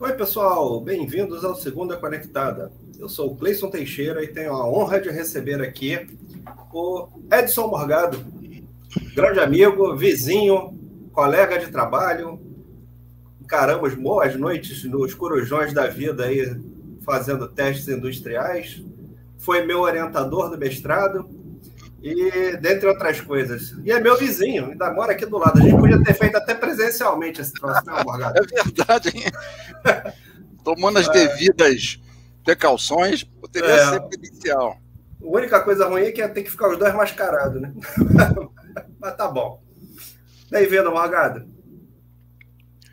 [0.00, 2.72] Oi, pessoal, bem-vindos ao Segunda Conectada.
[2.98, 6.18] Eu sou o Cleison Teixeira e tenho a honra de receber aqui
[6.72, 8.18] o Edson Morgado,
[9.14, 10.76] grande amigo, vizinho,
[11.12, 12.40] colega de trabalho.
[13.40, 16.60] Encaramos boas noites nos corujões da vida aí,
[17.02, 18.82] fazendo testes industriais.
[19.38, 21.28] Foi meu orientador do mestrado
[22.04, 23.74] e dentre outras coisas.
[23.82, 25.58] E é meu vizinho, ainda mora aqui do lado.
[25.58, 28.38] A gente podia ter feito até presencialmente esse troço, né, Morgado?
[28.38, 29.24] É verdade, hein?
[30.62, 31.98] Tomando as devidas
[32.44, 33.90] precauções, poderia é.
[33.90, 34.76] ser presencial.
[35.22, 37.72] A única coisa ruim é que ia ter que ficar os dois mascarados, né?
[39.00, 39.62] Mas tá bom.
[40.50, 41.48] Bem-vindo, Morgado.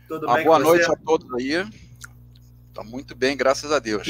[0.07, 1.65] Tudo Uma bem boa noite a todos aí.
[2.73, 4.07] Tá muito bem, graças a Deus.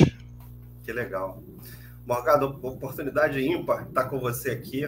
[0.83, 1.41] Que legal.
[2.05, 4.87] Morgado, oportunidade ímpar estar com você aqui.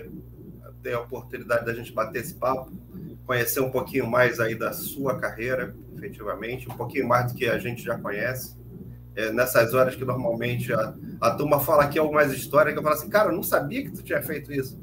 [0.81, 2.69] Ter a oportunidade da gente bater esse papo,
[3.25, 7.57] conhecer um pouquinho mais aí da sua carreira, efetivamente, um pouquinho mais do que a
[7.57, 8.57] gente já conhece.
[9.15, 12.95] É, nessas horas que normalmente a, a turma fala aqui algumas histórias que eu falo
[12.95, 14.77] assim, cara, eu não sabia que tu tinha feito isso.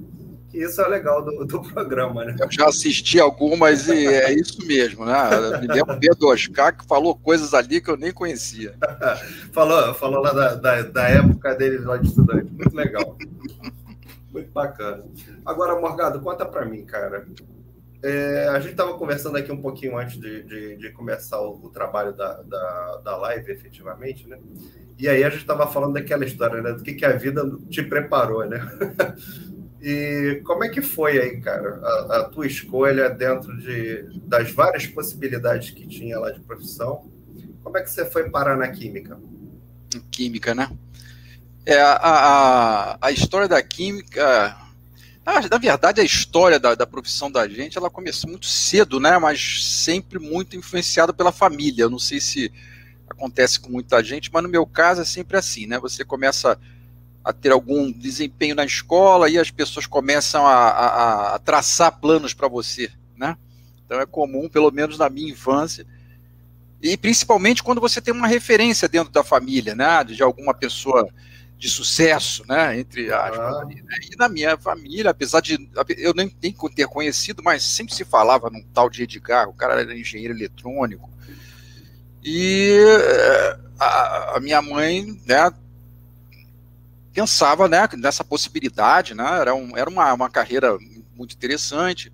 [0.51, 2.35] Que isso é legal do, do programa, né?
[2.41, 5.15] Eu já assisti algumas e é isso mesmo, né?
[5.61, 8.75] Me lembro do Oscar que falou coisas ali que eu nem conhecia.
[9.55, 12.51] falou, falou lá da, da, da, época dele lá de estudante.
[12.51, 13.17] Muito legal.
[14.33, 15.05] Muito bacana.
[15.47, 17.25] Agora, Morgado, conta para mim, cara.
[18.03, 21.69] É, a gente estava conversando aqui um pouquinho antes de, de, de começar o, o
[21.69, 24.39] trabalho da, da, da, live, efetivamente, né?
[24.99, 26.73] E aí a gente estava falando daquela história, né?
[26.73, 28.59] Do que, que a vida te preparou, né?
[29.83, 34.87] E como é que foi aí, cara, a, a, tua escolha dentro de, das várias
[34.87, 37.11] possibilidades que tinha lá de profissão?
[37.63, 39.19] Como é que você foi parar na química?
[40.11, 40.71] Química, né?
[41.65, 44.55] É, a, a, a história da química.
[45.25, 49.19] Na, na verdade, a história da, da profissão da gente ela começou muito cedo, né?
[49.19, 51.85] Mas sempre muito influenciada pela família.
[51.85, 52.53] Eu não sei se
[53.09, 55.79] acontece com muita gente, mas no meu caso é sempre assim, né?
[55.79, 56.59] Você começa
[57.25, 62.33] a ter algum desempenho na escola e as pessoas começam a, a, a traçar planos
[62.33, 63.37] para você, né?
[63.85, 65.87] Então é comum, pelo menos na minha infância,
[66.83, 70.03] e principalmente quando você tem uma referência dentro da família, né?
[70.05, 71.09] De alguma pessoa
[71.59, 72.81] de sucesso, né?
[72.81, 73.39] Entre aspas.
[73.39, 73.65] Ah.
[73.67, 73.97] Né?
[74.11, 75.59] E na minha família, apesar de
[75.99, 79.83] eu nem, nem ter conhecido, mas sempre se falava num tal de Edgar, o cara
[79.83, 81.11] era engenheiro eletrônico.
[82.25, 85.53] E eh, a, a minha mãe, né?
[87.21, 90.79] Pensava né, nessa possibilidade, né, era, um, era uma, uma carreira
[91.15, 92.11] muito interessante,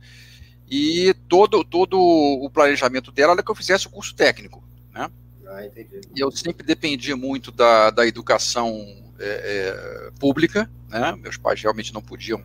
[0.68, 4.64] e todo, todo o planejamento dela era que eu fizesse o curso técnico.
[4.92, 5.08] Né?
[5.46, 8.84] Ah, e eu sempre dependi muito da, da educação
[9.20, 11.14] é, é, pública, né?
[11.16, 12.42] meus pais realmente não podiam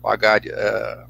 [0.00, 1.04] pagar, é,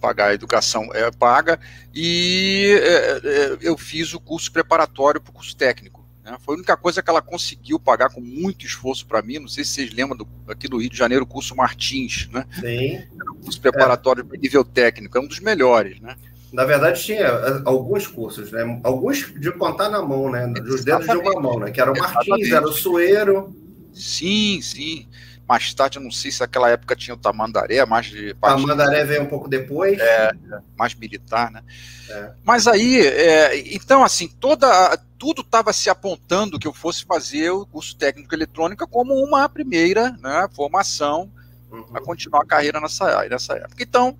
[0.00, 1.60] pagar a educação é, paga,
[1.94, 5.99] e é, é, eu fiz o curso preparatório para o curso técnico.
[6.30, 6.38] Né?
[6.40, 9.38] Foi a única coisa que ela conseguiu pagar com muito esforço para mim.
[9.38, 12.46] Não sei se vocês lembram do, aqui do Rio de Janeiro, o curso Martins, né?
[12.60, 12.94] Sim.
[12.96, 14.38] Era um curso preparatório é.
[14.38, 16.16] nível técnico, é um dos melhores, né?
[16.52, 18.80] Na verdade, tinha é, alguns cursos, né?
[18.82, 20.46] Alguns de contar na mão, né?
[20.48, 21.70] Dos dedos de uma mão, né?
[21.70, 22.54] Que era o Martins, Exatamente.
[22.54, 23.56] era o Sueiro.
[23.92, 25.08] Sim, sim.
[25.50, 28.34] Mais tarde, eu não sei se naquela época tinha o Tamandaré, mais de.
[28.34, 29.98] Tamandaré veio um pouco depois.
[29.98, 30.30] É,
[30.78, 31.64] mais militar, né?
[32.08, 32.30] É.
[32.44, 37.66] Mas aí, é, então, assim, toda, tudo estava se apontando que eu fosse fazer o
[37.66, 41.28] curso técnico eletrônica como uma primeira né, formação
[41.68, 41.84] uhum.
[41.94, 43.82] a continuar a carreira nessa, nessa época.
[43.82, 44.16] Então,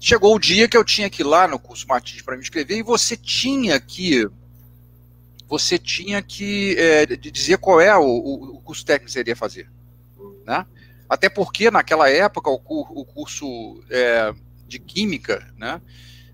[0.00, 2.76] chegou o dia que eu tinha que ir lá no curso Martins para me inscrever
[2.76, 4.28] e você tinha que
[5.46, 9.68] você tinha que é, dizer qual é o, o, curso técnico que você iria fazer
[10.50, 10.66] né?
[11.08, 14.34] Até porque naquela época o, o curso é,
[14.66, 15.80] de química, né?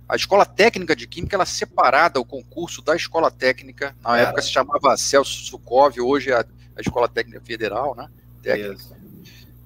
[0.09, 3.95] A escola técnica de química ela é separada o concurso da escola técnica.
[4.03, 4.23] Na é.
[4.23, 6.47] época se chamava Celso Sukov, hoje é a,
[6.77, 8.09] a escola técnica federal, né?
[8.43, 8.97] Técnica.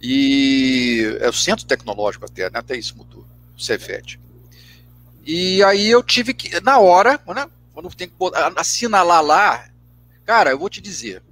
[0.03, 2.59] E é o centro tecnológico até, né?
[2.59, 3.25] Até isso mudou,
[3.57, 4.19] o Cefet.
[5.25, 7.47] E aí eu tive que, na hora, né?
[7.73, 8.15] Quando tem que
[8.57, 9.69] assinalar lá,
[10.25, 11.23] cara, eu vou te dizer,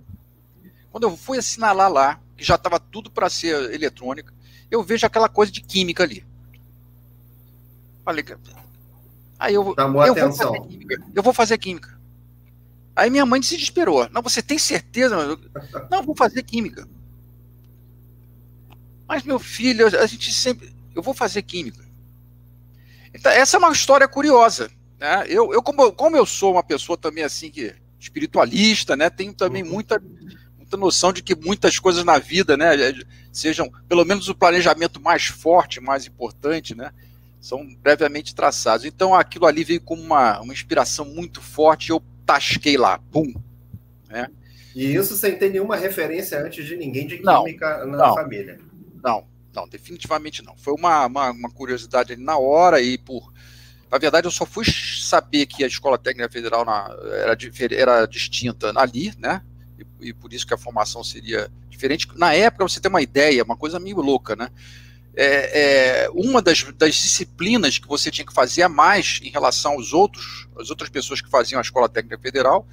[0.92, 4.32] quando eu fui assinalar lá, que já estava tudo para ser eletrônica,
[4.70, 6.24] eu vejo aquela coisa de química ali.
[8.04, 8.24] Falei,
[9.38, 10.52] aí eu, Chamou eu atenção.
[10.52, 11.98] Vou química, eu vou fazer química.
[12.94, 14.08] Aí minha mãe se desesperou.
[14.10, 15.16] Não, você tem certeza?
[15.90, 16.88] Não, vou fazer química.
[19.06, 21.84] Mas meu filho, a gente sempre, eu vou fazer química.
[23.12, 24.70] Então, essa é uma história curiosa.
[24.98, 25.24] Né?
[25.28, 29.10] Eu, eu como, como eu sou uma pessoa também assim que espiritualista, né?
[29.10, 29.70] Tenho também uhum.
[29.70, 30.00] muita
[30.68, 32.94] muita noção de que muitas coisas na vida, né, é,
[33.32, 36.92] sejam, pelo menos o planejamento mais forte, mais importante, né,
[37.40, 38.84] são previamente traçados.
[38.84, 43.32] Então aquilo ali veio como uma, uma inspiração muito forte e eu tasquei lá, pum,
[44.08, 44.28] Né?
[44.74, 48.60] E isso sem ter nenhuma referência antes de ninguém de química não, na não, família.
[49.02, 49.24] Não,
[49.54, 50.56] não, definitivamente não.
[50.56, 53.32] Foi uma, uma, uma curiosidade na hora e por.
[53.90, 57.36] Na verdade, eu só fui saber que a Escola Técnica Federal na, era,
[57.72, 59.42] era distinta ali, né?
[59.78, 62.08] E, e, por isso que a formação seria diferente.
[62.16, 64.50] Na época, você tem uma ideia, uma coisa meio louca, né?
[65.14, 69.72] É, é, uma das, das, disciplinas que você tinha que fazer a mais em relação
[69.72, 72.66] aos outros, as outras pessoas que faziam a Escola Técnica Federal,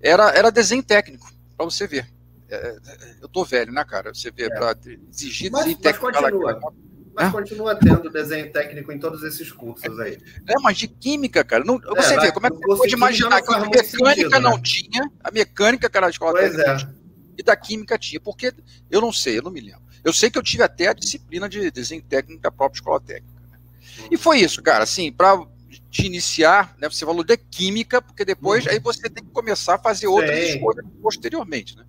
[0.00, 2.08] era, era desenho técnico, para você ver.
[2.48, 4.14] É, é, eu tô velho, né, cara?
[4.14, 4.48] Você vê, é.
[4.50, 4.76] para
[5.10, 6.12] exigir mas, desenho mas técnico.
[6.12, 6.74] Continua.
[7.14, 10.18] Mas continua tendo desenho técnico em todos esses cursos aí.
[10.48, 11.62] É, mas de química, cara.
[11.64, 14.56] Não, é, você vê, como é que você pode imaginar que a mecânica sentido, não
[14.56, 14.62] né?
[14.62, 16.94] tinha, a mecânica que era a escola pois técnica é.
[17.38, 18.52] e da química tinha, porque
[18.90, 19.82] eu não sei, eu não me lembro.
[20.02, 23.40] Eu sei que eu tive até a disciplina de desenho técnico da própria escola técnica.
[23.50, 23.58] Né?
[24.00, 24.08] Uhum.
[24.10, 25.46] E foi isso, cara, assim, para
[25.90, 28.72] te iniciar, né, você falou de química, porque depois uhum.
[28.72, 31.84] aí você tem que começar a fazer outras escolhas posteriormente, né?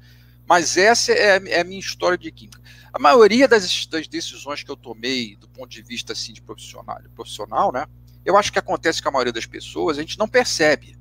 [0.48, 2.62] Mas essa é, é, a minha história de química.
[2.96, 6.98] A maioria das, das, decisões que eu tomei do ponto de vista assim, de profissional,
[7.14, 7.86] profissional, né?
[8.24, 10.98] Eu acho que acontece com a maioria das pessoas, a gente não percebe.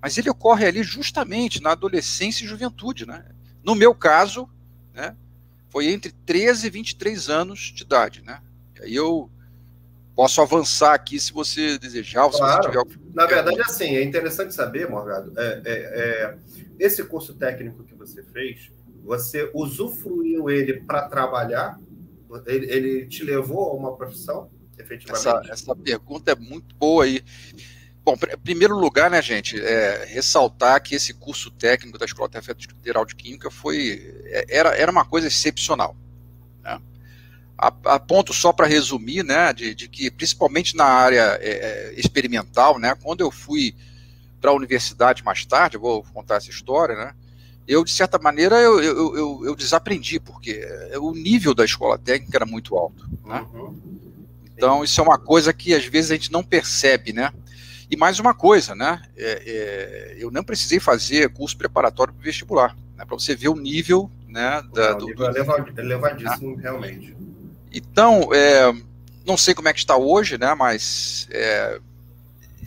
[0.00, 3.26] Mas ele ocorre ali justamente na adolescência e juventude, né?
[3.62, 4.48] No meu caso,
[4.94, 5.14] né?
[5.68, 8.40] Foi entre 13 e 23 anos de idade, né?
[8.76, 9.30] E aí eu
[10.16, 12.26] posso avançar aqui se você desejar.
[12.30, 12.62] Claro.
[12.62, 12.98] Se tiver...
[13.12, 16.38] Na verdade, assim, é interessante saber, Morgado, é, é, é,
[16.78, 18.70] esse curso técnico que você fez,
[19.04, 21.78] você usufruiu ele para trabalhar?
[22.46, 25.28] Ele, ele, te levou a uma profissão, efetivamente?
[25.28, 27.22] Essa, essa pergunta é muito boa aí.
[28.02, 33.04] Bom, em primeiro lugar, né, gente, é, ressaltar que esse curso técnico da Escola Federal
[33.04, 35.96] de Química foi, é, era, era uma coisa excepcional.
[36.62, 36.80] Né?
[37.56, 41.94] A, a ponto só para resumir, né, de, de, que principalmente na área é, é
[41.96, 43.74] experimental, né, quando eu fui
[44.40, 47.14] para a universidade mais tarde, vou contar essa história, né,
[47.66, 50.66] eu, de certa maneira, eu, eu, eu, eu, desaprendi, porque
[51.00, 53.08] o nível da escola técnica era muito alto.
[53.24, 53.44] Né?
[53.54, 53.74] Uhum.
[54.54, 57.32] Então, isso é uma coisa que às vezes a gente não percebe, né?
[57.90, 59.02] E mais uma coisa, né?
[59.16, 63.04] É, é, eu não precisei fazer curso preparatório para vestibular, né?
[63.04, 64.62] Para você ver o nível, né?
[64.72, 66.62] Da, não, do, nível é elevadíssimo, né?
[66.62, 67.16] realmente.
[67.72, 68.72] Então, é,
[69.26, 70.54] não sei como é que está hoje, né?
[70.54, 71.80] Mas é,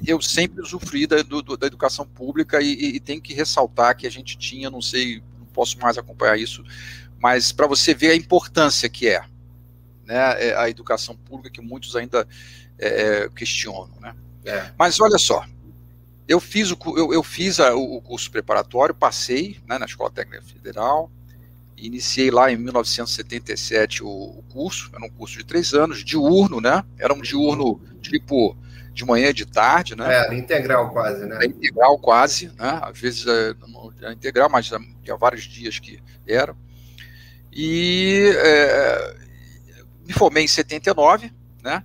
[0.05, 4.05] eu sempre usufruí da, do, da educação pública e, e, e tenho que ressaltar que
[4.07, 6.63] a gente tinha, não sei, não posso mais acompanhar isso,
[7.19, 9.21] mas para você ver a importância que é,
[10.05, 12.27] né, é a educação pública que muitos ainda
[12.77, 12.87] é,
[13.23, 14.15] é, questionam, né?
[14.45, 14.71] É.
[14.77, 15.45] Mas olha só,
[16.27, 20.43] eu fiz o, eu, eu fiz a, o curso preparatório, passei né, na Escola Técnica
[20.43, 21.11] Federal,
[21.77, 26.83] iniciei lá em 1977 o, curso, era um curso de três anos, diurno, né?
[26.97, 28.57] Era um diurno tipo
[28.93, 30.27] de manhã e de tarde, né?
[30.27, 31.45] É, integral quase, né?
[31.45, 32.79] integral quase, né?
[32.81, 34.65] Às vezes é, não é integral, mas
[35.03, 36.57] tinha vários dias que eram.
[37.53, 39.15] E é,
[40.05, 41.31] me formei em 79,
[41.63, 41.83] né?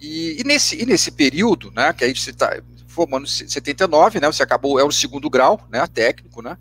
[0.00, 4.26] E, e, nesse, e nesse período, né, que aí você está formando em 79, né,
[4.26, 6.56] você acabou, é o segundo grau, né, técnico, né,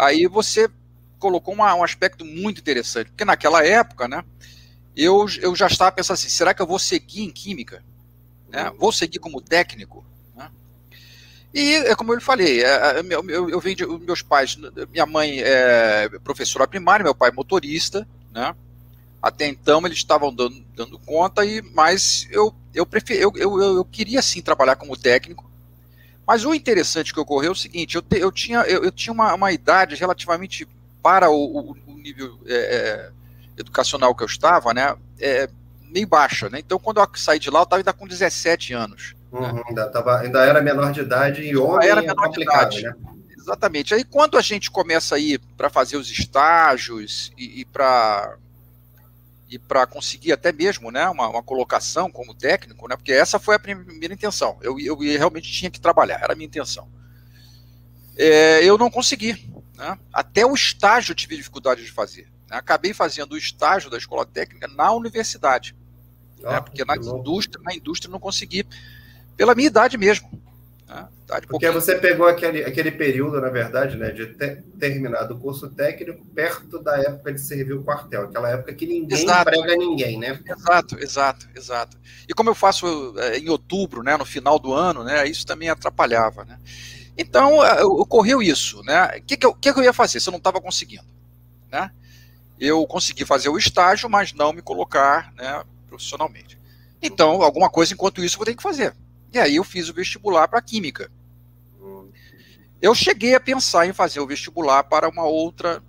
[0.00, 0.68] aí você
[1.18, 4.24] colocou uma, um aspecto muito interessante, porque naquela época, né,
[4.96, 7.84] eu, eu já estava pensando assim, será que eu vou seguir em química?
[8.48, 8.72] Né?
[8.78, 10.04] Vou seguir como técnico?
[10.34, 10.50] Né?
[11.52, 14.56] E, é como eu falei, é, é eu, eu, eu venho de meus pais,
[14.90, 18.54] minha mãe é professora primária, meu pai motorista, né?
[19.22, 23.84] Até então eles estavam dando, dando conta, e, mas eu, eu, prefer, eu, eu, eu
[23.84, 25.49] queria sim trabalhar como técnico.
[26.30, 29.12] Mas o interessante que ocorreu é o seguinte: eu, te, eu tinha, eu, eu tinha
[29.12, 30.64] uma, uma idade relativamente
[31.02, 33.10] para o, o, nível é, é
[33.58, 35.50] educacional que eu estava, né, é,
[35.82, 36.60] meio baixa, né?
[36.60, 39.16] Então, quando eu saí de lá, eu estava ainda com 17 anos.
[39.32, 39.62] Uhum, né?
[39.70, 42.82] ainda, tava, ainda era menor de idade e homem era menor de idade.
[42.82, 42.94] Né?
[43.36, 43.92] Exatamente.
[43.92, 48.36] Aí, quando a gente começa a ir para fazer os estágios e, e para
[49.50, 53.56] e para conseguir até mesmo né, uma, uma, colocação como técnico, né, porque essa foi
[53.56, 54.56] a primeira intenção.
[54.62, 56.88] Eu, eu realmente tinha que trabalhar, era a minha intenção.
[58.16, 59.50] É, eu não consegui.
[59.74, 59.98] Né?
[60.12, 62.28] Até o estágio eu tive dificuldade de fazer.
[62.48, 65.76] Acabei fazendo o estágio da escola técnica na universidade.
[66.44, 66.60] Ah, né?
[66.60, 68.64] Porque na indústria, na indústria não consegui,
[69.36, 70.30] pela minha idade mesmo.
[70.90, 71.08] Né?
[71.24, 71.72] Idade Porque pouquinho.
[71.72, 76.82] você pegou aquele, aquele período, na verdade, né, de ter terminado o curso técnico perto
[76.82, 79.50] da época de servir o quartel, aquela época que ninguém exato.
[79.50, 80.40] emprega ninguém, né?
[80.44, 81.96] Exato, exato, exato.
[82.28, 85.68] E como eu faço é, em outubro, né, no final do ano, né, isso também
[85.68, 86.58] atrapalhava, né?
[87.16, 89.18] Então, é, ocorreu isso, né?
[89.18, 91.08] O que, que, eu, que, que eu ia fazer se eu não estava conseguindo?
[91.70, 91.90] Né?
[92.60, 96.58] eu consegui fazer o estágio, mas não me colocar né, profissionalmente.
[97.00, 98.94] Então, alguma coisa enquanto isso eu vou ter que fazer.
[99.32, 101.10] E aí eu fiz o vestibular para Química.
[102.80, 105.82] eu cheguei a pensar em fazer o vestibular para uma outra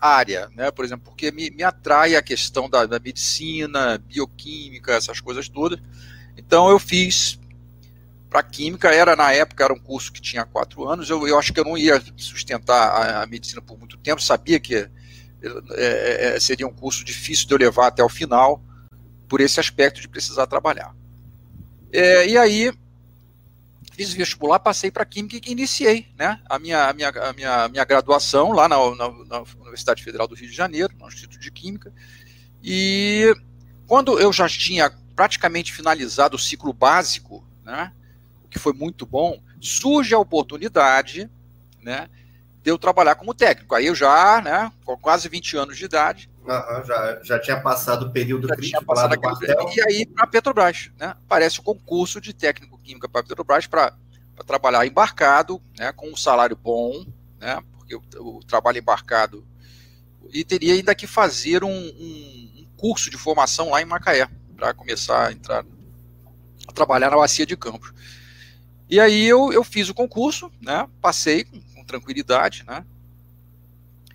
[0.00, 0.70] área, né?
[0.70, 5.80] Por exemplo, porque me, me atrai a questão da, da medicina, bioquímica, essas coisas todas.
[6.36, 7.38] Então eu fiz
[8.28, 11.08] para química era na época era um curso que tinha quatro anos.
[11.08, 14.22] Eu, eu acho que eu não ia sustentar a, a medicina por muito tempo.
[14.22, 18.62] Sabia que é, é, seria um curso difícil de eu levar até o final
[19.28, 20.94] por esse aspecto de precisar trabalhar.
[21.92, 22.72] É, e aí
[23.98, 27.84] fiz vestibular, passei para química e iniciei, né, a minha, a minha, a minha, minha
[27.84, 31.92] graduação lá na, na, na Universidade Federal do Rio de Janeiro, no Instituto de Química.
[32.62, 33.34] E
[33.88, 37.92] quando eu já tinha praticamente finalizado o ciclo básico, né,
[38.48, 41.28] que foi muito bom, surge a oportunidade,
[41.82, 42.08] né,
[42.62, 43.74] de eu trabalhar como técnico.
[43.74, 46.30] Aí eu já, né, com quase 20 anos de idade.
[46.48, 49.70] Uhum, já, já tinha passado o período já crítico lá do quartel.
[49.76, 53.66] E aí para a Petrobras, né, aparece o concurso de técnico química para a Petrobras
[53.66, 53.92] para
[54.46, 57.04] trabalhar embarcado, né, com um salário bom,
[57.38, 59.46] né, porque o, o trabalho embarcado
[60.32, 64.72] e teria ainda que fazer um, um, um curso de formação lá em Macaé para
[64.72, 65.64] começar a entrar
[66.66, 67.92] a trabalhar na bacia de Campos.
[68.90, 70.88] E aí eu, eu fiz o concurso, né?
[71.00, 72.84] Passei com, com tranquilidade, né?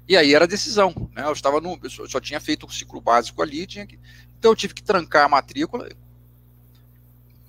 [0.08, 1.24] E aí era decisão, né?
[1.26, 3.98] Eu estava no, eu só, tinha feito o um ciclo básico ali, tinha que,
[4.38, 5.90] então eu tive que trancar a matrícula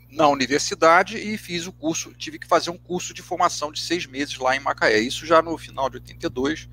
[0.08, 4.06] na universidade e fiz o curso, tive que fazer um curso de formação de seis
[4.06, 5.00] meses lá em Macaé.
[5.00, 6.68] Isso já no final de 82,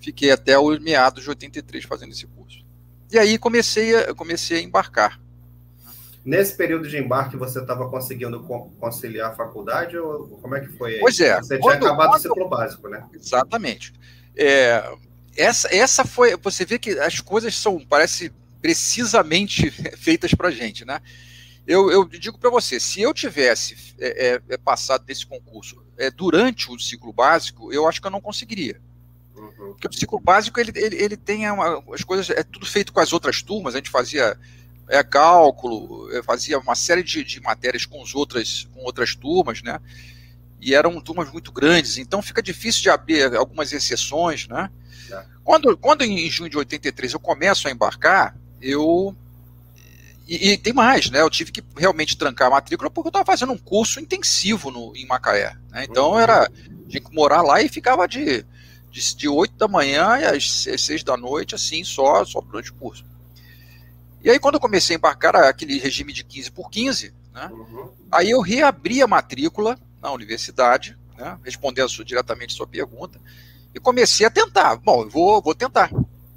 [0.00, 2.64] fiquei até os meados de 83 fazendo esse curso.
[3.10, 5.20] E aí comecei a, comecei a embarcar.
[6.24, 8.40] Nesse período de embarque, você estava conseguindo
[8.78, 10.94] conciliar a faculdade ou como é que foi?
[10.94, 11.00] Aí?
[11.00, 11.36] Pois é.
[11.36, 12.18] Você quando, tinha acabado quando...
[12.20, 13.04] o ciclo básico, né?
[13.12, 13.92] Exatamente.
[14.36, 14.92] É,
[15.36, 16.36] essa, essa foi.
[16.36, 21.00] Você vê que as coisas são, parece, precisamente feitas para gente, né?
[21.66, 26.10] Eu, eu digo para você, se eu tivesse é, é, é, passado desse concurso é,
[26.10, 28.80] durante o ciclo básico, eu acho que eu não conseguiria.
[29.36, 29.72] Uhum.
[29.72, 32.98] Porque o ciclo básico ele, ele, ele tem uma, as coisas, é tudo feito com
[32.98, 34.36] as outras turmas, a gente fazia
[34.88, 39.80] é, cálculo, fazia uma série de, de matérias com, outras, com outras turmas, né?
[40.62, 44.70] E eram turmas muito grandes, então fica difícil de abrir algumas exceções, né?
[45.10, 45.24] É.
[45.42, 49.12] Quando, quando em junho de 83 eu começo a embarcar, eu.
[50.28, 51.20] E, e, tem mais, né?
[51.20, 54.94] Eu tive que realmente trancar a matrícula porque eu estava fazendo um curso intensivo no,
[54.94, 55.56] em Macaé.
[55.68, 55.84] Né?
[55.90, 56.20] Então uhum.
[56.20, 56.48] era.
[56.88, 58.46] Tinha que morar lá e ficava de,
[58.88, 63.04] de, de 8 da manhã às 6 da noite, assim, só, só durante o curso.
[64.22, 67.90] E aí, quando eu comecei a embarcar aquele regime de 15 por 15, né, uhum.
[68.12, 73.20] aí eu reabri a matrícula na universidade, né, respondendo diretamente a sua pergunta,
[73.74, 74.76] e comecei a tentar.
[74.76, 75.90] Bom, eu vou, vou tentar.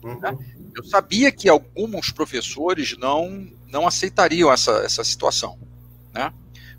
[0.03, 0.19] Uhum.
[0.19, 0.37] Né?
[0.75, 5.57] Eu sabia que alguns professores não, não aceitariam essa, essa situação.
[6.13, 6.31] Né?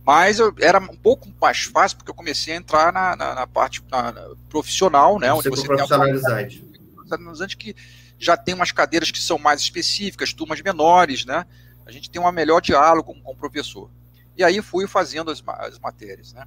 [0.06, 3.46] Mas eu, era um pouco mais fácil, porque eu comecei a entrar na, na, na
[3.46, 4.14] parte na,
[4.48, 5.32] profissional, né?
[5.32, 6.62] Onde você profissionalizante.
[6.62, 7.74] Tem profissionalizante que
[8.16, 11.44] já tem umas cadeiras que são mais específicas, turmas menores, né?
[11.84, 13.90] A gente tem um melhor diálogo com, com o professor.
[14.36, 16.46] E aí fui fazendo as, as matérias, né?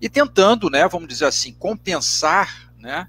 [0.00, 3.08] E tentando, né, vamos dizer assim, compensar, né,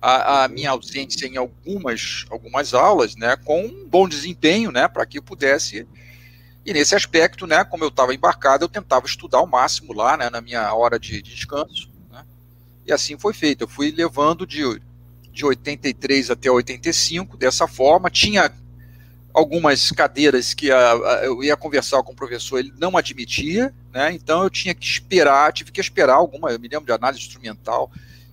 [0.00, 5.06] a, a, minha ausência em algumas, algumas aulas, né, com um bom desempenho, né, para
[5.06, 5.86] que eu pudesse.
[6.64, 10.30] E nesse aspecto, né, como eu estava embarcado, eu tentava estudar ao máximo lá, né,
[10.30, 12.24] na minha hora de, de descanso, né,
[12.86, 13.62] e assim foi feito.
[13.62, 14.62] Eu fui levando de
[15.32, 18.10] de 83 até 85, dessa forma.
[18.10, 18.52] Tinha
[19.32, 24.12] algumas cadeiras que a, a, eu ia conversar com o professor, ele não admitia, né?
[24.12, 27.90] Então eu tinha que esperar, tive que esperar alguma, eu me lembro de análise instrumental,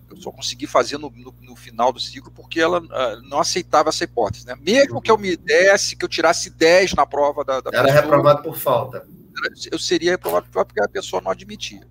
[0.10, 3.90] eu só consegui fazer no, no, no final do ciclo porque ela uh, não aceitava
[3.90, 4.56] essa hipótese, né?
[4.60, 8.02] Mesmo que eu me desse, que eu tirasse 10 na prova da, da Era pessoa,
[8.02, 9.06] reprovado por falta.
[9.72, 11.88] Eu seria reprovado por falta porque a pessoa não admitia.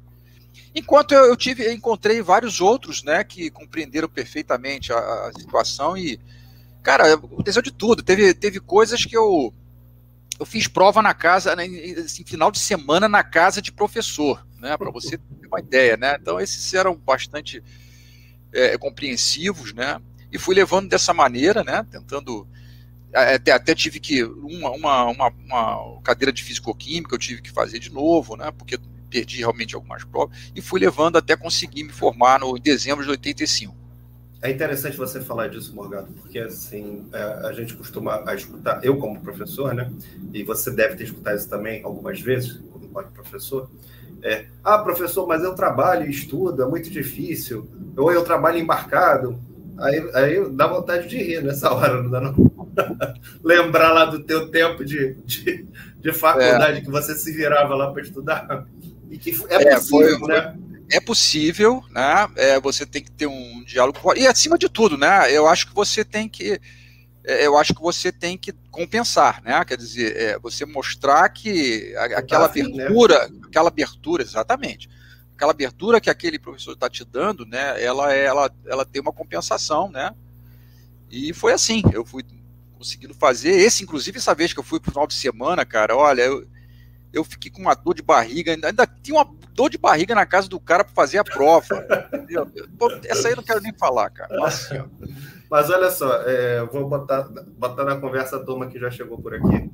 [0.74, 5.96] Enquanto eu, eu tive, eu encontrei vários outros, né, que compreenderam perfeitamente a, a situação
[5.96, 6.20] e,
[6.82, 8.02] cara, aconteceu de tudo.
[8.02, 9.52] Teve, teve coisas que eu
[10.38, 11.64] eu fiz prova na casa, né,
[12.04, 16.16] assim, final de semana na casa de professor, né, para você ter uma ideia, né.
[16.20, 17.62] Então esses eram bastante
[18.52, 22.46] é, compreensivos, né, e fui levando dessa maneira, né, tentando
[23.12, 27.78] até, até tive que uma, uma, uma, uma cadeira de fisicoquímica eu tive que fazer
[27.78, 28.78] de novo, né, porque
[29.10, 33.10] perdi realmente algumas provas, e fui levando até conseguir me formar no em dezembro de
[33.10, 33.74] 85.
[34.40, 39.20] É interessante você falar disso, Morgado, porque assim, é, a gente costuma escutar, eu como
[39.20, 39.90] professor, né,
[40.32, 43.68] e você deve ter escutado isso também algumas vezes, como professor,
[44.22, 49.40] é, ah, professor, mas eu trabalho e estudo, é muito difícil, ou eu trabalho embarcado,
[49.76, 52.34] aí, aí dá vontade de rir nessa hora, não dá não?
[53.42, 55.66] Lembrar lá do teu tempo de, de,
[55.98, 56.80] de faculdade, é.
[56.80, 58.66] que você se virava lá para estudar.
[59.10, 60.56] E que é, é possível, foi, né?
[60.90, 62.28] É possível, né?
[62.36, 65.30] É, você tem que ter um diálogo e acima de tudo, né?
[65.30, 66.60] Eu acho que você tem que
[67.24, 69.62] é, eu acho que você tem que compensar, né?
[69.64, 73.40] Quer dizer, é, você mostrar que aquela abertura, né?
[73.44, 74.88] aquela abertura, exatamente,
[75.36, 77.82] aquela abertura que aquele professor está te dando, né?
[77.82, 80.10] Ela, ela, ela tem uma compensação, né?
[81.10, 82.24] E foi assim, eu fui
[82.78, 83.50] conseguindo fazer.
[83.50, 86.46] Esse, inclusive, essa vez que eu fui pro final de semana, cara, olha, eu,
[87.12, 90.26] eu fiquei com uma dor de barriga, ainda, ainda tinha uma dor de barriga na
[90.26, 91.86] casa do cara para fazer a prova.
[92.78, 94.36] Pô, essa aí eu não quero nem falar, cara.
[94.36, 94.88] Nossa
[95.50, 97.22] mas olha só, é, vou botar,
[97.56, 99.70] botar na conversa a turma que já chegou por aqui.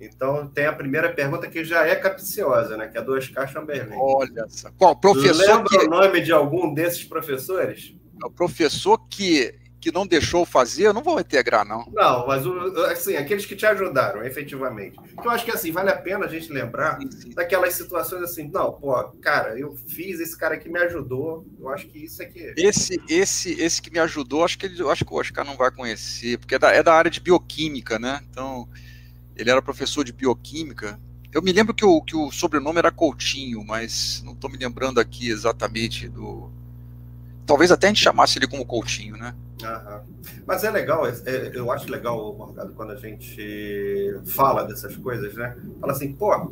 [0.00, 2.88] Então, tem a primeira pergunta que já é capciosa, né?
[2.88, 3.96] Que é do Oscar Chamberlain.
[3.96, 4.68] Olha só.
[4.76, 5.76] Qual professor Lembra que...
[5.76, 7.94] o nome de algum desses professores?
[8.20, 11.84] É o professor que que não deixou fazer, eu não vou integrar, não.
[11.92, 12.44] Não, mas
[12.92, 14.96] assim, aqueles que te ajudaram, efetivamente.
[15.22, 17.30] Eu acho que assim, vale a pena a gente lembrar sim, sim.
[17.30, 21.88] daquelas situações assim, não, pô, cara, eu fiz, esse cara que me ajudou, eu acho
[21.88, 22.54] que isso é que.
[22.56, 25.72] Esse, esse, esse que me ajudou, acho que ele, acho que o Oscar não vai
[25.72, 28.20] conhecer, porque é da, é da área de bioquímica, né?
[28.30, 28.68] Então,
[29.34, 31.00] ele era professor de bioquímica.
[31.32, 35.00] Eu me lembro que o, que o sobrenome era Coutinho, mas não estou me lembrando
[35.00, 36.52] aqui exatamente do.
[37.46, 39.34] Talvez até a gente chamasse ele como Coutinho, né?
[39.62, 40.02] Aham.
[40.46, 45.34] Mas é legal, é, é, eu acho legal, Morgado, quando a gente fala dessas coisas,
[45.34, 45.56] né?
[45.80, 46.50] Fala assim, pô,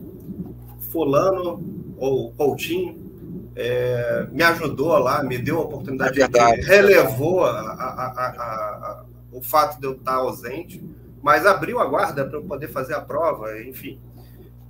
[0.91, 1.63] fulano
[1.97, 3.11] ou Coutinho
[3.55, 9.43] é, me ajudou lá, me deu a oportunidade, é verdade, relevou a, a, a, o
[9.43, 10.83] fato de eu estar ausente,
[11.23, 14.01] mas abriu a guarda para eu poder fazer a prova, enfim.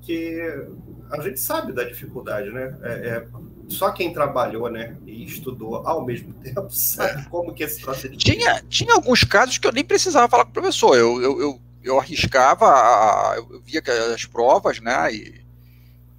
[0.02, 0.66] Que
[1.10, 2.76] a gente sabe da dificuldade, né?
[2.82, 3.26] É, é,
[3.70, 8.62] só quem trabalhou, né, e estudou ao mesmo tempo sabe como que esse é tinha,
[8.68, 11.98] tinha alguns casos que eu nem precisava falar com o professor, eu, eu, eu, eu
[11.98, 13.82] arriscava, eu via
[14.14, 15.40] as provas, né, e,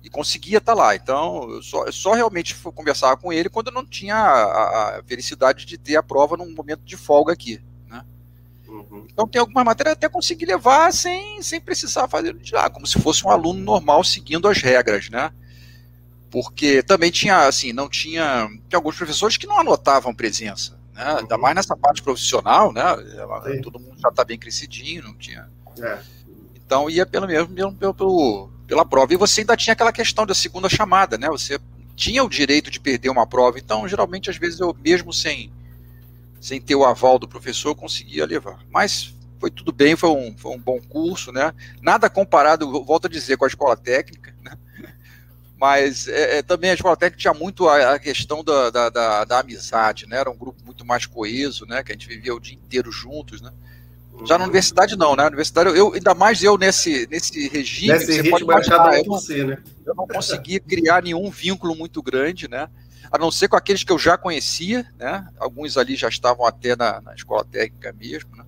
[0.04, 3.74] e conseguia estar lá, então eu só, eu só realmente conversava com ele quando eu
[3.74, 8.04] não tinha a, a felicidade de ter a prova num momento de folga aqui, né.
[8.68, 9.06] Uhum.
[9.12, 13.00] Então tem algumas matérias até consegui levar sem, sem precisar fazer de lá, como se
[13.00, 15.32] fosse um aluno normal seguindo as regras, né?
[16.32, 21.18] Porque também tinha, assim, não tinha, tinha alguns professores que não anotavam presença, né?
[21.20, 21.42] Ainda uhum.
[21.42, 22.84] mais nessa parte profissional, né?
[23.46, 23.62] Sim.
[23.62, 25.50] Todo mundo já está bem crescidinho, não tinha.
[25.80, 26.00] É.
[26.56, 29.14] Então ia pelo mesmo pelo, pelo, pela prova.
[29.14, 31.28] E você ainda tinha aquela questão da segunda chamada, né?
[31.28, 31.60] Você
[31.98, 35.52] tinha o direito de perder uma prova, então geralmente às vezes eu mesmo sem
[36.40, 38.60] sem ter o aval do professor conseguia levar.
[38.72, 41.54] Mas foi tudo bem, foi um, foi um bom curso, né?
[41.82, 44.58] Nada comparado, volto a dizer, com a escola técnica, né?
[45.62, 49.26] Mas é, é, também a escola técnica tinha muito a, a questão da, da, da,
[49.26, 50.18] da, amizade, né?
[50.18, 51.84] Era um grupo muito mais coeso, né?
[51.84, 53.52] Que a gente vivia o dia inteiro juntos, né?
[54.26, 55.22] Já na universidade não, né?
[55.22, 59.44] Na universidade, eu, ainda mais eu nesse, nesse regime, nesse você pode imaginar, eu, você,
[59.44, 59.58] né?
[59.86, 62.68] eu não consegui criar nenhum vínculo muito grande, né?
[63.12, 65.28] A não ser com aqueles que eu já conhecia, né?
[65.38, 68.46] Alguns ali já estavam até na, na escola técnica mesmo, né?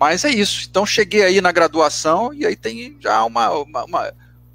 [0.00, 0.66] Mas é isso.
[0.68, 4.12] Então cheguei aí na graduação e aí tem já uma, uma, uma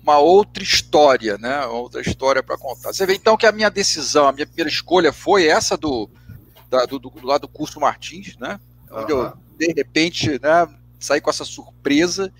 [0.07, 1.65] uma outra história, né?
[1.65, 2.93] Outra história para contar.
[2.93, 6.09] Você vê então que a minha decisão, a minha primeira escolha foi essa do,
[6.69, 8.57] da, do, do, do lado do curso Martins, né?
[8.89, 9.25] Onde uhum.
[9.25, 10.67] eu, de repente, né,
[10.97, 12.31] saí com essa surpresa,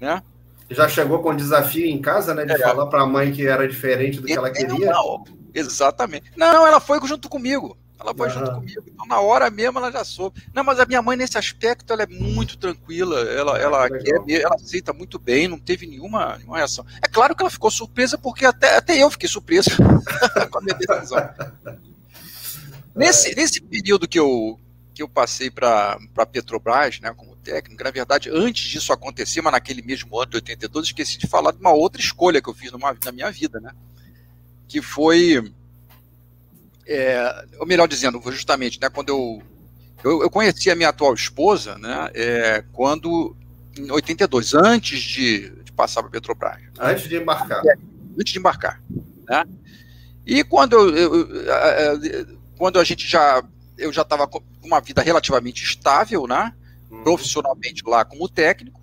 [0.00, 0.22] né?
[0.70, 2.46] Já chegou com o desafio em casa, né?
[2.46, 2.58] De é.
[2.58, 4.90] falar para a mãe que era diferente do que ela queria?
[4.90, 6.32] Não, exatamente.
[6.34, 7.76] Não, ela foi junto comigo.
[8.02, 8.34] Ela foi uhum.
[8.34, 8.82] junto comigo.
[8.86, 10.42] Então, na hora mesmo, ela já soube.
[10.52, 13.20] Não, mas a minha mãe, nesse aspecto, ela é muito tranquila.
[13.20, 16.84] Ela, ela, quer, ela aceita muito bem, não teve nenhuma, nenhuma reação.
[17.00, 19.70] É claro que ela ficou surpresa, porque até, até eu fiquei surpresa
[20.50, 21.18] com a minha decisão.
[22.94, 24.58] nesse, nesse período que eu,
[24.92, 25.98] que eu passei para
[26.30, 30.86] Petrobras, né, como técnico, na verdade, antes disso acontecer, mas naquele mesmo ano de 82,
[30.86, 33.72] esqueci de falar de uma outra escolha que eu fiz numa, na minha vida, né?
[34.66, 35.52] Que foi
[36.86, 39.42] é, ou melhor dizendo, justamente, né, quando eu,
[40.02, 43.36] eu, eu conheci a minha atual esposa, né, é, quando,
[43.76, 46.58] em 82, antes de, de passar para a Petrobras.
[46.78, 47.62] Antes de embarcar.
[47.66, 47.74] É,
[48.18, 48.82] antes de embarcar,
[49.28, 49.44] né,
[50.26, 53.42] e quando, eu, eu, quando a gente já,
[53.76, 56.52] eu já estava com uma vida relativamente estável, né,
[56.90, 57.02] uhum.
[57.02, 58.81] profissionalmente lá como técnico, né,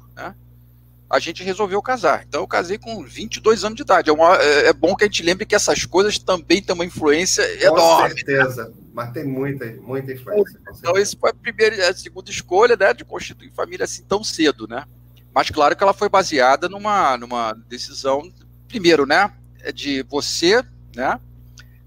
[1.09, 2.23] a gente resolveu casar.
[2.27, 4.09] Então eu casei com 22 anos de idade.
[4.09, 6.85] É, uma, é, é bom que a gente lembre que essas coisas também têm uma
[6.85, 8.09] influência com enorme.
[8.09, 10.59] Com certeza, mas tem muita, muita influência.
[10.77, 14.67] Então isso foi a primeira, a segunda escolha, né, de constituir família assim tão cedo,
[14.67, 14.85] né?
[15.33, 18.31] Mas claro que ela foi baseada numa, numa decisão,
[18.67, 20.63] primeiro, né, é de você,
[20.95, 21.19] né,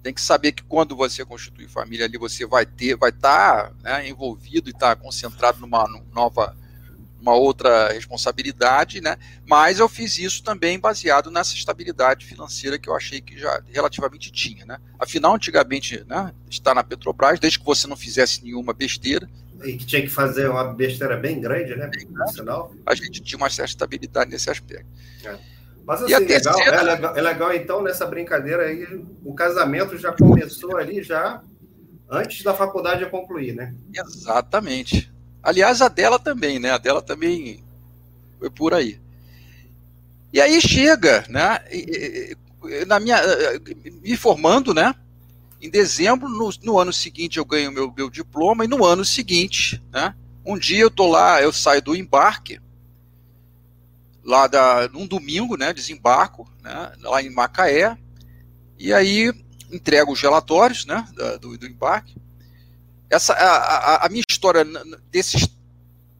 [0.03, 3.73] tem que saber que quando você constituir família ali, você vai ter, vai estar tá,
[3.83, 6.57] né, envolvido e estar tá concentrado numa, numa nova
[7.23, 9.17] uma outra responsabilidade, né?
[9.47, 14.31] Mas eu fiz isso também baseado nessa estabilidade financeira que eu achei que já relativamente
[14.33, 14.79] tinha, né?
[14.99, 19.29] Afinal, antigamente, né, estar na Petrobras, desde que você não fizesse nenhuma besteira,
[19.65, 21.89] e que tinha que fazer uma besteira bem grande, né?
[21.89, 24.87] Bem grande, a gente tinha uma certa estabilidade nesse aspecto.
[25.25, 25.39] É.
[25.87, 26.77] Mas assim, legal, terceira...
[26.77, 28.85] é, legal, é legal então nessa brincadeira aí,
[29.25, 31.43] o casamento já começou ali já
[32.11, 33.75] antes da faculdade concluir, né?
[33.95, 35.12] Exatamente.
[35.43, 36.71] Aliás, a dela também, né?
[36.71, 37.63] A dela também
[38.39, 39.01] foi por aí.
[40.33, 41.59] E aí chega, né?
[42.87, 43.21] Na minha,
[44.03, 44.95] me formando, né?
[45.61, 49.83] Em dezembro, no, no ano seguinte, eu ganho meu, meu diploma, e no ano seguinte,
[49.93, 50.15] né?
[50.45, 52.61] Um dia eu tô lá, eu saio do embarque,
[54.25, 55.73] lá da, num domingo, né?
[55.73, 56.93] Desembarco, né?
[57.01, 57.97] Lá em Macaé,
[58.79, 59.33] e aí
[59.71, 61.07] entrego os relatórios, né?
[61.41, 62.15] do, do embarque
[63.13, 64.65] essa a, a, a, minha história
[65.11, 65.49] desses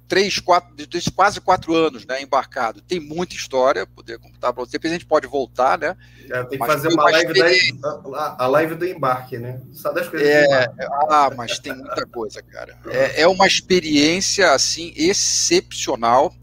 [0.07, 4.73] três, quatro, desses quase quatro anos, né, embarcado, tem muita história, poder contar para você,
[4.73, 5.97] depois a gente pode voltar, né?
[6.31, 7.33] É, tem que fazer uma live
[7.81, 9.61] da, a, live do embarque, né?
[9.73, 10.29] Só das coisas.
[10.29, 10.69] É,
[11.09, 12.79] ah, mas tem muita coisa, cara.
[12.89, 16.35] É, é uma experiência assim excepcional.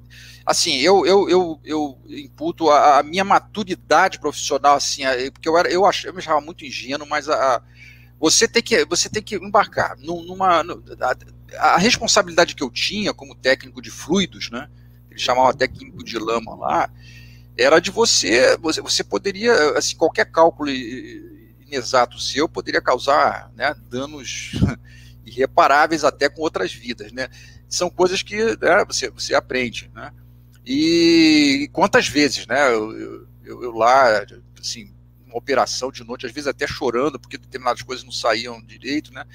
[0.43, 5.69] Assim, eu eu, eu, eu imputo a, a minha maturidade profissional, assim, porque eu era,
[5.69, 7.61] eu achava, eu me achava muito ingênuo, mas a
[8.19, 10.59] você tem que, você tem que embarcar numa.
[10.59, 11.15] A,
[11.57, 14.69] a, responsabilidade que eu tinha como técnico de fluidos, né?
[15.09, 16.89] Eles chamavam técnico de lama lá,
[17.57, 18.57] era de você.
[18.57, 20.69] Você, você poderia, assim, qualquer cálculo
[21.69, 24.51] inexato seu poderia causar né, danos
[25.25, 27.29] irreparáveis até com outras vidas, né?
[27.67, 30.11] São coisas que né, você, você aprende, né?
[30.65, 32.73] E quantas vezes, né?
[32.73, 34.25] Eu, eu, eu lá,
[34.59, 34.91] assim,
[35.25, 39.25] uma operação de noite, às vezes até chorando, porque determinadas coisas não saíam direito, né?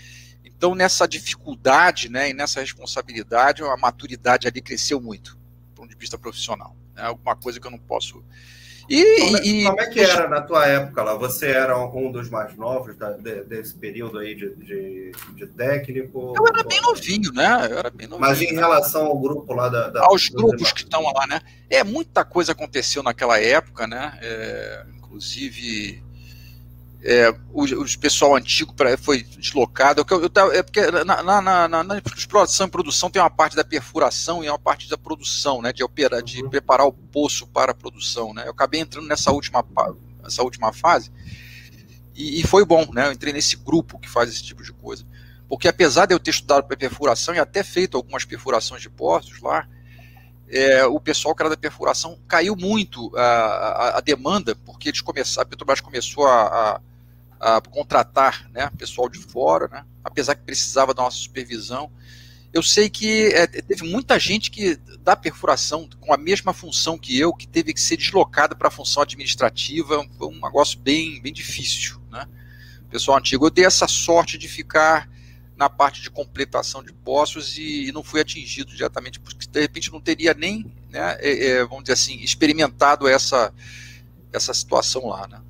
[0.56, 5.36] Então, nessa dificuldade né, e nessa responsabilidade, a maturidade ali cresceu muito,
[5.68, 6.76] do ponto de vista profissional.
[6.96, 7.08] É né?
[7.08, 8.24] alguma coisa que eu não posso.
[8.88, 11.14] E, como, é, e, como é que era na tua época lá?
[11.14, 16.34] Você era um dos mais novos da, de, desse período aí de, de, de, técnico?
[16.36, 17.68] Eu era bem novinho, né?
[17.70, 18.28] Eu era bem novinho.
[18.28, 19.88] Mas em relação ao grupo lá da.
[19.88, 21.40] da Aos grupos que estão lá, né?
[21.70, 24.18] É, muita coisa aconteceu naquela época, né?
[24.20, 26.02] É, inclusive
[27.06, 30.04] é, o, o, pessoal antigo pra, foi deslocado.
[30.08, 33.62] Eu, eu, é porque na, na, na, na, exploração e produção tem uma parte da
[33.62, 36.48] perfuração e uma parte da produção, né, de operar, de uhum.
[36.48, 38.32] preparar o poço para a produção.
[38.32, 38.44] Né.
[38.46, 39.62] Eu acabei entrando nessa última,
[40.22, 41.12] nessa última fase
[42.14, 43.08] e, e foi bom, né.
[43.08, 45.04] Eu entrei nesse grupo que faz esse tipo de coisa.
[45.46, 49.42] Porque apesar de eu ter estudado para perfuração e até feito algumas perfurações de poços
[49.42, 49.68] lá,
[50.48, 55.02] é, o pessoal que era da perfuração caiu muito a, a, a demanda, porque eles
[55.02, 56.80] começaram, a Petrobras começou a, a,
[57.44, 61.92] a, contratar né, pessoal de fora, né, apesar que precisava da nossa supervisão.
[62.54, 67.18] Eu sei que é, teve muita gente que da perfuração com a mesma função que
[67.18, 71.33] eu, que teve que ser deslocada para a função administrativa, foi um negócio bem, bem
[71.33, 72.00] difícil.
[72.11, 72.26] Né?
[72.88, 75.11] Pessoal antigo, eu dei essa sorte de ficar
[75.57, 79.92] na parte de completação de poços e, e, não fui atingido diretamente, porque de repente
[79.92, 83.52] não teria nem, né, é, é, vamos dizer assim, experimentado essa,
[84.33, 85.28] essa situação lá.
[85.28, 85.40] Né.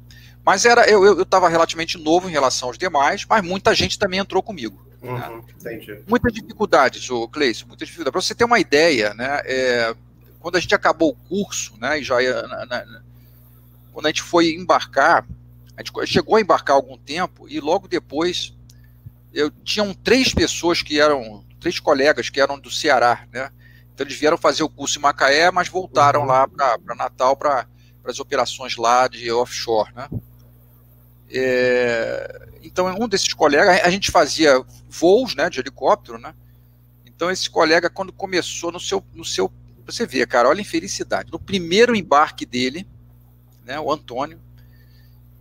[0.45, 4.43] Mas era, eu estava relativamente novo em relação aos demais, mas muita gente também entrou
[4.43, 4.87] comigo.
[5.03, 6.03] Uhum, né.
[6.07, 8.13] Muitas dificuldades, o Cleiton, muita dificuldade.
[8.13, 9.95] Para você ter uma ideia, né, é,
[10.41, 13.03] quando a gente acabou o curso, né, e já ia, na, na,
[13.93, 15.27] quando a gente foi embarcar,
[15.77, 18.55] a gente chegou a embarcar algum tempo e logo depois
[19.33, 23.51] eu tinham três pessoas que eram, três colegas que eram do Ceará, né?
[23.93, 26.27] Então eles vieram fazer o curso em Macaé, mas voltaram uhum.
[26.27, 27.67] lá para Natal para
[28.05, 30.09] as operações lá de offshore, né?
[31.37, 36.33] É, então um desses colegas, a gente fazia voos, né, de helicóptero, né?
[37.05, 39.53] Então esse colega quando começou no seu, no seu,
[39.85, 41.33] você vê, cara, olha a infelicidade.
[41.33, 42.87] No primeiro embarque dele,
[43.65, 44.41] né, o Antônio,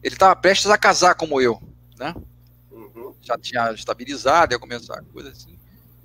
[0.01, 1.61] ele estava prestes a casar como eu,
[1.97, 2.13] né?
[3.23, 5.57] já tinha estabilizado, ia começar coisa assim.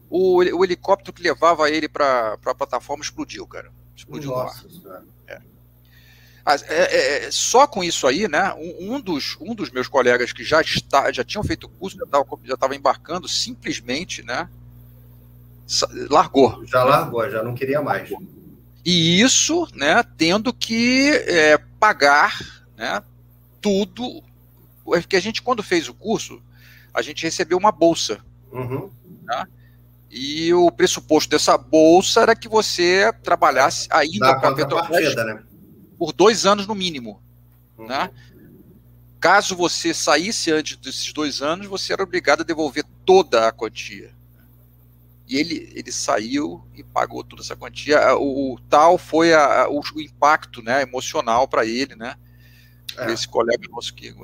[0.08, 3.70] O, o helicóptero que levava ele para a plataforma explodiu, cara.
[3.94, 5.02] Explodiu Nossa, no ar.
[5.02, 5.17] É.
[6.66, 8.54] É, é, só com isso aí, né?
[8.54, 11.98] Um, um, dos, um dos meus colegas que já, está, já tinham feito o curso,
[12.44, 14.48] já estava embarcando, simplesmente, né?
[16.08, 16.64] Largou.
[16.66, 18.10] Já largou, já não queria mais.
[18.84, 20.02] E isso, né?
[20.16, 22.38] Tendo que é, pagar,
[22.76, 23.02] né?
[23.60, 24.22] Tudo.
[24.82, 26.42] Porque a gente, quando fez o curso,
[26.94, 28.20] a gente recebeu uma bolsa.
[28.50, 28.90] Uhum.
[29.26, 29.46] Tá?
[30.10, 35.42] E o pressuposto dessa bolsa era que você trabalhasse ainda com a Petrobras né?
[35.98, 37.20] Por dois anos no mínimo.
[37.76, 37.86] Uhum.
[37.86, 38.10] Né?
[39.20, 44.16] Caso você saísse antes desses dois anos, você era obrigado a devolver toda a quantia.
[45.26, 48.16] E ele, ele saiu e pagou toda essa quantia.
[48.16, 52.16] O, o tal foi a, a, o, impacto né, emocional para ele, né?
[52.96, 53.12] É.
[53.12, 54.14] Esse colega nosso que.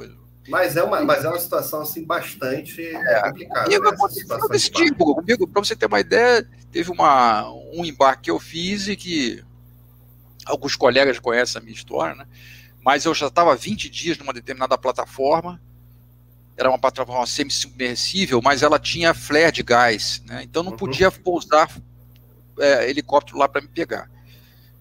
[0.49, 3.65] Mas é uma, mas é uma situação assim bastante é, complicada.
[3.65, 5.15] Comigo, né, desse tipo.
[5.15, 9.45] Comigo, para você ter uma ideia, teve uma, um embarque que eu fiz e que
[10.47, 12.27] alguns colegas conhecem a minha história, né?
[12.85, 15.61] Mas eu já estava 20 dias numa determinada plataforma
[16.57, 20.43] era uma plataforma semi-submersível, mas ela tinha flare de gás, né?
[20.45, 20.79] então não uhum.
[20.79, 21.69] podia pousar
[22.59, 24.09] é, helicóptero lá para me pegar.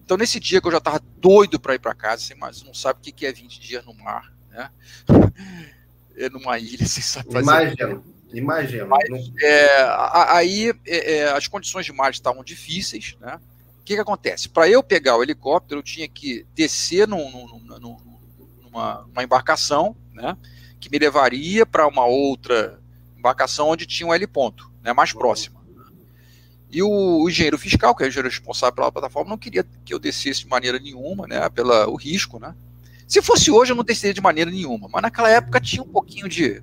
[0.04, 3.00] Então nesse dia que eu já estava doido para ir para casa, mas não sabe
[3.00, 4.70] o que é 20 dias no mar, né?
[6.16, 7.44] é numa ilha sem saber fazer.
[7.44, 8.86] Imagina, imagina.
[8.86, 9.86] Mas, é,
[10.28, 13.40] aí é, é, as condições de mar estavam difíceis, né?
[13.84, 14.48] O que, que acontece?
[14.48, 17.96] Para eu pegar o helicóptero, eu tinha que descer num, num, num,
[18.62, 20.34] numa, numa embarcação, né?
[20.80, 22.80] que me levaria para uma outra
[23.16, 25.18] embarcação onde tinha um L ponto, né, mais uhum.
[25.18, 25.62] próxima.
[26.70, 29.92] E o, o, engenheiro fiscal, que é o engenheiro responsável pela plataforma, não queria que
[29.92, 32.54] eu descesse de maneira nenhuma, né, pelo risco, né.
[33.06, 36.26] Se fosse hoje, eu não desceria de maneira nenhuma, mas naquela época tinha um pouquinho
[36.26, 36.62] de...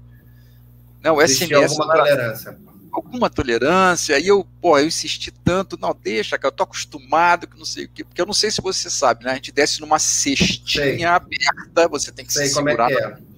[1.04, 1.72] Né, o SMS...
[1.72, 2.60] Alguma tolerância.
[2.92, 7.58] Alguma tolerância, e eu, pô, eu insisti tanto, não, deixa, cara, eu tô acostumado, que
[7.58, 9.80] não sei o quê, porque eu não sei se você sabe, né, a gente desce
[9.80, 11.06] numa cestinha sei.
[11.06, 12.92] aberta, você tem que sei se segurar...
[12.92, 13.32] É que é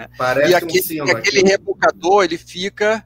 [0.00, 0.08] né?
[0.16, 3.04] Parece e aquele, um e aquele rebocador, ele fica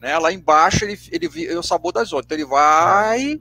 [0.00, 2.26] né, lá embaixo, ele, ele é o sabor das outras.
[2.26, 3.40] Então ele vai,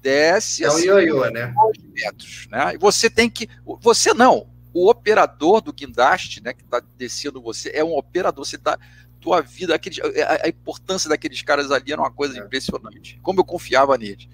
[0.00, 1.54] desce é um assim, ioiô, né?
[1.92, 2.48] metros.
[2.50, 2.74] Né?
[2.74, 3.48] E você tem que.
[3.80, 4.48] Você não.
[4.72, 8.44] O operador do guindaste, né, que está descendo você, é um operador.
[8.44, 8.78] Você tá.
[9.24, 12.42] Tua vida, aquele, a, a importância daqueles caras ali era uma coisa é.
[12.44, 13.18] impressionante.
[13.22, 14.28] Como eu confiava nele.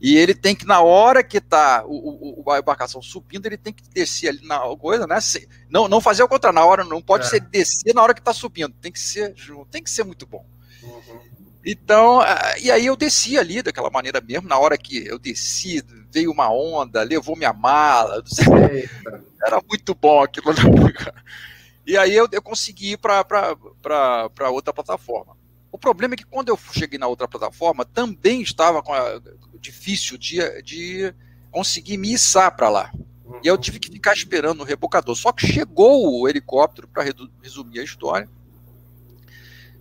[0.00, 3.72] E ele tem que, na hora que está o, o, a embarcação subindo, ele tem
[3.72, 5.16] que descer ali na coisa, né?
[5.70, 7.28] Não, não fazer o contrário, na hora, não pode é.
[7.28, 9.36] ser descer na hora que está subindo, tem que ser
[9.70, 10.44] tem que ser muito bom.
[10.82, 11.20] Uhum.
[11.64, 12.18] Então,
[12.60, 16.52] e aí eu desci ali daquela maneira mesmo, na hora que eu desci, veio uma
[16.52, 18.24] onda, levou minha mala,
[19.46, 20.52] era muito bom aquilo.
[21.86, 23.24] E aí eu, eu consegui ir para
[24.50, 25.36] outra plataforma.
[25.70, 29.20] O problema é que quando eu cheguei na outra plataforma, também estava com a,
[29.58, 31.14] difícil de, de
[31.50, 32.92] conseguir me içar para lá.
[33.42, 35.16] E eu tive que ficar esperando o rebocador.
[35.16, 37.04] Só que chegou o helicóptero, para
[37.42, 38.28] resumir a história,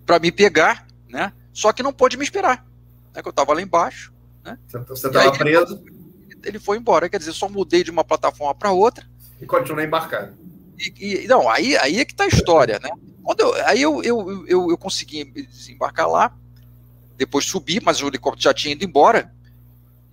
[0.06, 1.34] para me pegar, né?
[1.52, 2.66] Só que não pôde me esperar.
[3.14, 4.14] Né, que eu estava lá embaixo.
[4.44, 4.58] Né?
[4.68, 5.84] Você estava preso?
[6.30, 7.10] Ele, ele foi embora.
[7.10, 9.06] Quer dizer, só mudei de uma plataforma para outra.
[9.40, 10.34] E continuei embarcado.
[10.82, 12.90] E, e, não, aí, aí é que está a história, né?
[13.24, 16.36] Quando eu, aí eu, eu, eu, eu consegui desembarcar lá,
[17.16, 19.32] depois subi, mas o helicóptero já tinha ido embora.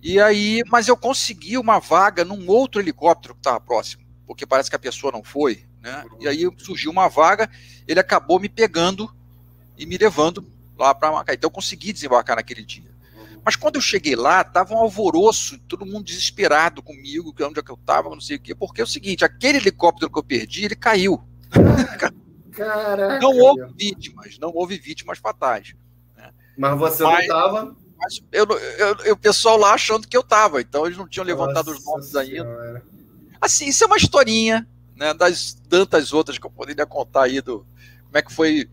[0.01, 4.69] E aí, mas eu consegui uma vaga num outro helicóptero que estava próximo, porque parece
[4.69, 6.05] que a pessoa não foi, né?
[6.19, 7.49] E aí surgiu uma vaga,
[7.87, 9.11] ele acabou me pegando
[9.77, 10.45] e me levando
[10.77, 11.35] lá para Macaé.
[11.35, 12.88] Então eu consegui desembarcar naquele dia.
[13.43, 17.63] Mas quando eu cheguei lá, tava um alvoroço, todo mundo desesperado comigo, que onde é
[17.63, 20.23] que eu estava, não sei o quê, porque é o seguinte, aquele helicóptero que eu
[20.23, 21.21] perdi, ele caiu.
[22.51, 23.19] Caraca.
[23.19, 25.73] Não houve vítimas, não houve vítimas fatais.
[26.15, 26.31] Né?
[26.57, 27.75] Mas você Mas, não estava?
[27.97, 31.25] Mas eu, eu, eu, o pessoal lá achando que eu estava, então eles não tinham
[31.25, 32.83] levantado Nossa os nomes ainda.
[33.39, 37.65] Assim, isso é uma historinha, né, das tantas outras que eu poderia contar aí do
[38.05, 38.69] como é que foi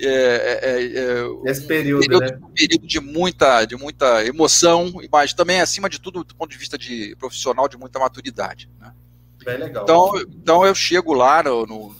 [0.00, 2.38] é, é, é, é esse período, período, né?
[2.42, 6.58] um período de muita, de muita emoção, mas também acima de tudo do ponto de
[6.58, 8.70] vista de profissional de muita maturidade.
[8.80, 8.92] Né?
[9.70, 11.96] Então, então eu chego lá no, no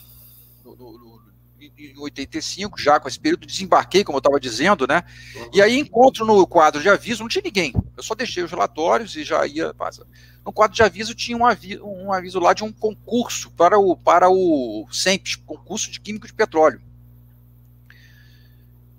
[1.79, 5.05] em 85, já com esse período, desembarquei, como eu estava dizendo, né?
[5.35, 5.51] Uhum.
[5.53, 7.73] E aí encontro no quadro de aviso, não tinha ninguém.
[7.97, 9.73] Eu só deixei os relatórios e já ia.
[9.75, 10.05] Passa.
[10.45, 13.97] No quadro de aviso tinha um aviso, um aviso lá de um concurso para o,
[13.97, 16.81] para o SEMPES, concurso de químico de petróleo.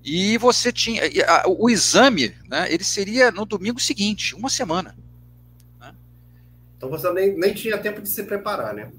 [0.04, 1.04] E você tinha.
[1.48, 4.96] O exame, né, ele seria no domingo seguinte, uma semana.
[5.80, 5.94] Né?
[6.78, 8.92] Então você nem, nem tinha tempo de se preparar, né?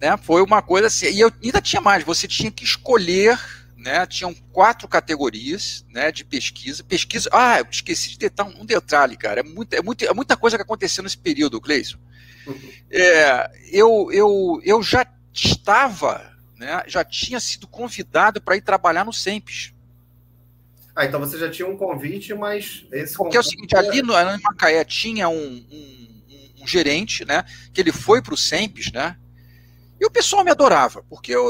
[0.00, 0.16] né?
[0.16, 1.06] Foi uma coisa assim.
[1.06, 3.38] E eu ainda tinha mais, você tinha que escolher,
[3.76, 4.06] né?
[4.06, 6.82] Tinham quatro categorias né, de pesquisa.
[6.82, 7.28] Pesquisa.
[7.32, 9.40] Ah, eu esqueci de detar um detalhe, cara.
[9.40, 11.98] É muita, é muita, é muita coisa que aconteceu nesse período, Cleison.
[12.46, 12.72] Uhum.
[12.90, 19.12] É, eu, eu, eu já estava, né, já tinha sido convidado para ir trabalhar no
[19.12, 19.72] SEMPES.
[20.94, 24.12] Ah, então você já tinha um convite, mas esse Porque é o seguinte, ali no,
[24.12, 26.22] em Macaé tinha um, um,
[26.62, 29.16] um, gerente, né, que ele foi para o SEMPES, né,
[30.00, 31.46] e o pessoal me adorava, porque eu,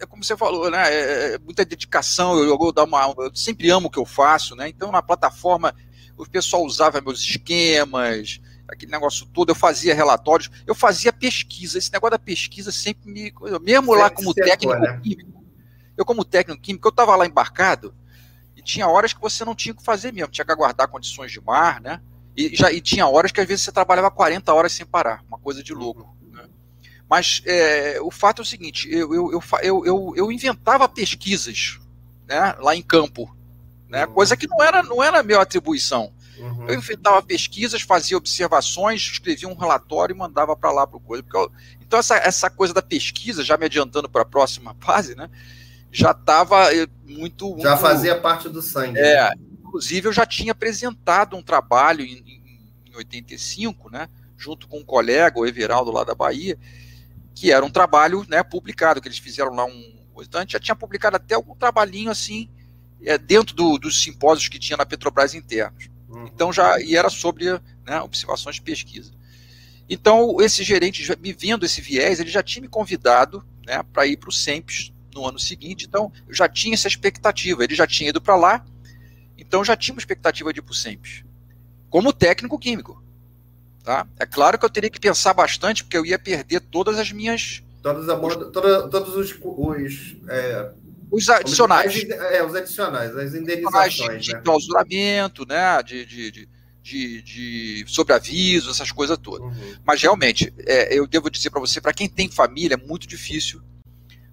[0.00, 0.82] é como você falou, né?
[0.92, 4.54] É, é muita dedicação, eu, eu, dar uma, eu sempre amo o que eu faço,
[4.54, 4.68] né?
[4.68, 5.74] Então na plataforma
[6.16, 11.78] o pessoal usava meus esquemas, aquele negócio todo, eu fazia relatórios, eu fazia pesquisa.
[11.78, 13.32] Esse negócio da pesquisa sempre me.
[13.60, 15.00] Mesmo lá como técnico né?
[15.02, 15.44] químico,
[15.96, 17.94] eu como técnico químico, eu estava lá embarcado,
[18.64, 21.40] tinha horas que você não tinha o que fazer mesmo, tinha que aguardar condições de
[21.40, 22.00] mar, né?
[22.36, 25.38] E, já, e tinha horas que às vezes você trabalhava 40 horas sem parar, uma
[25.38, 26.16] coisa de louco.
[26.32, 26.44] Né?
[27.08, 31.78] Mas é, o fato é o seguinte: eu, eu, eu, eu, eu inventava pesquisas
[32.26, 33.34] né, lá em campo,
[33.88, 34.12] né, uhum.
[34.12, 36.12] coisa que não era, não era minha atribuição.
[36.38, 36.68] Uhum.
[36.68, 41.24] Eu inventava pesquisas, fazia observações, escrevia um relatório e mandava para lá para o coisa.
[41.32, 45.30] Eu, então, essa, essa coisa da pesquisa, já me adiantando para a próxima fase, né,
[45.94, 48.98] já estava eh, muito, muito, Já fazia parte do sangue.
[48.98, 49.30] É,
[49.60, 54.84] inclusive, eu já tinha apresentado um trabalho em, em, em 85, né, junto com um
[54.84, 56.58] colega, o Everaldo, lá da Bahia,
[57.32, 59.94] que era um trabalho né, publicado, que eles fizeram lá um.
[60.20, 62.48] Então, a gente já tinha publicado até algum trabalhinho assim,
[63.04, 65.88] é, dentro do, dos simpósios que tinha na Petrobras internos.
[66.08, 66.26] Uhum.
[66.26, 67.52] Então já e era sobre
[67.84, 69.12] né, observações de pesquisa.
[69.88, 74.16] Então esse gerente, me vendo esse viés, ele já tinha me convidado né, para ir
[74.16, 75.86] para o SEMPES no ano seguinte.
[75.86, 77.64] Então eu já tinha essa expectativa.
[77.64, 78.64] Ele já tinha ido para lá,
[79.38, 81.24] então já tinha uma expectativa de ir para o SEMPES
[81.94, 83.00] como técnico químico.
[83.84, 84.04] Tá?
[84.18, 87.62] É claro que eu teria que pensar bastante, porque eu ia perder todas as minhas.
[87.80, 88.34] Todas as, os...
[88.50, 90.72] toda, todos os, os é,
[91.08, 91.94] os adicionais.
[92.10, 94.24] é, os adicionais, as indenizações.
[94.24, 94.40] De, né?
[94.40, 95.80] clausuramento, né?
[95.84, 96.48] De, de, de,
[96.82, 99.46] de, de sobreaviso, essas coisas todas.
[99.46, 99.74] Uhum.
[99.86, 103.62] Mas realmente, é, eu devo dizer para você, para quem tem família, é muito difícil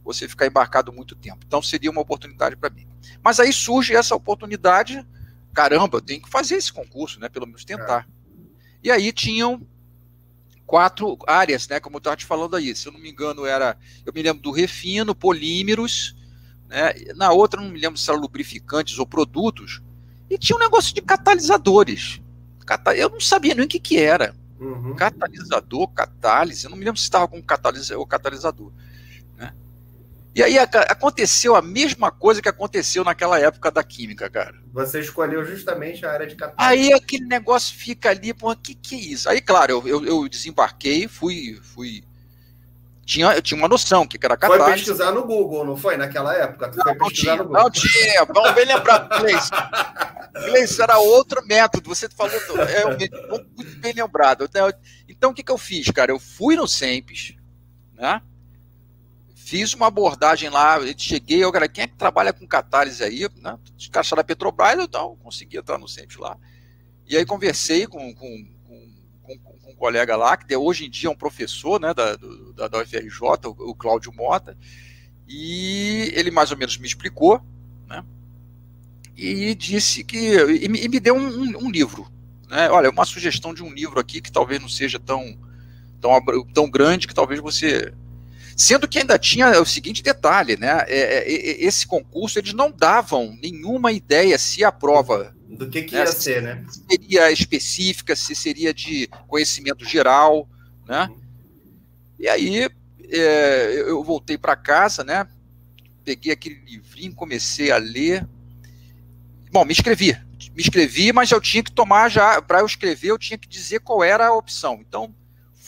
[0.04, 1.40] você ficar embarcado muito tempo.
[1.46, 2.88] Então seria uma oportunidade para mim.
[3.24, 5.06] Mas aí surge essa oportunidade,
[5.54, 7.30] caramba, eu tenho que fazer esse concurso, né?
[7.30, 8.08] Pelo menos tentar.
[8.08, 8.22] É.
[8.84, 9.66] E aí tinham
[10.66, 11.80] quatro áreas, né?
[11.80, 12.76] Como eu estava te falando aí.
[12.76, 13.78] Se eu não me engano, era.
[14.06, 16.16] Eu me lembro do refino, polímeros,
[16.68, 16.94] né?
[17.16, 19.82] Na outra, não me lembro se era lubrificantes ou produtos.
[20.30, 22.22] E tinha um negócio de catalisadores.
[22.96, 24.34] Eu não sabia nem o que, que era.
[24.58, 24.96] Uhum.
[24.96, 26.64] Catalisador, catálise.
[26.64, 28.72] Eu não me lembro se estava com catalisador, catalisador.
[29.38, 29.54] Né?
[30.34, 34.56] E aí a, aconteceu a mesma coisa que aconteceu naquela época da química, cara.
[34.72, 36.58] Você escolheu justamente a área de catálise.
[36.58, 39.30] Aí aquele negócio fica ali, pô, o que, que é isso?
[39.30, 42.04] Aí, claro, eu, eu, eu desembarquei, fui, fui
[43.06, 44.72] tinha, eu tinha uma noção que era catástrofe.
[44.72, 45.98] Foi pesquisar no Google, não foi?
[45.98, 46.70] Naquela época?
[46.70, 47.64] Tu não, foi pesquisar não tinha, no Google.
[47.64, 49.50] Não tinha, vamos bem lembrar, Gleice.
[50.34, 54.48] Gleice era outro método, você falou, é muito bem lembrado.
[55.10, 56.12] Então, o que, que eu fiz, cara?
[56.12, 57.36] Eu fui no SEMPES,
[57.96, 58.22] né?
[59.52, 63.28] Fiz uma abordagem lá, cheguei, eu, cara, quem é que trabalha com catálise aí?
[63.36, 63.60] Né?
[63.78, 66.38] Os caras da Petrobras, então consegui entrar no SEMPES lá.
[67.06, 68.48] E aí conversei com, com
[69.82, 72.16] colega lá, que hoje em dia é um professor né, da,
[72.56, 74.56] da, da UFRJ, o, o Cláudio Mota,
[75.28, 77.42] e ele mais ou menos me explicou,
[77.88, 78.06] né,
[79.18, 80.18] e disse que.
[80.18, 82.08] E, e me deu um, um, livro.
[82.48, 85.36] Né, olha, uma sugestão de um livro aqui que talvez não seja tão,
[86.00, 86.22] tão,
[86.54, 87.92] tão grande que talvez você.
[88.62, 90.86] Sendo que ainda tinha o seguinte detalhe, né?
[90.88, 95.96] É, é, esse concurso eles não davam nenhuma ideia se a prova do que, que
[95.96, 96.02] né?
[96.02, 96.64] ia ser, né?
[96.70, 100.48] Se seria específica, se seria de conhecimento geral,
[100.88, 101.08] né?
[101.10, 101.20] Uhum.
[102.20, 102.70] E aí
[103.10, 105.28] é, eu voltei para casa, né?
[106.06, 108.30] Peguei aquele livrinho, comecei a ler.
[109.52, 110.16] Bom, me inscrevi.
[110.56, 113.80] Me inscrevi, mas eu tinha que tomar já, para eu escrever, eu tinha que dizer
[113.80, 114.84] qual era a opção.
[114.88, 115.16] Então,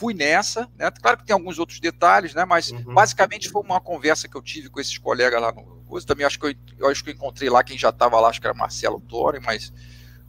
[0.04, 0.92] fui nessa, né?
[1.02, 2.44] Claro que tem alguns outros detalhes, né?
[2.44, 2.94] Mas uhum.
[2.94, 6.06] basicamente foi uma conversa que eu tive com esses colegas lá no coisa.
[6.06, 8.42] Também acho que eu, eu acho que eu encontrei lá quem já estava lá, acho
[8.42, 9.72] que era Marcelo Torre, mas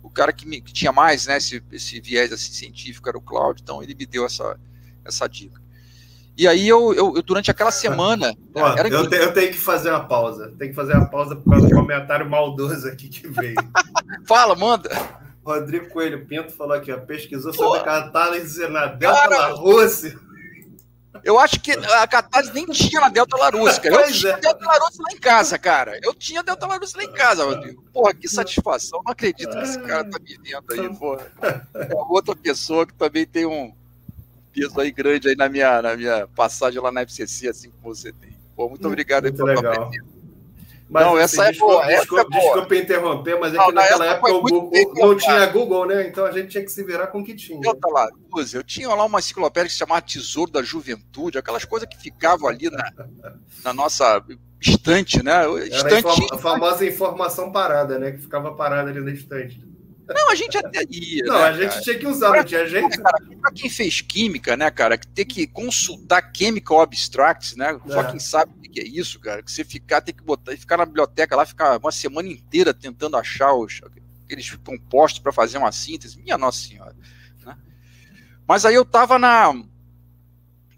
[0.00, 3.22] o cara que, me, que tinha mais, né, esse, esse viés assim, científico era o
[3.22, 4.60] Cláudio, então ele me deu essa,
[5.04, 5.60] essa dica.
[6.36, 8.32] E aí eu, eu, eu durante aquela semana.
[8.54, 8.88] Ó, era...
[8.88, 10.52] eu, te, eu, tenho que fazer uma pausa.
[10.58, 13.54] Tem que fazer uma pausa por causa do comentário maldoso aqui que veio.
[14.26, 14.90] Fala, manda.
[15.44, 20.18] Rodrigo Coelho Pinto falou aqui, ó, pesquisou sobre a catálise na Delta Rússia.
[21.22, 23.94] Eu acho que a Catarse nem tinha na Delta Larussa, cara.
[23.94, 24.40] Eu tinha é.
[24.40, 25.98] Delta Larussa lá em casa, cara.
[26.02, 27.82] Eu tinha Delta Larussa lá em casa, Rodrigo.
[27.92, 29.00] Porra, que satisfação.
[29.02, 31.32] Não acredito que esse cara tá me vendo aí, porra.
[31.74, 33.74] É outra pessoa que também tem um
[34.52, 38.12] peso aí grande aí na minha, na minha passagem lá na FCC, assim como você
[38.12, 38.36] tem.
[38.54, 39.90] Pô, muito obrigado muito aí por legal.
[40.94, 41.86] Mas, não, essa assim, é desculpa, boa.
[41.86, 42.42] Desculpa, essa é boa.
[42.44, 46.06] desculpa interromper, mas é não, que naquela época o Google, não tinha Google, né?
[46.06, 47.60] Então a gente tinha que se virar com o que tinha.
[47.64, 48.08] Eu, tá lá,
[48.52, 52.48] eu tinha lá uma enciclopédia que se chamava Tesouro da Juventude, aquelas coisas que ficavam
[52.48, 52.92] ali na,
[53.64, 54.22] na nossa
[54.60, 55.44] estante, né?
[55.64, 56.06] Estante...
[56.06, 58.12] Era a famosa informação parada, né?
[58.12, 59.60] Que ficava parada ali na estante.
[60.06, 61.24] Não, a gente até ia.
[61.24, 61.80] Não, né, a gente cara?
[61.80, 62.98] tinha que usar, pra, não tinha gente.
[62.98, 67.78] Cara, pra quem fez química, né, cara, que ter que consultar chemical abstracts, né?
[67.86, 67.92] É.
[67.92, 69.42] Só quem sabe o que é isso, cara.
[69.42, 73.16] Que você ficar, tem que botar, ficar na biblioteca lá, ficar uma semana inteira tentando
[73.16, 73.80] achar os,
[74.24, 76.20] aqueles compostos para fazer uma síntese.
[76.20, 76.94] Minha Nossa Senhora.
[77.44, 77.56] Né?
[78.46, 79.54] Mas aí eu tava na.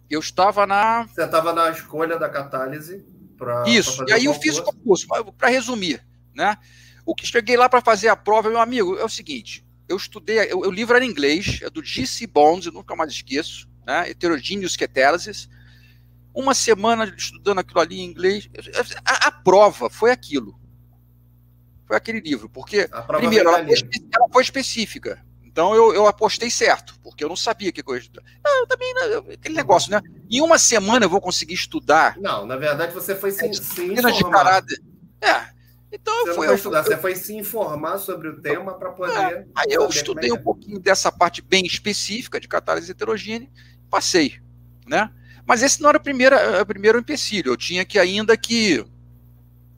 [0.09, 1.07] Eu estava na.
[1.07, 3.05] Você estava na escolha da catálise.
[3.37, 5.07] Pra, isso, pra e aí eu fiz o concurso,
[5.37, 6.03] para resumir,
[6.35, 6.57] né?
[7.07, 10.39] O que cheguei lá para fazer a prova, meu amigo, é o seguinte: eu estudei,
[10.51, 12.27] eu, o livro era em inglês, é do G.C.
[12.27, 14.11] Bonds, eu nunca mais esqueço, né?
[14.11, 15.49] Heterogeneous Catalysis.
[16.35, 18.51] Uma semana estudando aquilo ali em inglês.
[19.07, 20.59] A, a prova foi aquilo.
[21.87, 23.77] Foi aquele livro, porque, primeiro, ela foi,
[24.13, 25.25] ela foi específica.
[25.45, 28.09] Então eu, eu apostei certo, porque eu não sabia que coisa.
[28.45, 30.03] Eu também, né, aquele negócio, né?
[30.29, 32.19] Em uma semana eu vou conseguir estudar.
[32.19, 34.13] Não, na verdade você foi se, se informar.
[34.13, 34.83] De caráter.
[35.23, 35.56] É.
[35.93, 36.49] Então você eu fui.
[36.49, 39.13] Eu, estudar, eu, você foi se informar sobre o tema para poder.
[39.13, 40.35] É, aí eu estudei é.
[40.35, 43.49] um pouquinho dessa parte bem específica de catálise heterogênea,
[43.89, 44.41] passei,
[44.87, 45.11] né?
[45.47, 47.53] Mas esse não era o primeiro, o primeiro empecilho.
[47.53, 48.85] Eu tinha que ainda que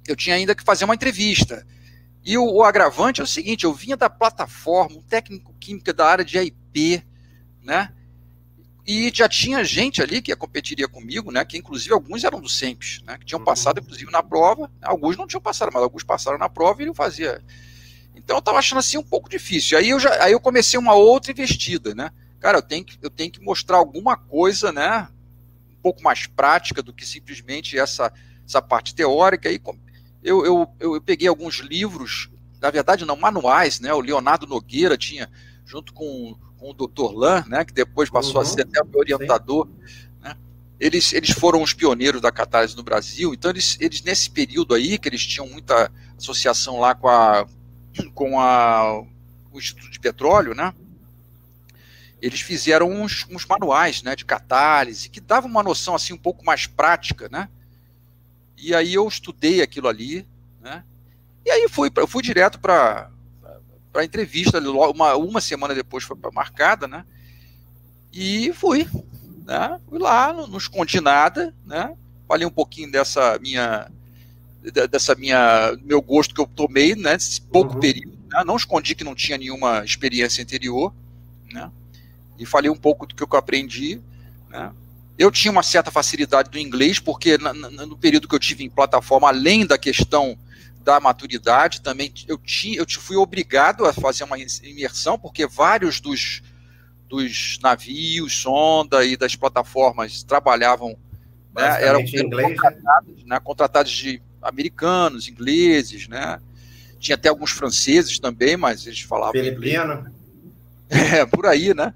[0.06, 1.66] eu tinha ainda que fazer uma entrevista
[2.28, 6.06] e o, o, agravante é o seguinte: eu vinha da plataforma, um técnico químico da
[6.06, 7.02] área de AIP,
[7.62, 7.90] né?
[8.91, 11.45] E já tinha gente ali que competiria comigo, né?
[11.45, 13.18] Que inclusive alguns eram do SEMPES, né?
[13.18, 13.45] Que tinham uhum.
[13.45, 14.72] passado, inclusive, na prova.
[14.80, 17.45] Alguns não tinham passado, mas alguns passaram na prova e ele fazia.
[18.14, 19.76] Então eu estava achando assim um pouco difícil.
[19.76, 22.11] Aí eu, já, aí eu comecei uma outra investida, né?
[22.41, 25.07] Cara, eu tenho, que, eu tenho que mostrar alguma coisa, né?
[25.70, 28.11] Um pouco mais prática do que simplesmente essa,
[28.47, 29.51] essa parte teórica.
[29.53, 29.61] E
[30.22, 33.93] eu, eu, eu peguei alguns livros, na verdade não, manuais, né?
[33.93, 35.30] O Leonardo Nogueira tinha,
[35.66, 37.12] junto com, com o Dr.
[37.14, 37.64] Lan, né?
[37.64, 39.68] Que depois passou uhum, a ser até o orientador,
[40.20, 40.36] né?
[40.78, 44.98] Eles, eles foram os pioneiros da catálise no Brasil, então eles, eles nesse período aí,
[44.98, 47.46] que eles tinham muita associação lá com a
[48.14, 49.00] com a,
[49.50, 50.72] o Instituto de Petróleo, né?
[52.20, 56.44] Eles fizeram uns, uns manuais, né, de catálise, que davam uma noção assim um pouco
[56.44, 57.48] mais prática, né?
[58.56, 60.26] E aí eu estudei aquilo ali,
[60.61, 60.84] né?
[61.44, 63.11] E aí fui, eu fui direto para
[64.01, 67.05] a entrevista, uma, uma semana depois foi marcada, né?
[68.12, 68.88] E fui,
[69.46, 69.80] né?
[69.88, 71.94] Fui lá, não, não escondi nada, né?
[72.26, 73.90] Falei um pouquinho dessa minha
[74.90, 77.14] dessa minha meu gosto que eu tomei, né?
[77.14, 77.80] Esse pouco uhum.
[77.80, 78.42] período, né?
[78.44, 80.92] não escondi que não tinha nenhuma experiência anterior,
[81.53, 81.70] né?
[82.38, 84.01] E falei um pouco do que eu aprendi,
[84.49, 84.72] né?
[85.18, 89.28] Eu tinha uma certa facilidade do inglês, porque no período que eu tive em plataforma,
[89.28, 90.38] além da questão
[90.89, 96.41] da maturidade, também eu, tinha, eu fui obrigado a fazer uma imersão, porque vários dos,
[97.07, 100.97] dos navios, sonda e das plataformas trabalhavam,
[101.55, 102.43] né, eram, eram né?
[102.43, 106.41] contratados, né, contratados de americanos, ingleses, né?
[106.99, 109.32] Tinha até alguns franceses também, mas eles falavam.
[109.32, 110.11] Filipino.
[110.91, 111.93] É, por aí, né?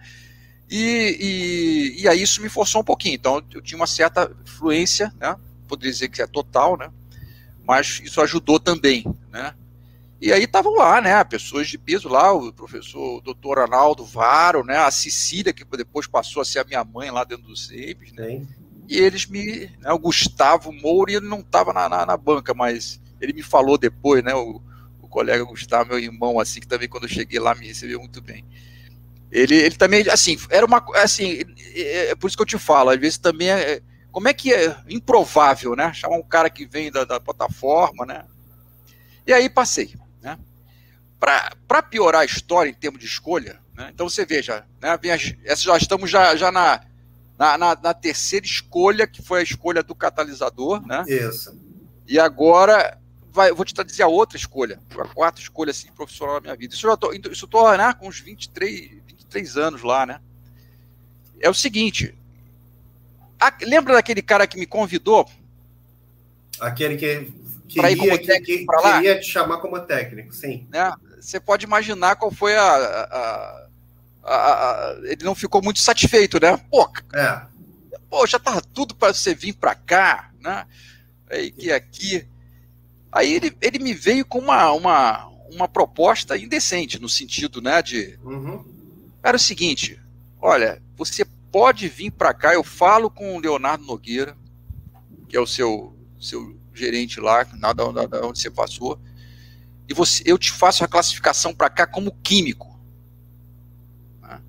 [0.70, 3.14] E, e, e aí isso me forçou um pouquinho.
[3.14, 5.34] Então eu tinha uma certa fluência, né?
[5.66, 6.90] Poderia dizer que é total, né?
[7.66, 9.54] Mas isso ajudou também, né?
[10.22, 14.62] E aí estavam lá, né, pessoas de peso lá, o professor o doutor Arnaldo Varo,
[14.64, 18.12] né, a Cecília, que depois passou a ser a minha mãe lá dentro do SEIPES,
[18.12, 18.48] né, Sim.
[18.88, 23.00] e eles me, né, o Gustavo Moura, ele não estava na, na, na, banca, mas
[23.20, 24.62] ele me falou depois, né, o,
[25.02, 28.22] o colega Gustavo, meu irmão, assim, que também quando eu cheguei lá me recebeu muito
[28.22, 28.44] bem.
[29.32, 30.84] Ele, ele também, assim, era uma.
[30.96, 31.40] Assim,
[31.74, 33.80] é, é por isso que eu te falo, às vezes também é.
[34.12, 35.92] Como é que é improvável, né?
[35.94, 38.24] Chamar um cara que vem da, da plataforma, né?
[39.26, 40.38] E aí passei, né?
[41.18, 43.90] Para piorar a história em termos de escolha, né?
[43.92, 44.98] então você veja, né?
[45.56, 46.84] já estamos já, já na,
[47.38, 51.04] na, na, na, terceira escolha, que foi a escolha do catalisador, né?
[51.08, 51.56] Isso.
[52.06, 52.98] E agora
[53.30, 56.74] vai, vou te dizer a outra escolha, a quarta escolha assim, profissional da minha vida.
[56.74, 59.00] Isso eu tô, isso eu tô né, com uns 23,
[59.30, 60.20] três anos lá, né?
[61.40, 62.14] É o seguinte.
[63.43, 65.28] A, lembra daquele cara que me convidou?
[66.61, 67.32] Aquele que
[67.68, 70.68] queria, que, que, queria te chamar como técnico, sim.
[70.70, 70.93] Né?
[71.20, 73.66] Você pode imaginar qual foi a, a,
[74.22, 76.57] a, a, ele não ficou muito satisfeito, né?
[76.70, 77.43] Pô, é.
[78.09, 80.64] pô já tava tudo para você vir para cá, né?
[81.28, 82.24] Aí que aqui.
[83.11, 88.18] Aí ele, ele me veio com uma, uma, uma proposta indecente, no sentido, né, de
[88.22, 88.64] uhum.
[89.20, 90.01] Era o seguinte:
[90.40, 94.34] olha, você pode vir para cá, eu falo com o Leonardo Nogueira,
[95.28, 98.98] que é o seu, seu gerente lá, nada onde você passou,
[99.88, 102.80] e você, eu te faço a classificação para cá como químico.
[104.22, 104.40] Né?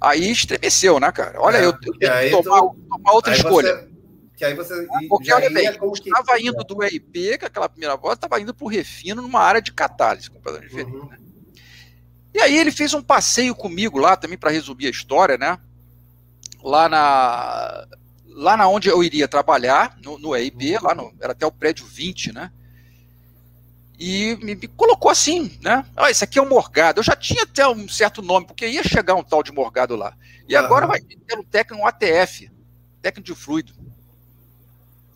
[0.00, 1.38] Aí estremeceu, né, cara?
[1.40, 3.74] Olha, é, eu, eu tenho que tomar, tu, tomar outra escolha.
[3.74, 3.88] Você,
[4.36, 4.86] que aí você.
[5.08, 8.68] Porque, olha bem, estava indo do EIP, que aquela primeira volta, estava indo para o
[8.68, 10.96] refino numa área de catálise completamente diferente.
[10.96, 11.08] Uhum.
[11.08, 11.18] Né?
[12.36, 15.58] E aí ele fez um passeio comigo lá também para resumir a história, né?
[16.62, 17.86] Lá na
[18.28, 21.86] lá na onde eu iria trabalhar, no, no EIB, lá no, era até o prédio
[21.86, 22.52] 20, né?
[23.98, 25.82] E me, me colocou assim, né?
[25.96, 27.00] Ah, esse aqui é o Morgado.
[27.00, 30.12] Eu já tinha até um certo nome, porque ia chegar um tal de Morgado lá.
[30.46, 30.62] E uhum.
[30.62, 32.50] agora vai ter o técnico ATF,
[33.00, 33.72] técnico de fluido.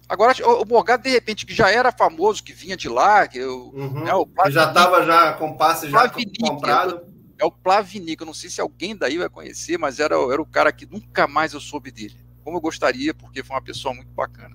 [0.08, 3.70] Agora, o Morgado, de repente, que já era famoso, que vinha de lá, que eu,
[3.74, 4.04] uhum.
[4.04, 7.09] né, o já estava já com passe já comprado.
[7.40, 10.46] É o Plavinic, eu não sei se alguém daí vai conhecer, mas era, era o
[10.46, 12.20] cara que nunca mais eu soube dele.
[12.44, 14.54] Como eu gostaria, porque foi uma pessoa muito bacana.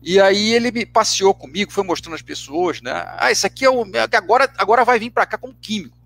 [0.00, 2.92] E aí ele me passeou comigo, foi mostrando as pessoas, né?
[3.18, 3.84] Ah, isso aqui é o.
[4.12, 5.98] Agora, agora vai vir para cá como químico.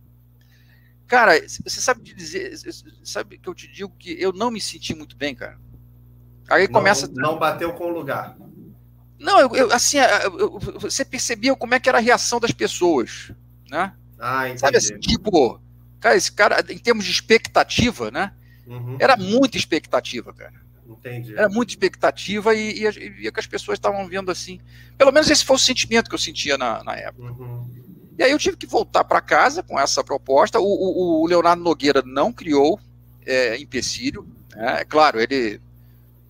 [1.07, 2.53] Cara, você sabe dizer,
[3.05, 5.59] sabe que eu te digo que eu não me senti muito bem, cara.
[6.49, 7.09] Aí não, começa.
[7.12, 8.37] Não bateu com o lugar.
[9.18, 13.33] Não, eu, eu assim, eu, você percebia como é que era a reação das pessoas,
[13.71, 13.95] né?
[14.21, 14.61] Ah, entendi.
[14.61, 15.61] Sabe assim, tipo,
[15.99, 18.33] cara, esse cara, em termos de expectativa, né?
[18.66, 18.97] Uhum.
[19.01, 20.61] Era muita expectativa, cara.
[20.87, 21.35] Entendi.
[21.35, 24.61] Era muita expectativa e, e, e que as pessoas estavam vendo assim.
[24.99, 27.33] Pelo menos esse foi o sentimento que eu sentia na, na época.
[27.33, 27.66] Uhum.
[28.18, 30.61] E aí eu tive que voltar para casa com essa proposta.
[30.61, 32.79] O, o, o Leonardo Nogueira não criou
[33.25, 34.27] é, empecilho.
[34.55, 34.81] Né?
[34.81, 35.61] É claro, ele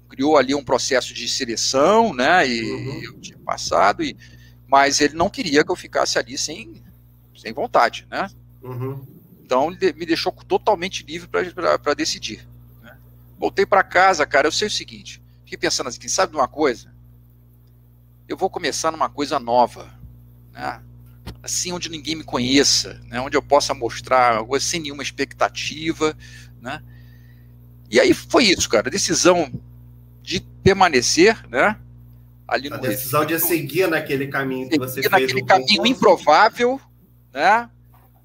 [0.08, 2.46] criou ali um processo de seleção, né?
[2.46, 3.02] E uhum.
[3.02, 4.16] eu tinha passado, e,
[4.66, 6.82] mas ele não queria que eu ficasse ali sem,
[7.40, 8.28] sem vontade, né?
[8.62, 9.04] Uhum.
[9.42, 12.46] Então ele me deixou totalmente livre para decidir.
[12.82, 12.96] Né?
[13.38, 14.46] Voltei para casa, cara.
[14.46, 16.92] Eu sei o seguinte: fiquei pensando assim, sabe de uma coisa?
[18.28, 19.92] Eu vou começar numa coisa nova,
[20.52, 20.80] né?
[21.42, 23.20] Assim, onde ninguém me conheça, né?
[23.20, 26.16] onde eu possa mostrar algo sem nenhuma expectativa,
[26.60, 26.82] né?
[27.90, 28.90] E aí foi isso, cara.
[28.90, 29.50] Decisão
[30.22, 31.76] de permanecer, né?
[32.46, 35.10] Ali a decisão de seguir naquele caminho que você fez.
[35.10, 36.80] Naquele caminho improvável,
[37.32, 37.70] né?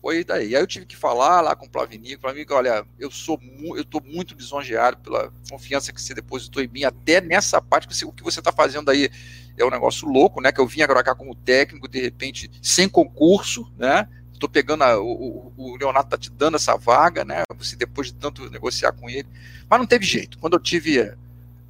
[0.01, 0.55] Foi daí.
[0.55, 3.39] Aí eu tive que falar lá com o Plavinico, Plavinico, olha, eu sou
[3.75, 7.95] eu estou muito lisonjeado pela confiança que você depositou em mim, até nessa parte que
[7.95, 9.09] você, o que você está fazendo aí
[9.57, 10.51] é um negócio louco, né?
[10.51, 14.07] Que eu vim agora cá como técnico, de repente, sem concurso, né?
[14.31, 17.41] Estou pegando a, o, o Leonardo tá te dando essa vaga, né?
[17.57, 19.27] Você depois de tanto negociar com ele,
[19.69, 20.37] mas não teve jeito.
[20.37, 21.15] Quando eu tive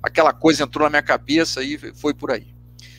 [0.02, 2.55] aquela coisa entrou na minha cabeça e foi por aí.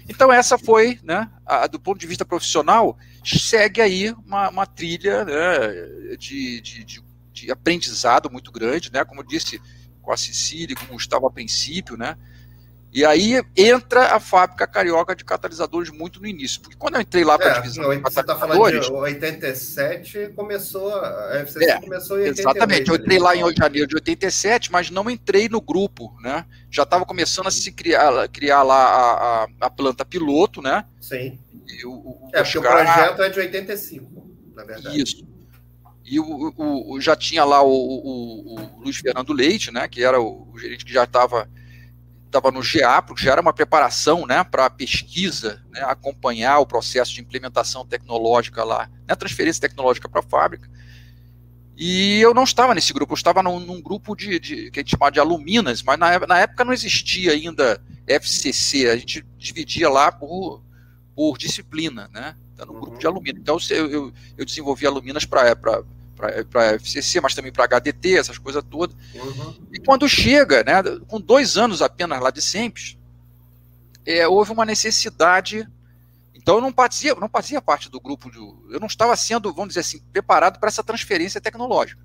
[0.09, 5.25] Então essa foi, né, a, do ponto de vista profissional, segue aí uma, uma trilha
[5.25, 9.61] né, de, de, de, de, aprendizado muito grande, né, como eu disse
[10.01, 12.17] com a Cecília, como estava a princípio, né,
[12.97, 16.63] e aí entra a fábrica carioca de catalisadores muito no início.
[16.63, 20.33] Porque quando eu entrei lá para a é, divisão não, Você está falando de 87,
[20.35, 22.41] começou, a FCC é, começou em 88.
[22.41, 26.47] Exatamente, eu entrei lá em janeiro de 87, mas não entrei no grupo, né?
[26.71, 30.83] Já estava começando a se criar, criar lá a, a, a planta piloto, né?
[30.99, 31.39] Sim.
[31.69, 35.03] E o, o, é, porque o projeto é de 85, na verdade.
[35.03, 35.29] Isso.
[36.03, 39.87] E o, o, já tinha lá o, o, Luiz Fernando Leite, né?
[39.87, 41.47] Que era o, o gerente que já estava
[42.27, 46.67] estava no GA, porque já era uma preparação né, para a pesquisa, né, acompanhar o
[46.67, 50.69] processo de implementação tecnológica lá, né, transferência tecnológica para a fábrica.
[51.77, 54.83] E eu não estava nesse grupo, eu estava num, num grupo de, de, que a
[54.83, 59.89] gente chamava de aluminas, mas na, na, época não existia ainda FCC, a gente dividia
[59.91, 60.63] lá por,
[61.15, 62.35] por disciplina, né?
[62.55, 63.41] Então, no grupo de aluminas.
[63.43, 65.85] Então eu, eu, eu desenvolvi aluminas para
[66.17, 68.97] para FCC, mas também para HDT, essas coisas todas.
[69.15, 69.55] Uhum.
[69.73, 72.99] E quando chega, né, com dois anos apenas lá de sempre,
[74.05, 75.69] é, houve uma necessidade.
[76.35, 79.69] Então eu não fazia, não fazia parte do grupo, de, eu não estava sendo, vamos
[79.69, 82.01] dizer assim, preparado para essa transferência tecnológica.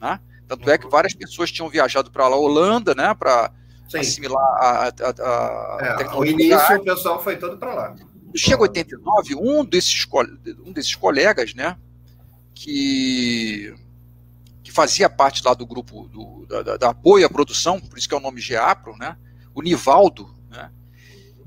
[0.00, 0.20] Né?
[0.46, 0.72] Tanto uhum.
[0.72, 0.90] é que uhum.
[0.90, 3.50] várias pessoas tinham viajado para a Holanda, né, para
[3.94, 6.36] assimilar a, a, a, é, tecnologia.
[6.36, 7.94] O início o pessoal foi todo para lá.
[8.36, 10.06] Chega 89, um desses,
[10.64, 11.76] um desses colegas, né,
[12.58, 13.72] que,
[14.64, 18.14] que fazia parte lá do grupo do, da, da, apoio à produção, por isso que
[18.14, 19.16] é o nome GEAPRO, né?
[19.54, 20.68] o Nivaldo, né?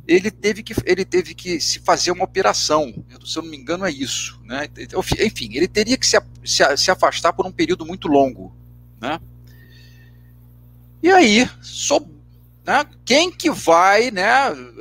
[0.07, 2.93] ele, teve que, ele teve que se fazer uma operação,
[3.25, 4.39] se eu não me engano é isso.
[4.45, 4.69] Né?
[5.19, 8.55] Enfim, ele teria que se, se, se afastar por um período muito longo.
[9.01, 9.19] Né?
[11.03, 12.09] E aí, sou,
[12.65, 14.29] né, quem que vai né,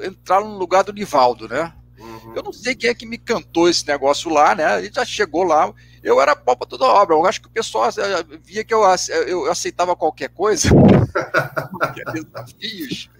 [0.05, 1.73] entrar no lugar do Nivaldo, né?
[1.99, 2.35] Uhum.
[2.37, 4.79] Eu não sei quem é que me cantou esse negócio lá, né?
[4.79, 5.73] Ele já chegou lá,
[6.03, 7.15] eu era pau para toda obra.
[7.15, 8.83] Eu acho que o pessoal eh, via que eu,
[9.27, 10.69] eu aceitava qualquer coisa.
[12.13, 13.11] desafios.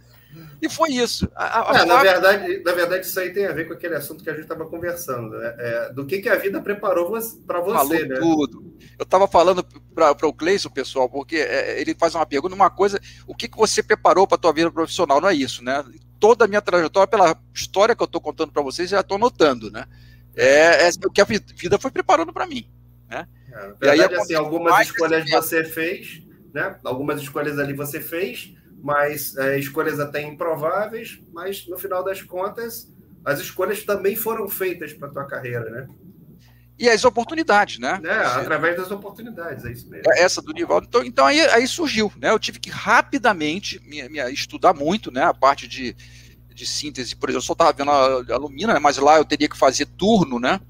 [0.63, 1.29] E foi isso.
[1.35, 4.23] A, a é, na, verdade, na verdade, isso aí tem a ver com aquele assunto
[4.23, 5.31] que a gente estava conversando.
[5.31, 5.55] Né?
[5.59, 7.11] É, do que, que a vida preparou
[7.47, 8.17] para você, Falou né?
[8.21, 8.75] tudo.
[8.99, 9.65] Eu estava falando
[9.95, 13.57] para o Cleison, pessoal, porque é, ele faz uma pergunta, uma coisa, o que, que
[13.57, 15.21] você preparou para a tua vida profissional?
[15.21, 15.83] Não é isso, né?
[16.19, 19.71] Toda a minha trajetória, pela história que eu estou contando para vocês, já estou notando,
[19.71, 19.87] né?
[20.37, 22.69] É, é, o que a vida foi preparando para mim.
[23.09, 23.27] Né?
[23.53, 26.23] É, verdade, aí, assim, algumas escolhas você fez,
[26.53, 26.79] né?
[26.85, 32.93] Algumas escolhas ali você fez, mas é, escolhas até improváveis, mas no final das contas,
[33.25, 35.89] as escolhas também foram feitas para tua carreira, né?
[36.79, 38.01] E as oportunidades, né?
[38.03, 40.11] É, através das oportunidades, é isso mesmo.
[40.15, 40.87] É, essa do Nivaldo.
[40.89, 42.31] Então, então aí, aí surgiu, né?
[42.31, 45.25] Eu tive que rapidamente me, me estudar muito, né?
[45.25, 45.95] A parte de
[46.61, 49.25] de síntese, por exemplo, eu só estava vendo a, a Lumina, né, mas lá eu
[49.25, 50.61] teria que fazer turno, né?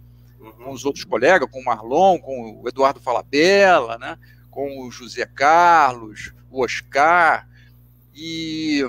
[0.41, 0.53] Uhum.
[0.53, 4.17] Com os outros colegas, com o Marlon, com o Eduardo Falabella, né?
[4.51, 7.49] Com o José Carlos, o Oscar,
[8.15, 8.85] e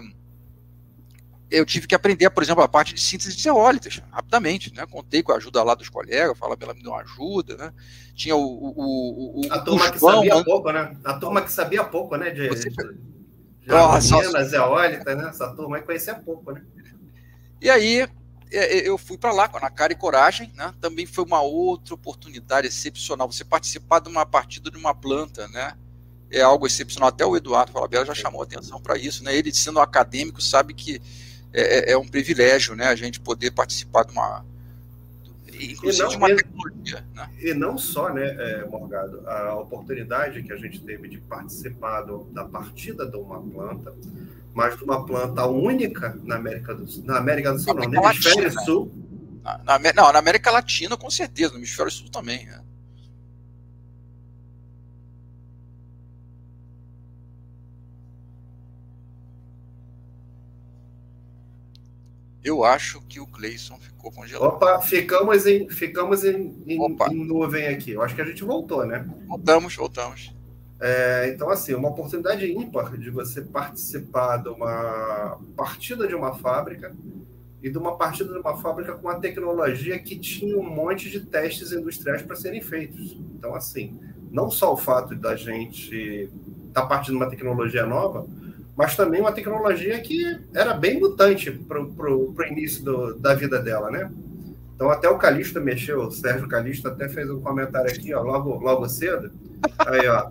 [1.50, 4.86] eu tive que aprender, por exemplo, a parte de síntese de eólitas, rapidamente, né?
[4.86, 7.74] Contei com a ajuda lá dos colegas, fala ela me deu uma ajuda, né?
[8.16, 8.42] Tinha o.
[8.42, 10.44] o, o a turma que sabia né?
[10.44, 10.98] pouco, né?
[11.04, 12.30] A turma que sabia pouco, né?
[12.30, 12.70] De, Você...
[13.62, 14.16] de Nossa,
[14.54, 15.30] eólitas, né?
[15.30, 16.62] Essa turma aí conhecia pouco, né?
[17.62, 18.02] E aí
[18.52, 20.74] é, é, eu fui para lá com a cara e coragem, né?
[20.82, 23.32] Também foi uma outra oportunidade excepcional.
[23.32, 25.74] Você participar de uma partida de uma planta, né?
[26.30, 27.10] É algo excepcional.
[27.10, 29.36] Até o Eduardo Falabella já chamou atenção para isso, né?
[29.36, 31.02] Ele sendo acadêmico sabe que
[31.54, 34.46] é, é, é, um privilégio, né, a gente poder participar de uma,
[35.62, 37.06] inclusive não, de uma e, tecnologia.
[37.14, 37.30] Né?
[37.40, 42.26] E não só, né, é, Morgado, a oportunidade que a gente teve de participar do,
[42.32, 43.94] da partida de uma planta,
[44.54, 48.06] mas de uma planta única na América do Sul, na América do Sul, não, no
[48.06, 48.62] Hemisfério Latina.
[48.64, 48.92] Sul.
[49.44, 52.46] Na, na, não, na América Latina, com certeza, no Hemisfério Sul também.
[52.46, 52.62] Né?
[62.44, 64.56] Eu acho que o Cleison ficou congelado.
[64.56, 66.80] Opa, ficamos em, ficamos em, em,
[67.12, 67.92] em, nuvem aqui.
[67.92, 69.08] Eu acho que a gente voltou, né?
[69.28, 70.34] Voltamos, voltamos.
[70.80, 76.96] É, então, assim, uma oportunidade ímpar de você participar de uma partida de uma fábrica
[77.62, 81.20] e de uma partida de uma fábrica com uma tecnologia que tinha um monte de
[81.20, 83.16] testes industriais para serem feitos.
[83.36, 84.00] Então, assim,
[84.32, 86.32] não só o fato da gente
[86.68, 88.26] estar tá partindo de uma tecnologia nova,
[88.76, 93.92] mas também uma tecnologia que era bem mutante para o início do, da vida dela,
[93.92, 94.10] né?
[94.76, 98.58] Então até o Calixto mexeu, o Sérgio Calixto até fez um comentário aqui, ó, logo,
[98.58, 99.32] logo cedo.
[99.78, 100.30] Aí, ó,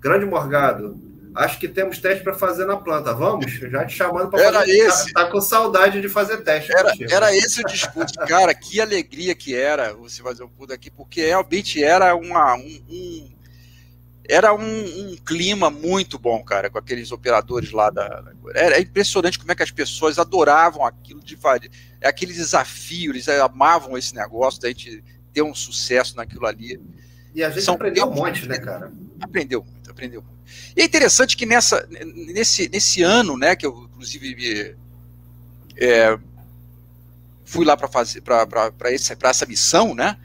[0.00, 1.00] grande Morgado,
[1.36, 3.12] acho que temos teste para fazer na planta.
[3.12, 3.52] Vamos?
[3.52, 4.70] Já te chamando para fazer.
[4.72, 5.12] Esse.
[5.12, 6.72] Tá, tá, com saudade de fazer teste.
[6.72, 8.14] Era, era esse o discurso.
[8.26, 12.80] Cara, que alegria que era você fazer um pulo aqui, porque realmente era uma, um,
[12.88, 13.35] um
[14.28, 18.24] era um, um, clima muito bom, cara, com aqueles operadores lá da.
[18.54, 21.38] Era impressionante como é que as pessoas adoravam aquilo de
[22.00, 25.02] é aquele desafio, eles amavam esse negócio da gente
[25.32, 26.80] ter um sucesso naquilo ali.
[27.34, 28.90] E a gente São aprendeu um monte, né, cara?
[29.20, 30.36] Aprendeu muito, aprendeu muito.
[30.76, 34.76] E é interessante que nessa, nesse, nesse ano, né, que eu inclusive
[35.76, 36.18] é,
[37.44, 40.16] fui lá para fazer para essa missão, né?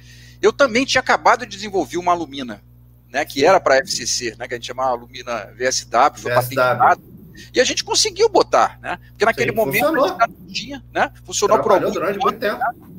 [0.41, 2.64] Eu também tinha acabado de desenvolver uma alumina
[3.12, 7.01] né, que era para FCC, né, que a gente chamava Lumina VSW, foi patentado.
[7.53, 8.99] E a gente conseguiu botar, né?
[9.09, 10.18] Porque naquele Sim, momento funcionou.
[10.18, 11.12] não tinha, né?
[11.24, 12.59] Funcionou Trabalhou por algum durante muito tempo.
[12.59, 12.91] Né?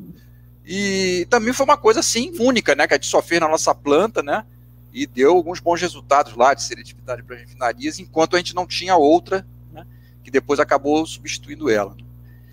[0.65, 2.87] E também foi uma coisa assim única, né?
[2.87, 4.43] Que a gente só fez na nossa planta, né?
[4.91, 8.95] E deu alguns bons resultados lá de seletividade para refinarias, enquanto a gente não tinha
[8.95, 9.85] outra, né?
[10.23, 11.95] Que depois acabou substituindo ela.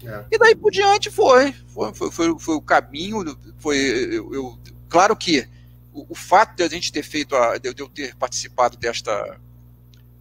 [0.05, 0.25] É.
[0.31, 4.59] E daí por diante foi, foi, foi, foi, foi o caminho, foi eu, eu
[4.89, 5.47] claro que
[5.93, 9.41] o, o, fato de a gente ter feito, a, de, eu ter participado desta,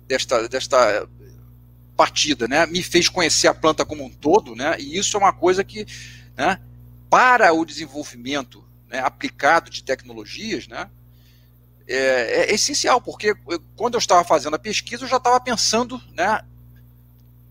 [0.08, 1.08] desta, desta
[1.96, 5.34] partida, né, me fez conhecer a planta como um todo, né, e isso é uma
[5.34, 5.86] coisa que,
[6.38, 6.60] né,
[7.10, 10.90] para o desenvolvimento né, aplicado de tecnologias, né,
[11.88, 13.36] é, é, essencial, porque
[13.76, 16.42] quando eu estava fazendo a pesquisa, eu já estava pensando, né,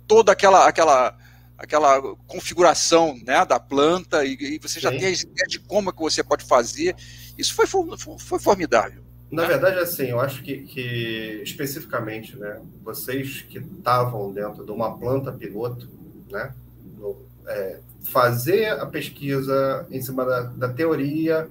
[0.07, 1.19] toda aquela, aquela,
[1.59, 4.99] aquela configuração né, da planta e, e você já Sim.
[4.99, 6.97] tem a ideia de como é que você pode fazer
[7.39, 9.03] isso foi, foi formidável.
[9.31, 14.99] Na verdade, assim, eu acho que, que especificamente, né, vocês que estavam dentro de uma
[14.99, 15.89] planta piloto,
[16.31, 16.53] né,
[16.99, 17.17] no,
[17.47, 21.49] é, fazer a pesquisa em cima da, da, teoria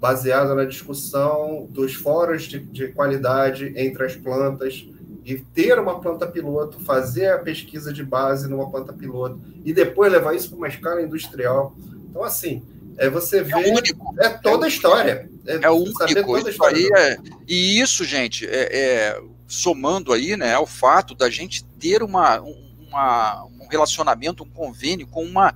[0.00, 4.86] baseada na discussão dos fóruns de, de qualidade entre as plantas
[5.24, 10.10] e ter uma planta piloto, fazer a pesquisa de base numa planta piloto e depois
[10.10, 11.74] levar isso para uma escala industrial.
[12.10, 12.62] Então, assim,
[12.98, 13.52] é você vê.
[13.52, 14.14] É, único.
[14.20, 15.28] é toda a história.
[15.46, 16.38] É, é o único.
[16.48, 17.16] Isso aí é,
[17.48, 23.44] e isso, gente, é, é, somando aí, né, o fato da gente ter uma, uma,
[23.60, 25.54] um relacionamento, um convênio com uma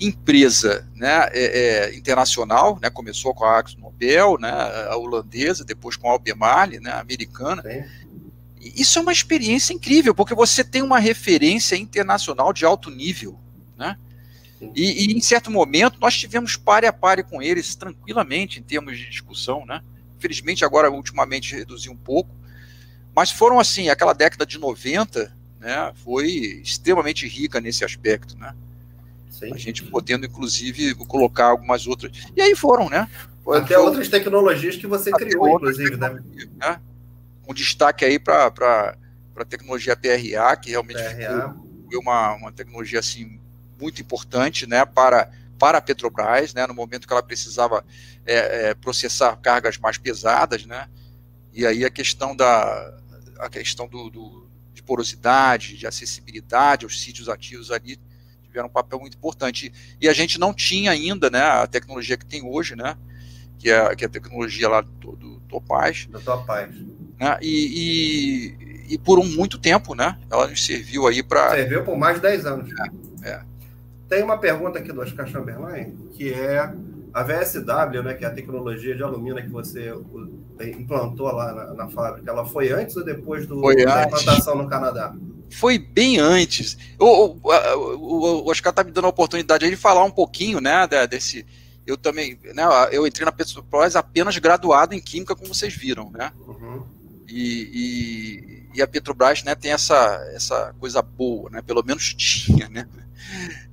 [0.00, 4.50] empresa né, é, é, internacional, né, começou com a Axo Nobel, né,
[4.88, 7.62] a holandesa, depois com a Albemarle, né, a americana.
[8.60, 13.38] Isso é uma experiência incrível, porque você tem uma referência internacional de alto nível,
[13.76, 13.96] né?
[14.74, 18.98] E, e, em certo momento nós tivemos pare a pare com eles tranquilamente em termos
[18.98, 19.82] de discussão, né?
[20.16, 22.30] Infelizmente agora ultimamente reduziu um pouco,
[23.14, 26.26] mas foram assim, aquela década de 90, né, foi
[26.62, 28.54] extremamente rica nesse aspecto, né?
[29.30, 29.52] Sim.
[29.52, 32.10] A gente podendo inclusive colocar algumas outras.
[32.36, 33.08] E aí foram, né?
[33.44, 36.20] Foi, Até foi, outras tecnologias que você criou, inclusive, né?
[36.56, 36.80] né?
[37.42, 38.48] Com destaque aí para
[39.36, 41.54] a tecnologia PRA, que realmente PRA.
[41.88, 43.40] foi uma, uma tecnologia assim
[43.80, 47.84] muito importante né, para, para a Petrobras, né, no momento que ela precisava
[48.26, 50.88] é, é, processar cargas mais pesadas, né,
[51.52, 52.94] e aí a questão da
[53.38, 57.98] a questão do, do, de porosidade, de acessibilidade aos sítios ativos ali
[58.44, 59.72] tiveram um papel muito importante.
[60.00, 62.96] E a gente não tinha ainda né, a tecnologia que tem hoje, né,
[63.58, 66.06] que é, que é a tecnologia lá do, do Topaz.
[66.06, 66.74] Do Topaz.
[67.18, 68.56] Né, e,
[68.88, 71.50] e, e, por um, muito tempo, né, ela nos serviu aí para...
[71.50, 72.70] Serviu por mais de 10 anos.
[73.22, 73.42] É, é.
[74.08, 76.72] Tem uma pergunta aqui do Oscar Chamberlain, que é
[77.12, 79.92] a VSW, né, que é a tecnologia de alumínio que você
[80.60, 85.14] implantou lá na, na fábrica, ela foi antes ou depois do, da implantação no Canadá?
[85.50, 86.76] Foi bem antes.
[86.98, 90.86] O, o, o, o Oscar está me dando a oportunidade de falar um pouquinho, né,
[91.06, 91.46] desse.
[91.86, 96.32] Eu também, né, eu entrei na Petrobras apenas graduado em Química, como vocês viram, né?
[96.46, 96.84] Uhum.
[97.26, 99.96] E, e, e, a Petrobras, né, tem essa,
[100.34, 101.62] essa coisa boa, né?
[101.62, 102.86] Pelo menos tinha, né?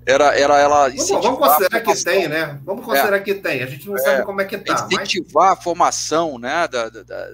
[0.06, 2.60] Era, era ela vamos, vamos considerar que tem, né?
[2.64, 3.64] Vamos considerar é, que tem.
[3.64, 4.74] A gente não é, sabe como é que tá.
[4.74, 5.60] Incentivar mas...
[5.60, 6.68] a formação, né?
[6.68, 7.28] Da, da, da,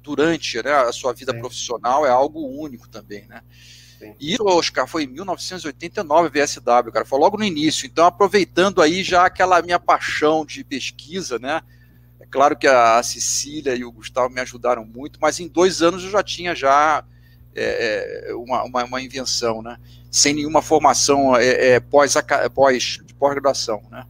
[0.00, 1.40] durante né, a sua vida Sim.
[1.40, 3.40] profissional é algo único também, né?
[3.98, 4.14] Sim.
[4.20, 7.86] E Oscar foi em 1989 VSW, cara, foi logo no início.
[7.86, 11.62] Então, aproveitando aí já aquela minha paixão de pesquisa, né?
[12.34, 16.10] Claro que a Cecília e o Gustavo me ajudaram muito, mas em dois anos eu
[16.10, 17.04] já tinha já
[17.54, 19.76] é, é uma, uma, uma invenção, né?
[20.10, 22.14] sem nenhuma formação é, é, pós,
[22.52, 24.04] pós, pós-graduação, né?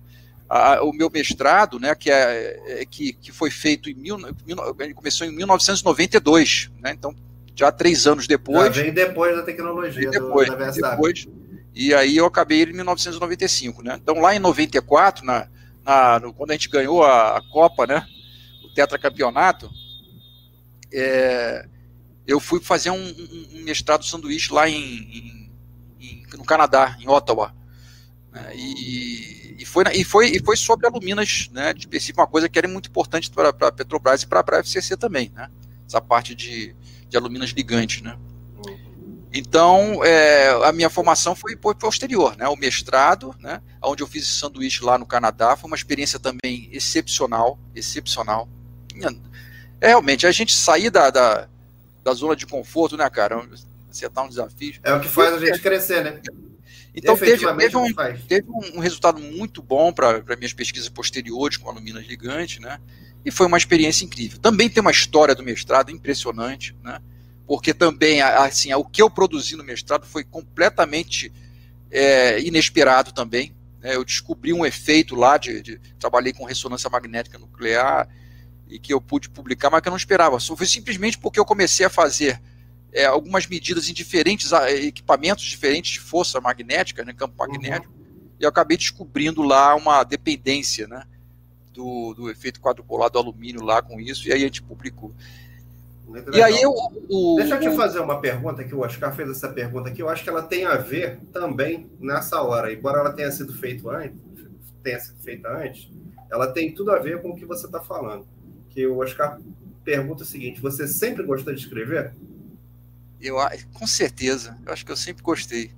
[0.81, 4.17] o meu mestrado, né, que, é, é, que, que foi feito em mil,
[4.95, 7.15] começou em 1992, né, então
[7.55, 8.75] já três anos depois.
[8.75, 11.29] Já vem depois da tecnologia depois, do, da depois,
[11.75, 13.99] E aí eu acabei em 1995, né?
[14.01, 15.47] Então lá em 94, na,
[15.85, 18.07] na no, quando a gente ganhou a, a Copa, né,
[18.75, 19.71] tetracampeonato,
[20.93, 21.67] é,
[22.27, 23.09] eu fui fazer um,
[23.55, 25.45] um, mestrado sanduíche lá em, em
[26.37, 27.55] no Canadá, em Ottawa.
[28.33, 32.49] Né, e, e, foi, e, foi, e foi sobre aluminas, né, de princípio, uma coisa
[32.49, 35.49] que era muito importante para a Petrobras e para a FCC também, né,
[35.87, 36.75] essa parte de,
[37.09, 38.17] de aluminas ligantes, né.
[39.37, 44.27] Então, é, a minha formação foi, foi posterior, né, o mestrado, né, onde eu fiz
[44.27, 48.49] sanduíche lá no Canadá, foi uma experiência também excepcional, excepcional.
[49.81, 51.49] É, realmente, a gente sair da, da,
[52.03, 53.47] da zona de conforto, né, cara,
[53.91, 54.75] acertar um desafio.
[54.83, 56.21] É o que faz a gente crescer, né?
[56.97, 57.93] Então teve, teve, um,
[58.29, 62.79] teve um resultado muito bom para minhas pesquisas posteriores com aluminas gigantes, né?
[63.25, 64.39] E foi uma experiência incrível.
[64.39, 67.01] Também tem uma história do mestrado impressionante, né?
[67.47, 71.33] Porque também, assim, o que eu produzi no mestrado foi completamente
[71.91, 73.55] é, inesperado também.
[73.83, 73.95] Né?
[73.97, 78.09] Eu descobri um efeito lá de, de, trabalhei com ressonância magnética nuclear
[78.69, 80.39] e que eu pude publicar, mas que eu não esperava.
[80.41, 82.41] Foi simplesmente porque eu comecei a fazer
[82.95, 87.49] é, algumas medidas em diferentes ah, equipamentos diferentes de força magnética, né, campo uhum.
[87.49, 88.29] magnético, uhum.
[88.39, 91.05] e eu acabei descobrindo lá uma dependência né,
[91.73, 95.13] do, do efeito quadrupolar do alumínio lá com isso, e aí a gente publicou.
[96.33, 96.73] e aí eu,
[97.11, 100.09] o, Deixa eu te fazer uma pergunta que o Oscar fez essa pergunta aqui, eu
[100.09, 104.21] acho que ela tem a ver também nessa hora, embora ela tenha sido feita antes,
[104.85, 105.91] tenha sido feita antes,
[106.31, 108.25] ela tem tudo a ver com o que você está falando.
[108.75, 109.39] Que o Oscar
[109.85, 112.13] pergunta o seguinte: você sempre gostou de escrever?
[113.21, 113.37] Eu,
[113.73, 114.59] com certeza.
[114.67, 115.71] Eu acho que eu sempre gostei.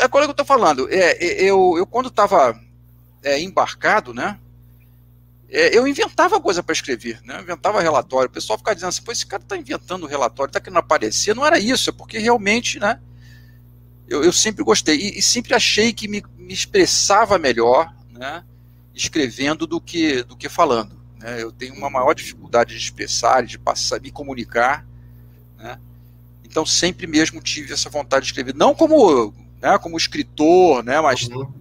[0.00, 0.88] É qual é que eu estou falando.
[0.90, 2.58] É, é, eu, eu quando estava
[3.22, 4.38] é, embarcado, né?
[5.50, 7.36] É, eu inventava coisa para escrever, né?
[7.36, 8.28] Eu inventava relatório.
[8.28, 11.34] O pessoal ficava dizendo assim, pô, esse cara está inventando relatório, está querendo aparecer.
[11.34, 13.00] Não era isso, é porque realmente, né?
[14.06, 18.44] Eu, eu sempre gostei e, e sempre achei que me, me, expressava melhor, né?
[18.94, 20.97] Escrevendo do que do que falando.
[21.18, 21.42] Né?
[21.42, 24.86] Eu tenho uma maior dificuldade de expressar, de passar, me comunicar,
[25.56, 25.78] né?
[26.44, 31.28] Então sempre mesmo tive essa vontade de escrever, não como, né, como escritor, né, mas
[31.28, 31.52] uhum.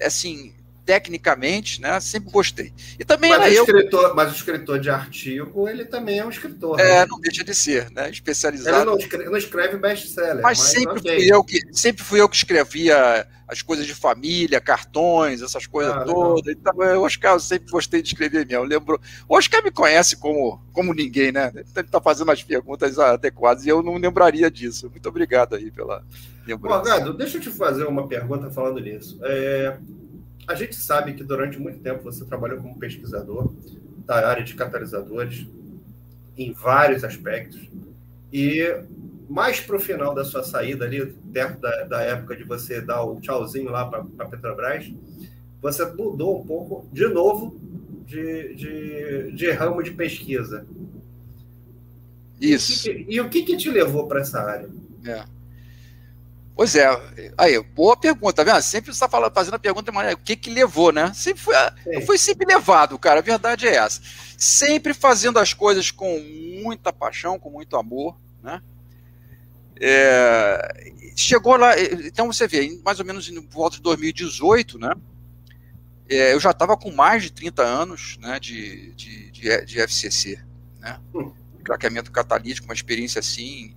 [0.00, 0.54] assim,
[0.90, 2.72] tecnicamente, né, sempre gostei.
[2.98, 4.12] E também mas era o escritor.
[4.16, 6.80] Mas o escritor de artigo, ele também é um escritor.
[6.80, 7.06] É, né?
[7.08, 8.78] não deixa de ser, né, especializado.
[8.78, 10.42] Ele não escreve, não escreve best-seller.
[10.42, 11.16] Mas, mas, sempre, okay.
[11.16, 15.94] fui eu que, sempre fui eu que escrevia as coisas de família, cartões, essas coisas
[15.94, 16.52] ah, todas.
[16.56, 18.64] Então, eu, Oscar, eu sempre gostei de escrever mesmo.
[18.64, 19.00] Lembro.
[19.28, 21.52] O Oscar me conhece como, como ninguém, né?
[21.54, 24.90] Ele está fazendo as perguntas adequadas e eu não lembraria disso.
[24.90, 26.04] Muito obrigado aí pela
[26.44, 26.78] lembrança.
[26.78, 29.20] Morgado, deixa eu te fazer uma pergunta falando nisso.
[29.22, 29.76] É,
[30.50, 33.52] a gente sabe que durante muito tempo você trabalhou como pesquisador
[34.04, 35.46] da área de catalisadores
[36.36, 37.68] em vários aspectos.
[38.32, 38.66] E
[39.28, 43.04] mais para o final da sua saída ali, perto da, da época de você dar
[43.04, 44.92] o tchauzinho lá para a Petrobras,
[45.62, 47.56] você mudou um pouco, de novo,
[48.04, 50.66] de, de, de ramo de pesquisa.
[52.40, 52.90] Isso.
[52.90, 54.68] E, e o que, que te levou para essa área?
[55.04, 55.24] É.
[56.60, 56.86] Pois é,
[57.38, 58.60] aí, boa pergunta, tá vendo?
[58.60, 61.10] Sempre você está fazendo a pergunta, mas o que que levou, né?
[61.14, 61.54] Sempre foi,
[62.04, 64.02] foi sempre levado, cara, a verdade é essa.
[64.36, 66.20] Sempre fazendo as coisas com
[66.62, 68.60] muita paixão, com muito amor, né?
[69.80, 74.92] É, chegou lá, então você vê, mais ou menos em volta de 2018, né?
[76.10, 80.38] É, eu já estava com mais de 30 anos né, de, de, de, de FCC,
[80.78, 81.00] né?
[81.14, 81.32] Hum.
[81.64, 83.74] Craqueamento catalítico, uma experiência assim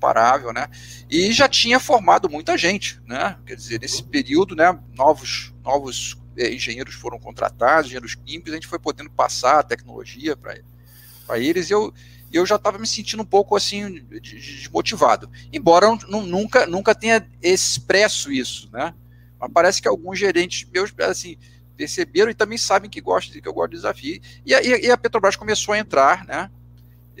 [0.00, 0.68] comparável, né?
[1.10, 3.36] E já tinha formado muita gente, né?
[3.46, 4.76] Quer dizer, nesse período, né?
[4.94, 10.34] Novos, novos é, engenheiros foram contratados, engenheiros químicos, a gente foi podendo passar a tecnologia
[10.34, 11.68] para eles.
[11.68, 11.92] E eu,
[12.32, 18.70] eu já estava me sentindo um pouco assim desmotivado, embora nunca nunca tenha expresso isso,
[18.72, 18.94] né?
[19.38, 21.36] Mas parece que alguns gerentes meus assim
[21.76, 24.20] perceberam e também sabem que gosto que eu gosto de desafio.
[24.44, 26.50] E a, e a Petrobras começou a entrar, né?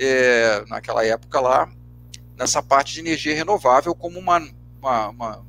[0.02, 1.70] É, naquela época lá
[2.40, 4.38] nessa parte de energia renovável como uma,
[4.80, 5.46] uma, uma,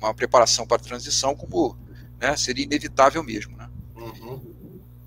[0.00, 1.78] uma preparação para a transição, como
[2.20, 3.56] né, seria inevitável mesmo.
[3.56, 3.70] Né?
[3.94, 4.40] Uhum.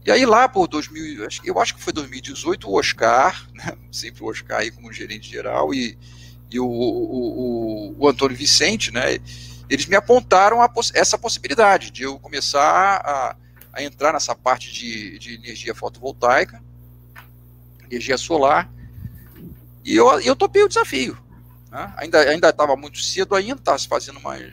[0.06, 4.28] E aí lá por 2000, eu acho que foi 2018, o Oscar, né, sempre o
[4.28, 5.98] Oscar aí como gerente geral, e,
[6.50, 9.20] e o, o, o, o Antônio Vicente, né,
[9.70, 13.36] eles me apontaram poss essa possibilidade de eu começar a,
[13.74, 16.64] a entrar nessa parte de, de energia fotovoltaica,
[17.84, 18.72] energia solar,
[19.86, 21.16] e eu, eu topei o desafio.
[21.72, 21.94] Né?
[21.98, 24.52] Ainda estava muito cedo, ainda estava se fazendo mais.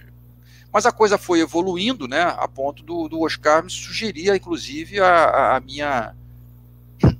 [0.73, 5.57] Mas a coisa foi evoluindo, né, a ponto do, do Oscar me sugerir, inclusive, a,
[5.57, 6.15] a, minha,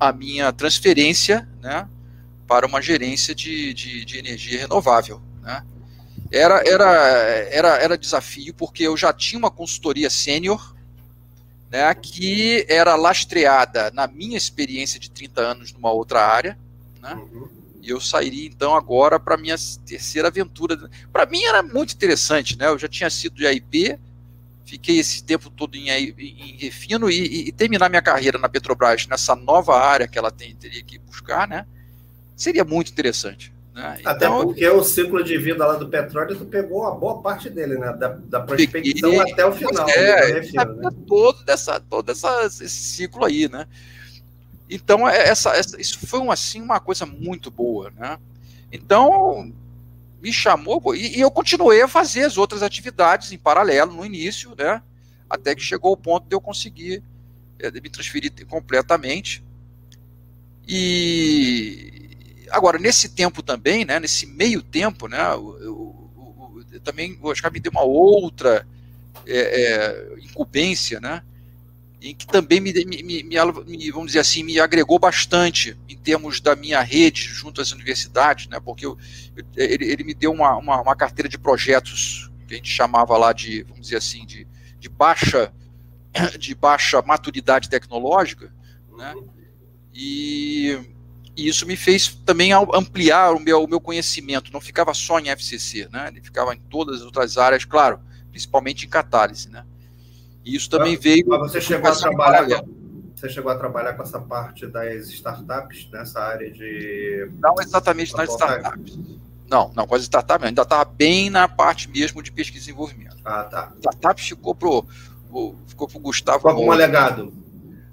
[0.01, 1.87] a minha transferência né,
[2.47, 5.21] para uma gerência de, de, de energia renovável.
[5.43, 5.63] Né?
[6.31, 6.87] Era, era,
[7.51, 10.75] era, era desafio, porque eu já tinha uma consultoria sênior,
[11.71, 16.59] né, que era lastreada na minha experiência de 30 anos numa outra área,
[17.03, 17.62] né, uhum.
[17.83, 20.89] E eu sairia então agora para minha terceira aventura.
[21.13, 22.69] Para mim era muito interessante, né?
[22.69, 23.99] Eu já tinha sido de AIP,
[24.65, 29.09] fiquei esse tempo todo em, em refino e, e, e, terminar minha carreira na Petrobras
[29.09, 31.67] nessa nova área que ela tem, teria que buscar, né?
[32.37, 33.53] Seria muito interessante.
[33.75, 33.99] Né?
[34.05, 37.51] Até então, porque o ciclo de vida lá do petróleo, tu pegou uma boa parte
[37.51, 37.93] dele, né?
[37.95, 39.89] Da, da prospecção peguei, até o final.
[39.89, 40.91] É, refino, né?
[41.07, 43.67] todo, dessa, todo essa, esse ciclo aí, né?
[44.69, 48.19] Então, é, essa, essa, isso foi um, assim, uma coisa muito boa, né?
[48.71, 49.53] Então,
[50.21, 54.55] me chamou, e, e, eu continuei a fazer as outras atividades em paralelo no início,
[54.57, 54.83] né?
[55.29, 57.03] Até que chegou o ponto de eu conseguir
[57.59, 59.45] é, me transferir completamente.
[60.67, 63.99] E agora, nesse tempo também, né?
[63.99, 65.21] Nesse meio tempo, né?
[65.33, 68.67] Eu, eu, eu também, eu acho que me deu uma outra
[69.27, 71.23] é, é, incumbência, né?
[72.03, 76.57] Em que também me, me, me, vamos dizer assim, me agregou bastante em termos da
[76.57, 78.99] minha rede junto às universidades, né, porque eu,
[79.57, 83.33] ele, ele, me deu uma, uma, uma, carteira de projetos que a gente chamava lá
[83.33, 84.47] de, vamos dizer assim, de,
[84.81, 85.53] de baixa
[86.39, 88.53] de baixa maturidade tecnológica,
[88.99, 89.15] né,
[89.95, 90.79] e,
[91.37, 95.29] e isso me fez também ampliar o meu, o meu conhecimento, não ficava só em
[95.29, 98.01] FCC, né, ele ficava em todas as outras áreas, claro,
[98.33, 99.65] principalmente em catálise, né.
[100.45, 101.25] E isso também veio.
[101.29, 102.61] Mas você chegou a trabalhar.
[102.63, 102.83] Com,
[103.15, 107.31] você chegou a trabalhar com essa parte das startups, nessa área de.
[107.41, 108.99] Não exatamente nas startups.
[109.49, 113.19] Não, não, com as startups, ainda estava bem na parte mesmo de pesquisa e desenvolvimento.
[113.25, 113.73] Ah, tá.
[113.79, 114.85] Startups ficou pro,
[115.67, 116.77] ficou pro Gustavo ficou Moura.
[116.77, 117.33] legado.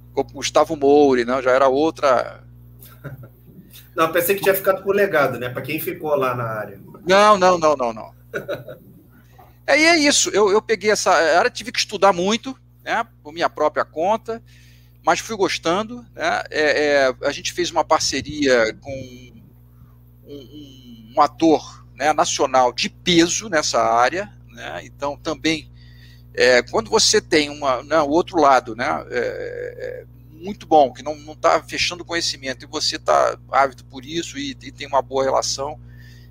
[0.08, 2.44] Ficou pro Gustavo Moura, não, já era outra.
[3.96, 5.50] Não, pensei que tinha ficado por legado, né?
[5.50, 6.80] Para quem ficou lá na área.
[7.06, 8.14] Não, não, não, não, não.
[9.70, 13.50] Aí é isso, eu, eu peguei essa área, tive que estudar muito, né, por minha
[13.50, 14.42] própria conta,
[15.04, 16.04] mas fui gostando.
[16.16, 19.32] Né, é, é, a gente fez uma parceria com
[20.26, 25.70] um, um ator né, nacional de peso nessa área, né, então também
[26.34, 31.04] é, quando você tem uma, né, o outro lado, né, é, é muito bom, que
[31.04, 35.24] não está fechando conhecimento e você está ávido por isso e, e, tem uma boa
[35.24, 35.80] relação,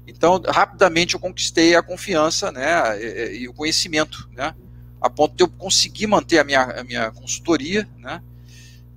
[0.09, 4.55] então, rapidamente eu conquistei a confiança né, e, e o conhecimento, né,
[4.99, 8.23] a ponto de eu conseguir manter a minha, a minha consultoria né,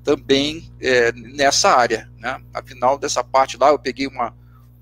[0.06, 2.10] também é, nessa área.
[2.18, 2.42] Né.
[2.54, 4.34] Afinal, dessa parte lá, eu peguei uma,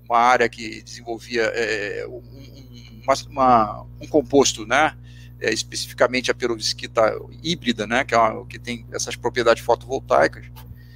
[0.08, 4.96] uma área que desenvolvia é, um, uma, uma, um composto, né,
[5.40, 10.46] é, especificamente a perovskita híbrida, né, que, é uma, que tem essas propriedades fotovoltaicas.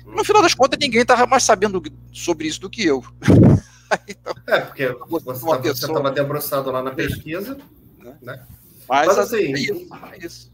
[0.07, 1.83] No final das contas, ninguém estava mais sabendo
[2.13, 3.05] sobre isso do que eu.
[4.09, 7.59] então, é, porque você estava debruçado lá na pesquisa,
[8.03, 8.17] né?
[8.23, 8.47] né?
[8.89, 10.53] Mas, Mas assim, é isso, é isso.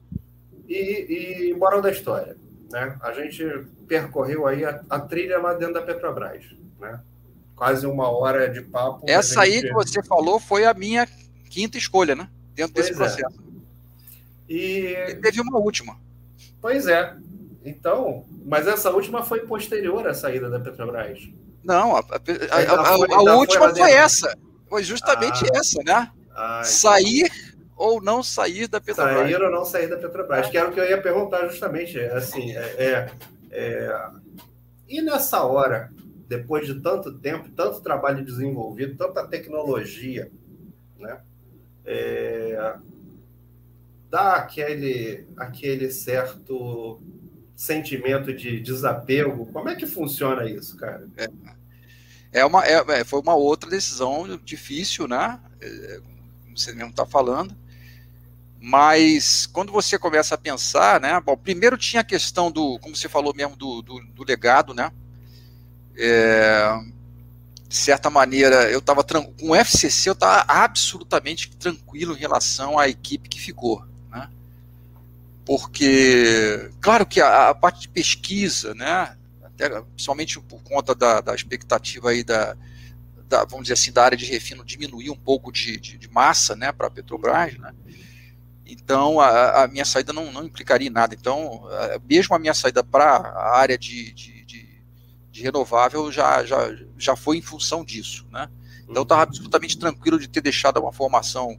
[0.68, 2.36] E, e moral da história,
[2.70, 2.96] né?
[3.00, 3.44] A gente
[3.88, 6.44] percorreu aí a, a, trilha lá dentro da Petrobras,
[6.78, 7.00] né?
[7.56, 9.04] Quase uma hora de papo.
[9.08, 9.56] Essa gente...
[9.56, 11.06] aí que você falou foi a minha
[11.50, 12.30] quinta escolha, né?
[12.54, 13.04] Dentro pois desse é.
[13.04, 13.40] processo.
[14.48, 14.52] É.
[14.52, 14.94] E...
[15.10, 15.98] e teve uma última.
[16.60, 17.16] Pois é.
[17.64, 21.28] Então, mas essa última foi posterior à saída da Petrobras.
[21.62, 24.36] Não, a, a, a, última foi essa.
[24.68, 26.10] Foi justamente ah, essa, né?
[26.34, 27.30] Ah, sair
[27.76, 29.16] ou não sair da Petrobras.
[29.16, 31.98] Sair ou não sair da Petrobras, que era o que eu ia perguntar justamente.
[31.98, 33.10] Assim, é, é,
[33.50, 34.10] é...
[34.88, 35.90] E nessa hora,
[36.28, 40.30] depois de tanto tempo, tanto trabalho desenvolvido, tanta tecnologia,
[40.98, 41.20] né?
[41.84, 42.74] É...
[44.08, 47.00] Dá aquele, aquele certo
[47.60, 49.44] sentimento de desapego.
[49.52, 51.06] Como é que funciona isso, cara?
[51.14, 51.28] É,
[52.40, 55.38] é uma, é, é foi uma outra decisão difícil, né?
[55.60, 56.00] É,
[56.42, 57.54] como você mesmo está falando.
[58.58, 61.20] Mas quando você começa a pensar, né?
[61.20, 64.90] Bom, primeiro tinha a questão do, como você falou mesmo, do, do, do legado, né?
[65.98, 66.80] É,
[67.68, 72.88] de certa maneira, eu estava com o FCC, eu estava absolutamente tranquilo em relação à
[72.88, 73.84] equipe que ficou
[75.50, 81.34] porque, claro que a, a parte de pesquisa, né, até, principalmente por conta da, da
[81.34, 82.56] expectativa aí da,
[83.28, 86.54] da, vamos dizer assim, da área de refino diminuir um pouco de, de, de massa,
[86.54, 87.74] né, para a Petrobras, né,
[88.64, 91.16] então a, a, minha saída não, não implicaria em nada.
[91.16, 91.64] Então,
[92.08, 94.82] mesmo a minha saída para a área de, de, de,
[95.32, 98.48] de, renovável já, já, já foi em função disso, né.
[98.84, 101.58] Então, eu estava absolutamente tranquilo de ter deixado uma formação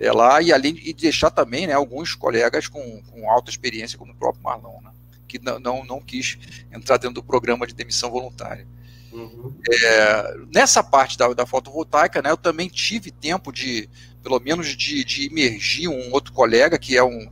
[0.00, 4.12] é, lá e além de deixar também né, alguns colegas com, com alta experiência, como
[4.12, 4.90] o próprio Marlon, né,
[5.28, 6.38] que não, não, não, quis
[6.72, 8.66] entrar dentro do programa de demissão voluntária.
[9.12, 9.54] Uhum.
[9.70, 13.90] É, nessa parte da, da fotovoltaica, né, eu também tive tempo de,
[14.22, 17.30] pelo menos, de, de imergir um outro colega, que é um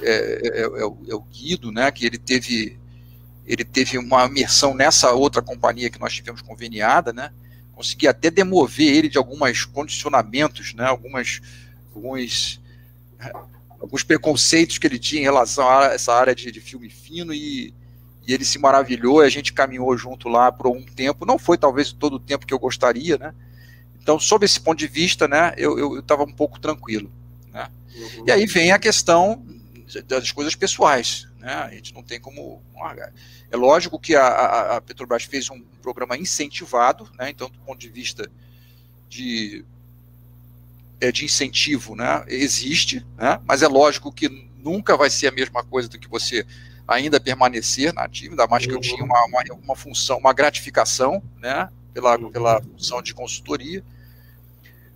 [0.00, 2.80] é, é, é, é o, é o Guido, né, que ele teve
[3.44, 7.32] ele teve uma imersão nessa outra companhia que nós tivemos conveniada, né,
[7.72, 11.40] consegui até demover ele de alguns condicionamentos, né, algumas
[11.94, 12.60] alguns,
[13.80, 17.74] alguns preconceitos que ele tinha em relação a essa área de, de filme fino e,
[18.26, 21.26] e ele se maravilhou e a gente caminhou junto lá por um tempo.
[21.26, 23.34] Não foi talvez todo o tempo que eu gostaria, né?
[24.02, 27.10] Então, sob esse ponto de vista, né, eu estava um pouco tranquilo.
[27.52, 27.70] Né?
[27.94, 28.24] Uhum.
[28.26, 29.46] E aí vem a questão
[30.08, 31.28] das coisas pessoais.
[31.38, 31.52] Né?
[31.52, 33.12] A gente não tem como largar.
[33.50, 37.30] É lógico que a, a, Petrobras fez um programa incentivado, né?
[37.30, 38.28] então, do ponto de vista
[39.08, 39.64] de
[41.10, 45.88] de incentivo né, existe, né, mas é lógico que nunca vai ser a mesma coisa
[45.88, 46.46] do que você
[46.86, 51.22] ainda permanecer na ativa, ainda mais que eu tinha uma, uma, uma função, uma gratificação
[51.38, 52.30] né, pela, uhum.
[52.30, 53.84] pela função de consultoria,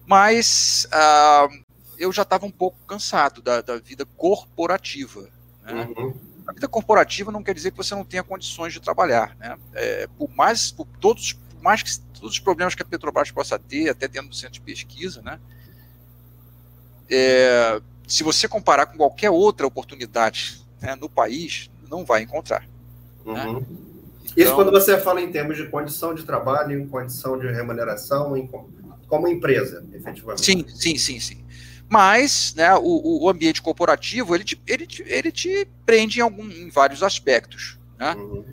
[0.06, 1.48] mas ah,
[1.98, 5.28] eu já estava um pouco cansado da, da vida corporativa.
[5.62, 5.88] Né?
[5.96, 6.14] Uhum.
[6.46, 9.36] A vida corporativa não quer dizer que você não tenha condições de trabalhar.
[9.36, 9.56] Né?
[9.74, 13.58] É, por mais por todos, por mais que todos os problemas que a Petrobras possa
[13.58, 15.40] ter, até dentro do centro de pesquisa, né?
[17.10, 22.66] É, se você comparar com qualquer outra oportunidade né, no país, não vai encontrar.
[23.24, 23.60] Uhum.
[23.60, 23.66] Né?
[24.24, 28.36] Isso então, quando você fala em termos de condição de trabalho, em condição de remuneração,
[28.36, 28.48] em,
[29.08, 30.44] como empresa, efetivamente.
[30.44, 31.44] Sim, sim, sim, sim.
[31.88, 36.44] Mas né, o, o ambiente corporativo ele te, ele, te, ele te prende em, algum,
[36.44, 37.78] em vários aspectos.
[37.98, 38.14] Né?
[38.14, 38.44] Uhum.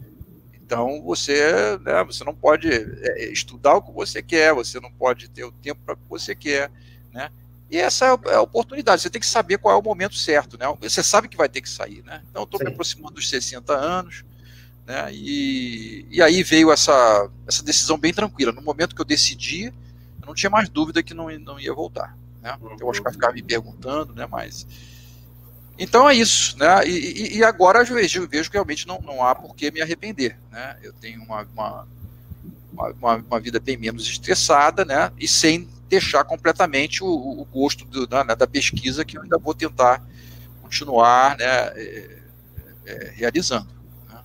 [0.53, 5.29] Então você, né, você não pode é, estudar o que você quer, você não pode
[5.29, 6.71] ter o tempo para o que você quer.
[7.11, 7.29] Né?
[7.73, 9.01] E essa é a oportunidade.
[9.01, 10.65] Você tem que saber qual é o momento certo, né?
[10.79, 12.21] Você sabe que vai ter que sair, né?
[12.29, 14.23] Então, estou me aproximando dos 60 anos,
[14.85, 15.11] né?
[15.11, 18.51] E, e aí veio essa, essa decisão bem tranquila.
[18.51, 19.73] No momento que eu decidi,
[20.21, 22.55] eu não tinha mais dúvida que não, não ia voltar, né?
[22.61, 22.77] Uhum.
[22.79, 24.27] Eu acho que vai ficar me perguntando, né?
[24.29, 24.67] Mas
[25.75, 26.87] então é isso, né?
[26.87, 30.37] E, e agora eu vejo, vejo que realmente não, não há por que me arrepender,
[30.51, 30.77] né?
[30.83, 31.87] Eu tenho uma, uma,
[32.71, 35.11] uma, uma vida bem menos estressada, né?
[35.17, 39.37] E sem deixar completamente o, o gosto do, da, né, da, pesquisa que eu ainda
[39.37, 40.03] vou tentar
[40.61, 42.19] continuar né, é,
[42.85, 43.67] é, realizando.
[44.09, 44.19] Né.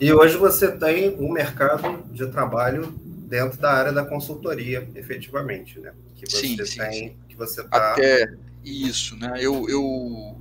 [0.00, 5.92] E hoje você tem um mercado de trabalho dentro da área da consultoria, efetivamente, né?
[6.16, 7.16] Que você sim, sim, tem, sim.
[7.28, 7.92] que você tá...
[7.92, 8.34] Até
[8.64, 9.34] isso, né?
[9.38, 10.36] Eu, eu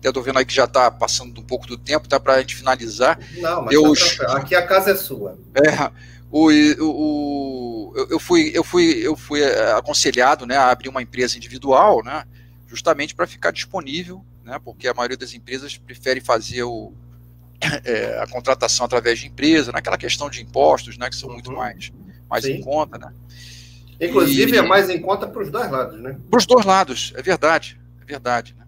[0.00, 2.40] até tô vendo aí que já está passando um pouco do tempo, tá para a
[2.40, 3.18] gente finalizar.
[3.36, 3.92] Não, mas eu...
[4.18, 5.38] Tá aqui a casa é sua.
[5.54, 5.90] É,
[6.30, 6.50] o,
[6.80, 12.02] o, eu, fui, eu, fui, eu fui eh, aconselhado né, a abrir uma empresa individual,
[12.04, 12.24] né,
[12.66, 16.92] justamente para ficar disponível, né, porque a maioria das empresas prefere fazer o,
[17.84, 21.34] é, a contratação através de empresa, naquela questão de impostos, né, que são uhum.
[21.34, 21.92] muito mais,
[22.28, 22.98] mais em conta.
[22.98, 23.12] Né.
[24.00, 26.18] Inclusive, e, é mais em conta para os dois lados, né?
[26.28, 28.54] Para os dois lados, é verdade, é verdade.
[28.58, 28.65] Né?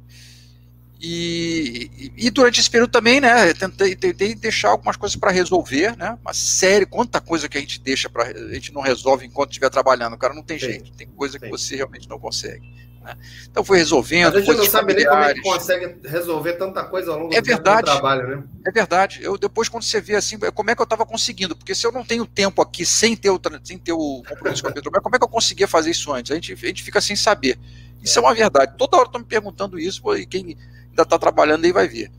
[1.01, 6.18] E, e, durante esse período também, né, tentei, tentei deixar algumas coisas para resolver, né,
[6.24, 9.70] mas sério, quanta coisa que a gente deixa para a gente não resolve enquanto estiver
[9.70, 10.66] trabalhando, cara, não tem Sim.
[10.66, 11.44] jeito, tem coisa Sim.
[11.44, 12.68] que você realmente não consegue.
[13.01, 13.16] Né?
[13.49, 14.36] Então foi resolvendo.
[14.36, 17.40] a gente não sabe nem como é que consegue resolver tanta coisa ao longo é
[17.40, 18.42] do verdade, trabalho, né?
[18.66, 19.20] É verdade.
[19.22, 21.55] Eu, depois, quando você vê assim, como é que eu estava conseguindo?
[21.55, 24.68] Porque se eu não tenho tempo aqui sem ter o, sem ter o compromisso com
[24.68, 26.32] a Petrobras, como é que eu conseguia fazer isso antes?
[26.32, 27.57] A gente, a gente fica sem saber.
[28.03, 28.74] Isso é, é uma verdade.
[28.76, 30.57] Toda hora estão me perguntando isso, e quem
[30.99, 32.11] ainda está trabalhando aí vai ver.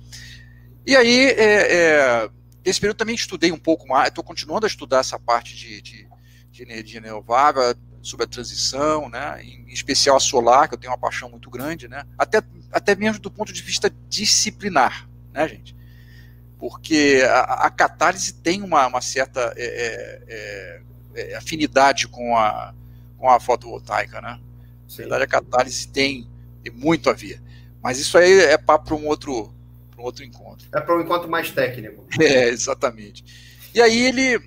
[0.86, 2.30] E aí, é, é,
[2.66, 6.08] nesse período também estudei um pouco mais, estou continuando a estudar essa parte de, de,
[6.52, 10.98] de energia renovável, sobre a transição, né, em especial a solar, que eu tenho uma
[10.98, 15.76] paixão muito grande, né, até, até mesmo do ponto de vista disciplinar, né, gente?
[16.58, 20.82] Porque a, a catálise tem uma, uma certa é, é,
[21.16, 22.74] é, é afinidade com a,
[23.18, 24.40] com a fotovoltaica, né?
[24.90, 26.28] Na verdade, a catálise tem,
[26.64, 27.42] tem muito a ver.
[27.82, 29.54] Mas isso aí é para um outro,
[29.98, 30.68] um outro encontro.
[30.74, 32.06] É para um encontro mais técnico.
[32.20, 33.24] É, exatamente.
[33.74, 34.40] E aí ele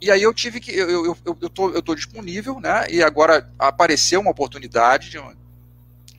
[0.00, 0.72] e aí eu tive que.
[0.72, 2.90] Eu, eu, eu, eu, tô, eu tô disponível, né?
[2.90, 5.34] E agora apareceu uma oportunidade de, um,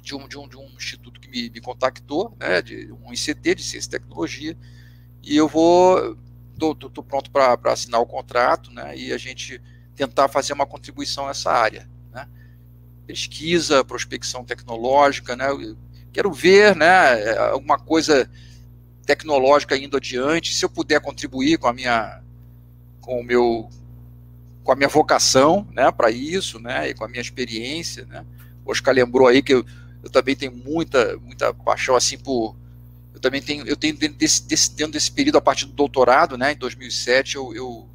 [0.01, 2.61] de, um, de, um, de um instituto que me, me contactou, né?
[2.61, 4.55] De um ICT de Ciência e Tecnologia.
[5.23, 6.15] E eu vou.
[6.59, 8.95] Tô, tô, tô pronto para assinar o contrato, né?
[8.95, 9.59] E a gente
[9.95, 12.27] tentar fazer uma contribuição nessa área, né?
[13.07, 15.47] Pesquisa, prospecção tecnológica, né?
[16.11, 17.37] Quero ver, né?
[17.51, 18.29] Alguma coisa
[19.05, 20.53] tecnológica indo adiante.
[20.53, 22.21] Se eu puder contribuir com a minha
[22.99, 23.69] com o meu
[24.63, 28.23] com a minha vocação, né, para isso, né, e com a minha experiência, né.
[28.63, 29.65] O Oscar lembrou aí que eu,
[30.03, 32.55] eu também tenho muita muita paixão assim por
[33.13, 36.37] eu também tenho eu tenho dentro desse, desse dentro desse período a partir do doutorado,
[36.37, 37.89] né, em 2007 eu, eu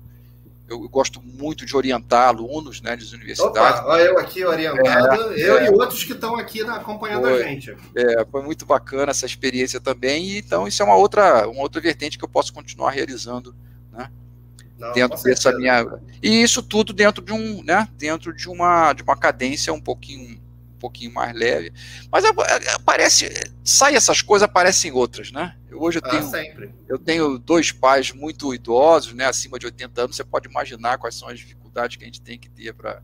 [0.68, 3.80] eu gosto muito de orientar alunos né, das universidades.
[3.80, 7.48] Opa, eu aqui orientado, é, eu é, e outros que estão aqui acompanhando foi, a
[7.48, 7.76] gente.
[7.94, 11.80] É, foi muito bacana essa experiência também, e então isso é uma outra, uma outra
[11.80, 13.54] vertente que eu posso continuar realizando
[13.92, 14.10] né,
[14.78, 15.86] não, dentro dessa minha
[16.22, 20.35] e isso tudo dentro de um né dentro de uma de uma cadência um pouquinho
[20.76, 21.72] um pouquinho mais leve.
[22.10, 22.24] Mas
[22.74, 23.28] aparece
[23.64, 25.56] sai essas coisas aparecem outras né?
[25.72, 29.24] Hoje eu ah, tenho eu tenho dois pais muito idosos né?
[29.24, 30.16] Acima de 80 anos.
[30.16, 33.02] Você pode imaginar quais são as dificuldades que a gente tem que ter para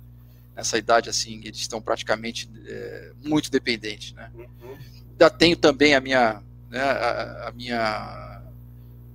[0.54, 4.30] nessa idade assim eles estão praticamente é, muito dependentes né?
[4.34, 4.76] Uhum.
[5.18, 8.32] já tenho também a minha né, a, a minha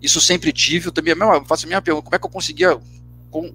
[0.01, 2.79] isso sempre tive, eu também eu faço a minha pergunta, como é que eu conseguia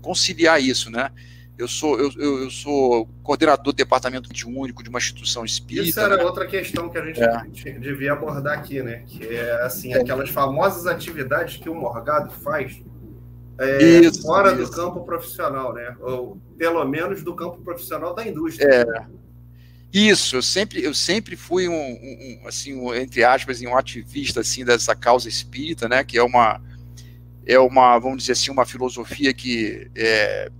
[0.00, 1.10] conciliar isso, né?
[1.58, 5.88] Eu sou, eu, eu, sou coordenador do departamento de único de uma instituição espírita.
[5.88, 6.24] Isso era né?
[6.24, 7.20] outra questão que a gente
[7.68, 7.72] é.
[7.78, 9.04] devia abordar aqui, né?
[9.06, 12.80] Que é assim, aquelas famosas atividades que o Morgado faz
[13.58, 14.70] é, isso, fora isso.
[14.70, 15.94] do campo profissional, né?
[16.00, 18.66] Ou pelo menos do campo profissional da indústria.
[18.66, 19.06] É.
[19.92, 24.64] Isso, eu sempre, eu sempre fui um, um, assim, um, entre aspas, um ativista assim
[24.64, 26.02] dessa causa espírita, né?
[26.02, 26.62] Que é uma,
[27.46, 30.50] é uma, vamos dizer assim, uma filosofia que é,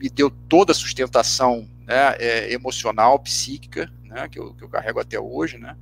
[0.00, 2.16] me deu toda a sustentação, né?
[2.18, 4.26] É, emocional, psíquica, né?
[4.28, 5.76] Que eu, que eu carrego até hoje, né?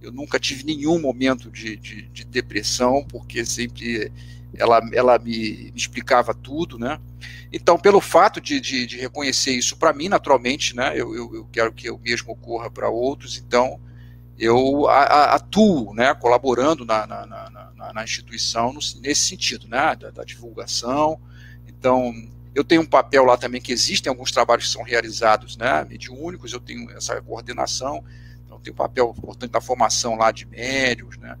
[0.00, 4.10] Eu nunca tive nenhum momento de, de, de depressão, porque sempre
[4.56, 6.98] ela, ela me, explicava tudo, né?
[7.52, 11.48] Então, pelo fato de, de, de reconhecer isso para mim, naturalmente, né, eu, eu, eu,
[11.52, 13.80] quero que o mesmo ocorra para outros, então
[14.38, 19.94] eu a, a, atuo, né, colaborando na, na, na, na instituição no, nesse sentido, né,
[19.96, 21.20] da, da, divulgação.
[21.68, 22.12] Então,
[22.54, 26.52] eu tenho um papel lá também que existem alguns trabalhos que são realizados, né, mediúnicos,
[26.52, 28.04] eu tenho essa coordenação,
[28.44, 31.36] então tenho um papel importante da formação lá de médios, né,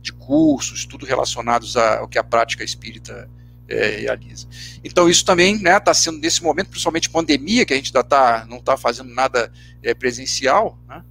[0.00, 3.28] de cursos, tudo relacionados ao que a prática espírita
[3.68, 4.46] é, realiza.
[4.82, 8.04] Então isso também está né, tá sendo nesse momento, principalmente pandemia, que a gente ainda
[8.04, 9.50] tá, não está fazendo nada
[9.82, 11.02] é, presencial, né?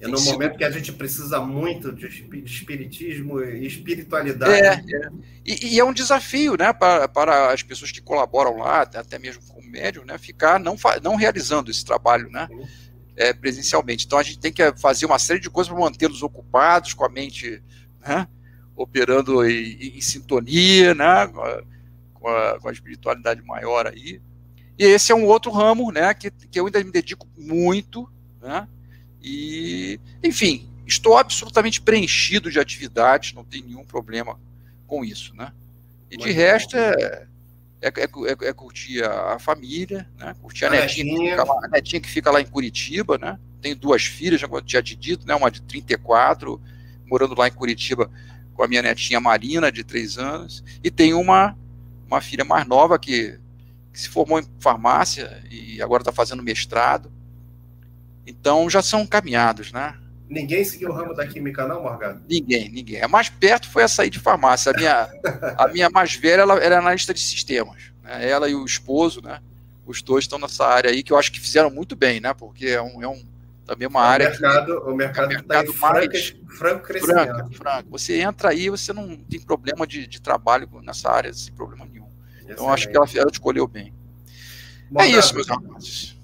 [0.00, 2.06] É no momento que a gente precisa muito de
[2.46, 4.54] espiritismo e espiritualidade.
[4.54, 5.10] É, é.
[5.44, 9.42] E, e, é um desafio né, para, para as pessoas que colaboram lá, até mesmo
[9.46, 12.48] com o médium, né, ficar não, não realizando esse trabalho né,
[13.14, 14.06] é, presencialmente.
[14.06, 17.08] Então a gente tem que fazer uma série de coisas para mantê-los ocupados, com a
[17.10, 17.62] mente
[18.00, 18.26] né,
[18.74, 21.26] operando em, em sintonia, né,
[22.14, 24.22] com a, com a espiritualidade maior aí.
[24.78, 28.10] E esse é um outro ramo, né, que, que eu ainda me dedico muito,
[28.40, 28.66] né,
[29.22, 34.38] e, enfim, estou absolutamente preenchido de atividades, não tem nenhum problema
[34.86, 35.52] com isso, né.
[36.10, 37.26] E de resto é,
[37.80, 41.36] é, é, é, curtir a, família, né, curtir a, a netinha.
[41.36, 44.82] Que lá, a netinha que fica lá em Curitiba, né, tenho duas filhas, já tinha
[44.82, 46.60] te dito, né, uma de 34,
[47.06, 48.10] morando lá em Curitiba
[48.54, 51.56] com a minha netinha Marina, de três anos, e tenho uma
[52.10, 53.38] uma filha mais nova que,
[53.92, 57.10] que se formou em farmácia e agora está fazendo mestrado.
[58.26, 59.94] Então já são caminhados, né?
[60.28, 62.22] Ninguém seguiu o ramo da química, não, Morgado?
[62.28, 63.02] Ninguém, ninguém.
[63.02, 64.70] A mais perto foi a sair de farmácia.
[64.70, 65.10] A minha,
[65.58, 67.90] a minha mais velha ela era analista de sistemas.
[68.04, 68.28] Né?
[68.28, 69.40] Ela e o esposo, né?
[69.84, 72.32] Os dois estão nessa área aí que eu acho que fizeram muito bem, né?
[72.32, 73.20] Porque é um, é um
[73.66, 77.34] Também uma área mercado, que, o mercado, é mercado tá mais franco crescimento.
[77.34, 77.86] Franca, franca.
[77.90, 82.06] Você entra aí, você não tem problema de, de trabalho nessa área sem problema nenhum.
[82.36, 82.52] Excelente.
[82.52, 83.92] Então acho que ela, ela escolheu bem.
[84.88, 86.16] Bom, é isso, meus rapazes.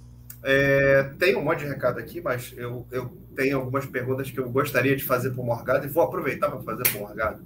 [0.49, 4.49] É, tem um monte de recado aqui, mas eu, eu tenho algumas perguntas que eu
[4.49, 7.45] gostaria de fazer para o Morgado e vou aproveitar para fazer para o Morgado.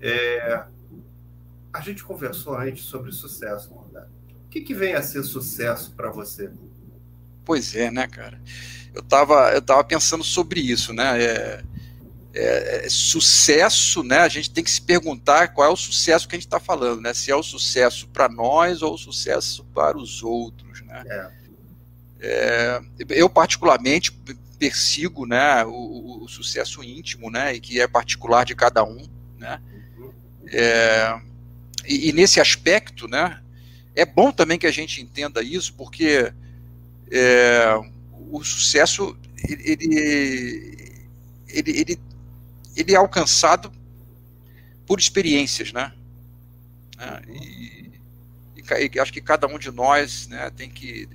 [0.00, 0.64] É,
[1.72, 4.10] a gente conversou antes sobre sucesso, Morgado.
[4.44, 6.50] O que, que vem a ser sucesso para você?
[7.44, 8.40] Pois é, né, cara?
[8.92, 11.22] Eu estava eu tava pensando sobre isso, né?
[11.22, 11.62] É,
[12.34, 14.18] é, é, sucesso, né?
[14.18, 17.02] A gente tem que se perguntar qual é o sucesso que a gente está falando,
[17.02, 17.14] né?
[17.14, 21.04] Se é o sucesso para nós ou o sucesso para os outros, né?
[21.06, 21.39] É.
[22.20, 24.12] É, eu particularmente
[24.58, 29.58] persigo, né, o, o, sucesso íntimo, né, e que é particular de cada um, né?
[30.48, 31.18] É,
[31.86, 33.40] e, e, nesse aspecto, né,
[33.94, 36.30] é bom também que a gente entenda isso, porque
[37.10, 37.74] é,
[38.30, 39.16] o sucesso
[39.48, 40.92] ele,
[41.48, 42.00] ele, ele,
[42.76, 43.72] ele é alcançado
[44.86, 45.92] por experiências, né?
[46.98, 51.08] É, e, e, acho que cada um de nós, né, tem que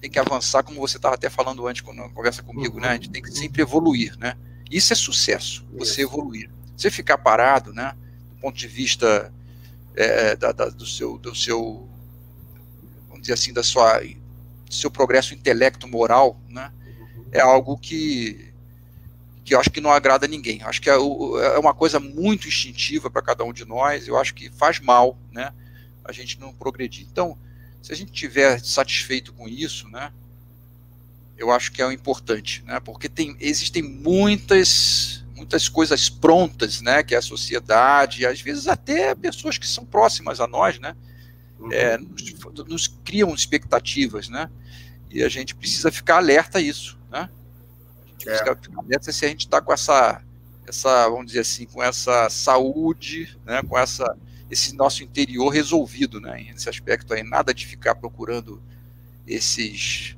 [0.00, 2.82] tem que avançar, como você estava até falando antes quando conversa comigo, uhum.
[2.82, 2.88] né?
[2.90, 4.36] A gente tem que sempre evoluir, né?
[4.70, 6.02] Isso é sucesso, você Isso.
[6.02, 6.50] evoluir.
[6.76, 7.94] Você ficar parado, né?
[8.30, 9.32] Do ponto de vista
[9.96, 11.88] é, da, da, do seu, do seu,
[13.08, 16.72] vamos dizer assim, da sua, do seu progresso intelecto moral, né?
[17.32, 18.48] É algo que
[19.48, 20.62] que eu acho que não agrada a ninguém.
[20.62, 24.06] Acho que é, é uma coisa muito instintiva para cada um de nós.
[24.06, 25.54] Eu acho que faz mal, né?
[26.04, 27.06] A gente não progredir.
[27.10, 27.38] Então,
[27.88, 30.12] se a gente tiver satisfeito com isso, né?
[31.38, 32.78] Eu acho que é o importante, né?
[32.80, 37.02] Porque tem, existem muitas muitas coisas prontas, né?
[37.02, 40.94] Que a sociedade, às vezes até pessoas que são próximas a nós, né?
[41.58, 41.72] Uhum.
[41.72, 44.50] É, nos, nos, criam expectativas, né?
[45.10, 47.30] E a gente precisa ficar alerta a isso, né?
[48.04, 48.36] A gente é.
[48.36, 50.22] precisa ficar alerta se a gente está com essa,
[50.66, 53.62] essa, vamos dizer assim, com essa saúde, né?
[53.62, 54.14] Com essa
[54.50, 56.48] esse nosso interior resolvido, né?
[56.52, 58.62] Nesse aspecto aí, nada de ficar procurando
[59.26, 60.16] esses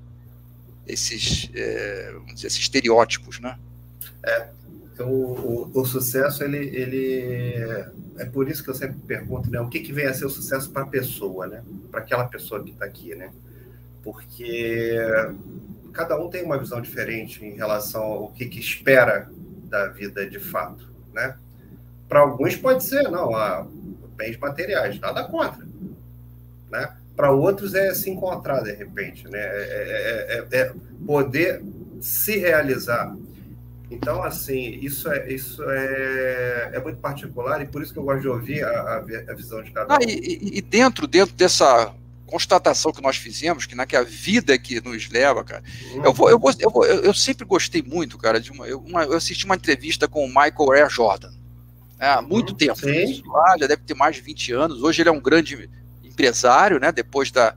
[0.86, 3.58] esses, é, vamos dizer, esses estereótipos, né?
[4.24, 4.48] É,
[4.92, 7.84] então, o, o, sucesso, ele, ele
[8.18, 9.60] é por isso que eu sempre pergunto, né?
[9.60, 11.62] O que, que vem a ser o sucesso para a pessoa, né?
[11.90, 13.32] Para aquela pessoa que está aqui, né?
[14.02, 14.96] Porque
[15.92, 19.30] cada um tem uma visão diferente em relação ao que, que espera
[19.64, 21.36] da vida de fato, né?
[22.08, 23.66] Para alguns pode ser, não, a
[24.20, 25.66] bens materiais, nada contra.
[26.70, 26.92] Né?
[27.16, 29.40] Para outros é se encontrar de repente, né?
[29.40, 30.72] É, é, é,
[31.06, 31.62] poder
[32.00, 33.14] se realizar.
[33.90, 38.20] Então, assim, isso é, isso é, é muito particular e por isso que eu gosto
[38.20, 38.98] de ouvir a,
[39.28, 39.96] a visão de cada um.
[39.96, 41.92] Ah, e, e, dentro, dentro dessa
[42.24, 45.64] constatação que nós fizemos, que, né, que a vida que nos leva, cara.
[45.92, 46.04] Uhum.
[46.04, 49.02] Eu, vou, eu, vou, eu, vou, eu, sempre gostei muito, cara, de uma eu, uma,
[49.02, 51.39] eu assisti uma entrevista com o Michael Air Jordan
[52.00, 52.80] né, há muito tempo.
[53.26, 54.82] Lá, já deve ter mais de 20 anos.
[54.82, 55.68] Hoje ele é um grande
[56.02, 56.90] empresário, né?
[56.90, 57.54] Depois da,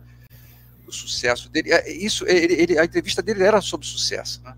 [0.85, 1.71] do sucesso dele.
[1.71, 4.41] É, isso, ele, ele, a entrevista dele era sobre sucesso.
[4.43, 4.53] Né?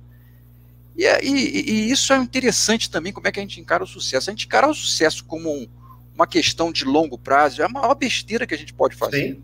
[0.97, 3.87] E, é, e, e, isso é interessante também, como é que a gente encara o
[3.87, 4.29] sucesso.
[4.29, 5.67] A gente encara o sucesso como um,
[6.15, 9.35] uma questão de longo prazo é a maior besteira que a gente pode fazer.
[9.35, 9.43] Sim.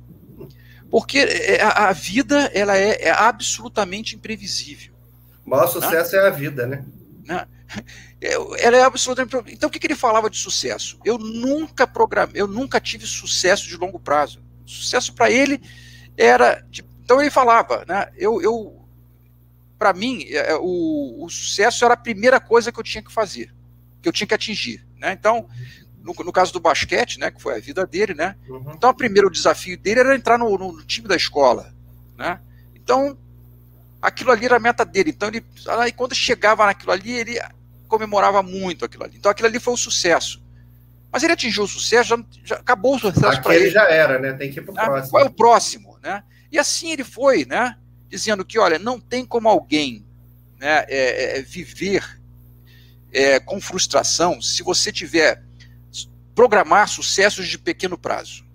[0.90, 4.92] Porque é, a, a vida ela é, é, absolutamente imprevisível.
[5.46, 6.24] O maior sucesso né?
[6.24, 6.84] é a vida, né?
[7.26, 7.48] Né?
[8.60, 9.54] ela é absolutamente.
[9.54, 11.00] Então, o que, que ele falava de sucesso?
[11.04, 14.44] Eu nunca programei, eu nunca tive sucesso de longo prazo.
[14.66, 15.62] Sucesso para ele
[16.18, 16.66] era.
[17.04, 18.10] Então ele falava, né?
[18.16, 18.82] Eu, eu
[19.82, 23.12] para mim, é, é, o, o, sucesso era a primeira coisa que eu tinha que
[23.12, 23.52] fazer,
[24.00, 25.14] que eu tinha que atingir, né?
[25.14, 25.50] Então,
[26.04, 28.36] no, no caso do basquete, né, que foi a vida dele, né?
[28.48, 28.74] Uhum.
[28.76, 31.74] Então, o primeiro desafio dele era entrar no, no, time da escola,
[32.16, 32.40] né?
[32.76, 33.18] Então,
[34.02, 35.12] aquilo ali era a meta dele.
[35.12, 35.46] Então, ele,
[35.80, 37.40] aí quando chegava naquilo ali, ele
[37.88, 39.18] comemorava muito aquilo ali.
[39.18, 40.42] Então aquilo ali foi um sucesso.
[41.12, 43.70] Mas ele atingiu o sucesso, já, já acabou o sucesso para ele.
[43.70, 44.32] já era, né?
[44.34, 44.86] Tem que ir para o né?
[44.86, 45.12] próximo.
[45.12, 46.24] Qual é o próximo, né?
[46.50, 47.76] E assim ele foi, né?
[48.08, 50.06] Dizendo que, olha, não tem como alguém
[50.58, 52.22] né, é, é, viver
[53.12, 55.44] é, com frustração se você tiver
[56.34, 58.46] programar sucessos de pequeno prazo.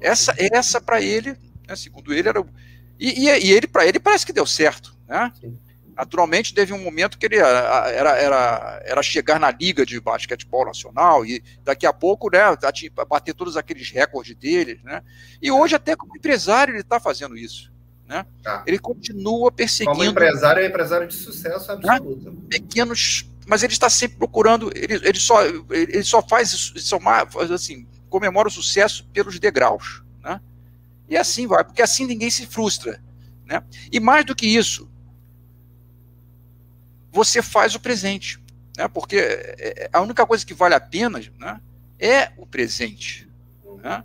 [0.00, 2.44] Essa, essa para ele, né, segundo ele, era.
[2.98, 5.32] E, e, e ele, para ele, parece que deu certo, né?
[5.40, 5.56] Sim.
[5.98, 11.26] Naturalmente, teve um momento que ele era, era, era chegar na liga de basquetebol nacional
[11.26, 12.38] e daqui a pouco, né,
[13.08, 15.02] bater todos aqueles recordes dele, né?
[15.42, 17.72] E hoje até como empresário ele está fazendo isso,
[18.06, 18.24] né?
[18.46, 18.62] Ah.
[18.64, 19.96] Ele continua perseguindo.
[19.96, 22.30] Como empresário, é empresário de sucesso absoluto.
[22.30, 22.36] Né?
[22.48, 24.70] Pequenos, mas ele está sempre procurando.
[24.76, 26.96] Ele, ele só ele só faz isso,
[27.52, 30.07] assim, comemora o sucesso pelos degraus, né?
[31.08, 33.02] E assim vai, porque assim ninguém se frustra,
[33.44, 33.62] né?
[33.90, 34.88] E mais do que isso
[37.10, 38.38] você faz o presente.
[38.76, 38.86] Né?
[38.88, 41.60] Porque é, é, a única coisa que vale a pena né,
[41.98, 43.28] é o presente.
[43.82, 44.04] Né?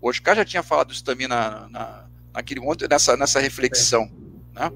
[0.00, 4.10] O Oscar já tinha falado isso também na, na, naquele momento, nessa, nessa reflexão.
[4.52, 4.72] Né?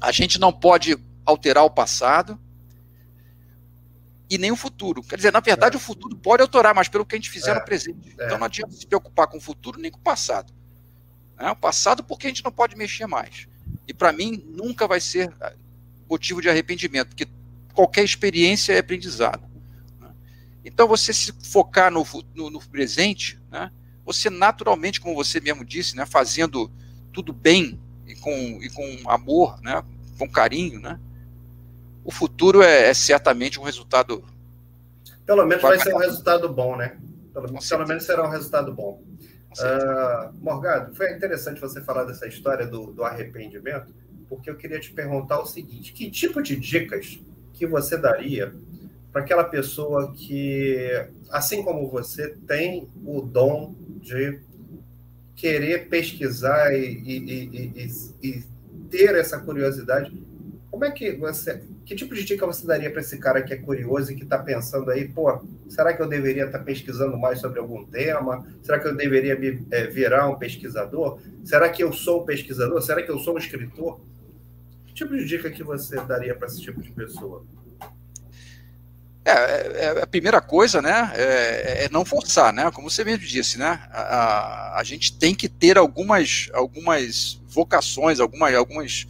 [0.00, 2.38] A gente não pode alterar o passado
[4.28, 5.02] e nem o futuro.
[5.02, 5.78] Quer dizer, na verdade, é.
[5.78, 7.54] o futuro pode alterar, mas pelo que a gente fizer é.
[7.54, 8.14] no presente.
[8.18, 8.26] É.
[8.26, 10.52] Então não adianta se preocupar com o futuro nem com o passado.
[11.40, 11.50] Né?
[11.50, 13.48] O passado, porque a gente não pode mexer mais.
[13.88, 15.52] E para mim, nunca vai ser ah,
[16.08, 17.26] motivo de arrependimento, porque
[17.72, 19.42] qualquer experiência é aprendizado.
[19.98, 20.10] Né?
[20.64, 23.72] Então, você se focar no, no, no presente, né?
[24.04, 26.04] você naturalmente, como você mesmo disse, né?
[26.04, 26.70] fazendo
[27.12, 29.82] tudo bem e com, e com amor, né?
[30.18, 31.00] com carinho, né?
[32.04, 34.24] o futuro é, é certamente um resultado.
[35.24, 36.96] Pelo menos vai ser um resultado bom, né?
[37.32, 39.00] Pelo, pelo menos será um resultado bom.
[39.58, 43.92] Uh, Morgado, foi interessante você falar dessa história do, do arrependimento,
[44.28, 47.18] porque eu queria te perguntar o seguinte: que tipo de dicas
[47.52, 48.54] que você daria
[49.12, 50.88] para aquela pessoa que,
[51.30, 54.40] assim como você, tem o dom de
[55.34, 57.90] querer pesquisar e, e, e,
[58.22, 58.44] e
[58.88, 60.12] ter essa curiosidade?
[60.70, 61.60] Como é que você
[61.90, 64.38] que tipo de dica você daria para esse cara que é curioso e que está
[64.38, 68.46] pensando aí, pô, será que eu deveria estar tá pesquisando mais sobre algum tema?
[68.62, 71.18] Será que eu deveria me, é, virar um pesquisador?
[71.44, 72.80] Será que eu sou um pesquisador?
[72.80, 74.00] Será que eu sou um escritor?
[74.86, 77.44] Que tipo de dica que você daria para esse tipo de pessoa?
[79.24, 83.26] É, é, é, a primeira coisa, né, é, é, não forçar, né, como você mesmo
[83.26, 89.08] disse, né, a, a, a gente tem que ter algumas, algumas vocações, algumas, algumas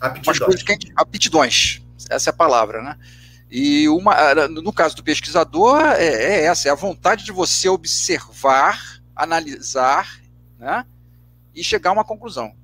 [0.00, 0.60] aptidões.
[0.60, 2.96] Gente, aptidões, essa é a palavra, né?
[3.50, 9.00] E uma, no caso do pesquisador, é, é essa, é a vontade de você observar,
[9.14, 10.20] analisar,
[10.58, 10.84] né?
[11.54, 12.54] E chegar a uma conclusão.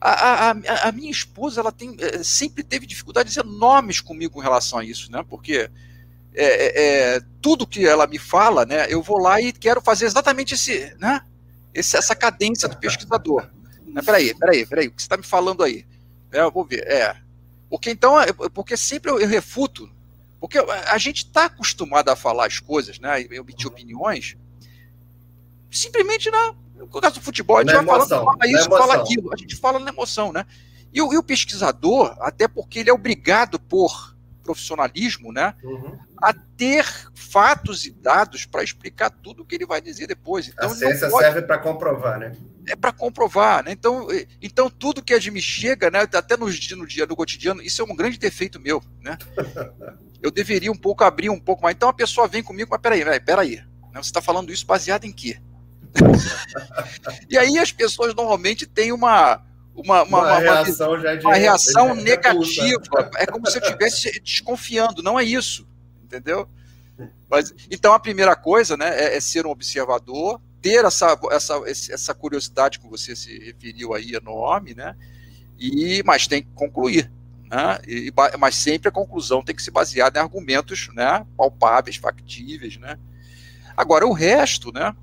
[0.00, 4.78] A, a, a, minha esposa ela tem, é, sempre teve dificuldades enormes comigo em relação
[4.78, 5.24] a isso, né?
[5.28, 5.70] Porque
[6.34, 8.86] é, é, é, tudo que ela me fala, né?
[8.88, 11.20] Eu vou lá e quero fazer exatamente esse, né?
[11.74, 13.48] Esse, essa cadência do pesquisador.
[14.04, 15.84] Peraí, peraí, peraí, o que você está me falando aí?
[16.32, 16.86] É, eu vou ver.
[16.86, 17.16] É,
[17.68, 19.90] porque então, é, porque sempre eu, refuto,
[20.40, 24.36] porque a gente está acostumado a falar as coisas, né, e emitir opiniões,
[25.70, 28.94] simplesmente na, no caso do futebol, a gente na vai emoção, falando, fala isso, fala
[28.94, 30.46] aquilo, a gente fala na emoção, né?
[30.92, 34.16] E e o, pesquisador, até porque ele é obrigado por
[34.48, 35.98] profissionalismo, né, uhum.
[36.16, 40.48] a ter fatos e dados para explicar tudo o que ele vai dizer depois.
[40.48, 41.24] Então, a ciência pode...
[41.24, 42.32] serve para comprovar, né?
[42.66, 43.72] É para comprovar, né?
[43.72, 44.08] Então,
[44.40, 47.84] então tudo que a me chega, né, até no, no dia no cotidiano, isso é
[47.84, 49.18] um grande defeito meu, né?
[50.20, 51.76] Eu deveria um pouco abrir um pouco mais.
[51.76, 53.56] Então a pessoa vem comigo, mas peraí, peraí, peraí.
[53.56, 54.02] Né?
[54.02, 55.38] Você está falando isso baseado em quê?
[57.30, 59.40] e aí as pessoas normalmente têm uma
[59.78, 63.10] uma, uma, uma, reação, uma, uma reação negativa.
[63.16, 65.66] É como se eu estivesse desconfiando, não é isso,
[66.02, 66.48] entendeu?
[67.30, 72.14] Mas, então a primeira coisa né, é, é, ser um observador, ter essa, essa, essa
[72.14, 74.96] curiosidade que você se referiu aí enorme, né?
[75.58, 77.10] E, mas tem que concluir.
[77.48, 77.78] Né?
[77.86, 82.76] E, mas sempre a conclusão tem que se basear em argumentos né, palpáveis, factíveis.
[82.78, 82.98] Né?
[83.76, 84.94] Agora, o resto, né?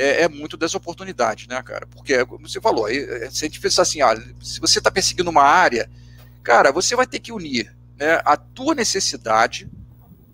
[0.00, 1.86] É, é, muito dessa oportunidade, né, cara?
[1.86, 5.28] Porque, como você falou, é, se a gente pensar assim, ah, se você está perseguindo
[5.28, 5.90] uma área,
[6.42, 9.70] cara, você vai ter que unir né, a tua necessidade,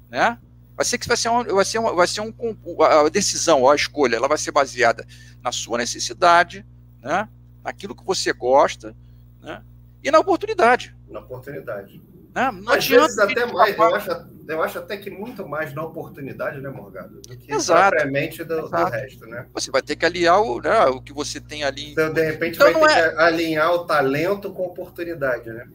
[0.08, 0.38] né?
[0.76, 2.32] Vai ser que vai ser, uma, vai ser, uma, vai ser um,
[2.80, 5.04] a decisão, a escolha, ela vai ser baseada
[5.42, 6.64] na sua necessidade,
[7.02, 7.28] né?
[7.64, 8.94] Naquilo que você gosta,
[9.42, 9.62] né?
[10.00, 10.94] E na oportunidade.
[11.08, 12.00] Na oportunidade.
[12.36, 12.52] Né?
[12.52, 14.10] Não Às vezes até mais, eu acho,
[14.46, 17.22] eu acho até que muito mais na oportunidade, né, Morgado?
[17.22, 17.96] Do que Exato.
[17.96, 19.46] propriamente do, do, resto, né?
[19.54, 21.92] Você vai ter que aliar o, né, o que você tem ali.
[21.92, 23.10] Então, de repente, então, vai ter é...
[23.10, 25.66] que alinhar o talento com a oportunidade, né?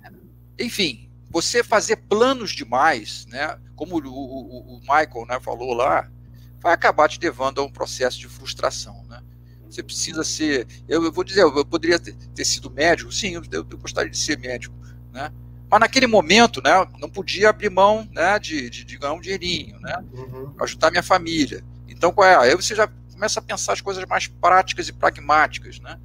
[0.60, 3.58] Enfim, você fazer planos demais, né?
[3.76, 6.08] Como o, o, o Michael né, falou lá,
[6.60, 9.20] vai acabar te levando a um processo de frustração, né?
[9.68, 10.68] Você precisa ser.
[10.88, 14.18] Eu, eu vou dizer, eu poderia ter, ter sido médico, sim, eu, eu gostaria de
[14.20, 14.76] ser médico,
[15.12, 15.32] né?
[15.72, 19.80] Mas naquele momento, né, não podia abrir mão né, de, de, de ganhar um dinheirinho,
[19.80, 20.53] né, uhum.
[20.60, 21.64] ajudar minha família.
[21.88, 22.35] Então, qual é?
[22.35, 25.98] Aí você já começa a pensar as coisas mais práticas e pragmáticas, né?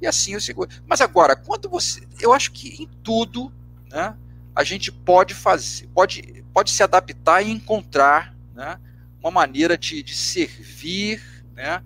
[0.00, 0.66] E assim eu sigo.
[0.88, 2.02] Mas agora, quando você.
[2.18, 3.52] Eu acho que em tudo,
[3.88, 4.16] né,
[4.56, 8.80] a gente pode fazer, pode, pode se adaptar e encontrar né,
[9.20, 11.22] uma maneira de, de servir,
[11.54, 11.80] né?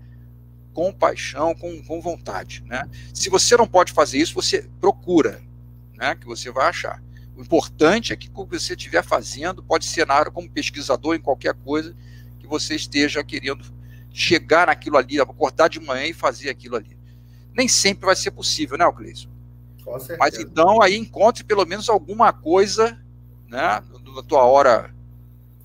[0.72, 2.62] Com paixão, com, com vontade.
[2.66, 2.88] Né?
[3.12, 5.42] Se você não pode fazer isso, você procura,
[5.94, 7.02] né, que você vai achar.
[7.36, 11.14] O importante é que o que você estiver fazendo, pode ser na área como pesquisador
[11.14, 11.94] em qualquer coisa,
[12.38, 13.64] que você esteja querendo
[14.10, 16.96] chegar naquilo ali, acordar de manhã e fazer aquilo ali.
[17.52, 19.28] Nem sempre vai ser possível, né, Cleison?
[20.18, 22.98] Mas então aí encontre pelo menos alguma coisa
[23.46, 23.82] né,
[24.14, 24.94] na tua hora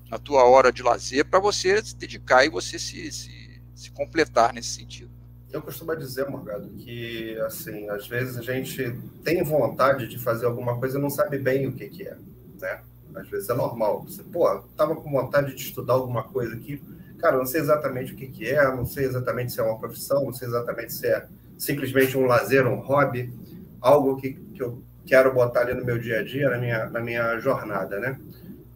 [0.08, 4.52] na tua hora de lazer para você se dedicar e você se, se, se completar
[4.52, 5.10] nesse sentido.
[5.52, 10.78] Eu costumo dizer, Morgado, que assim, às vezes a gente tem vontade de fazer alguma
[10.78, 12.16] coisa e não sabe bem o que, que é,
[12.60, 12.80] né?
[13.14, 14.02] Às vezes é normal.
[14.04, 16.82] Você, pô, tava com vontade de estudar alguma coisa aqui,
[17.18, 20.24] cara, não sei exatamente o que, que é, não sei exatamente se é uma profissão,
[20.24, 21.26] não sei exatamente se é
[21.58, 23.32] simplesmente um lazer, um hobby,
[23.80, 27.00] algo que, que eu quero botar ali no meu dia a dia, na minha, na
[27.00, 28.18] minha jornada, né?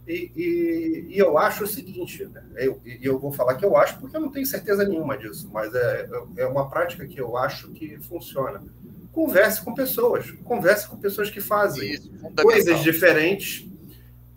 [0.07, 2.43] E, e, e, eu acho o seguinte, né?
[2.57, 5.75] eu, eu vou falar que eu acho porque eu não tenho certeza nenhuma disso, mas
[5.75, 8.63] é, é uma prática que eu acho que funciona.
[9.11, 13.67] Converse com pessoas, converse com pessoas que fazem Isso, coisas diferentes,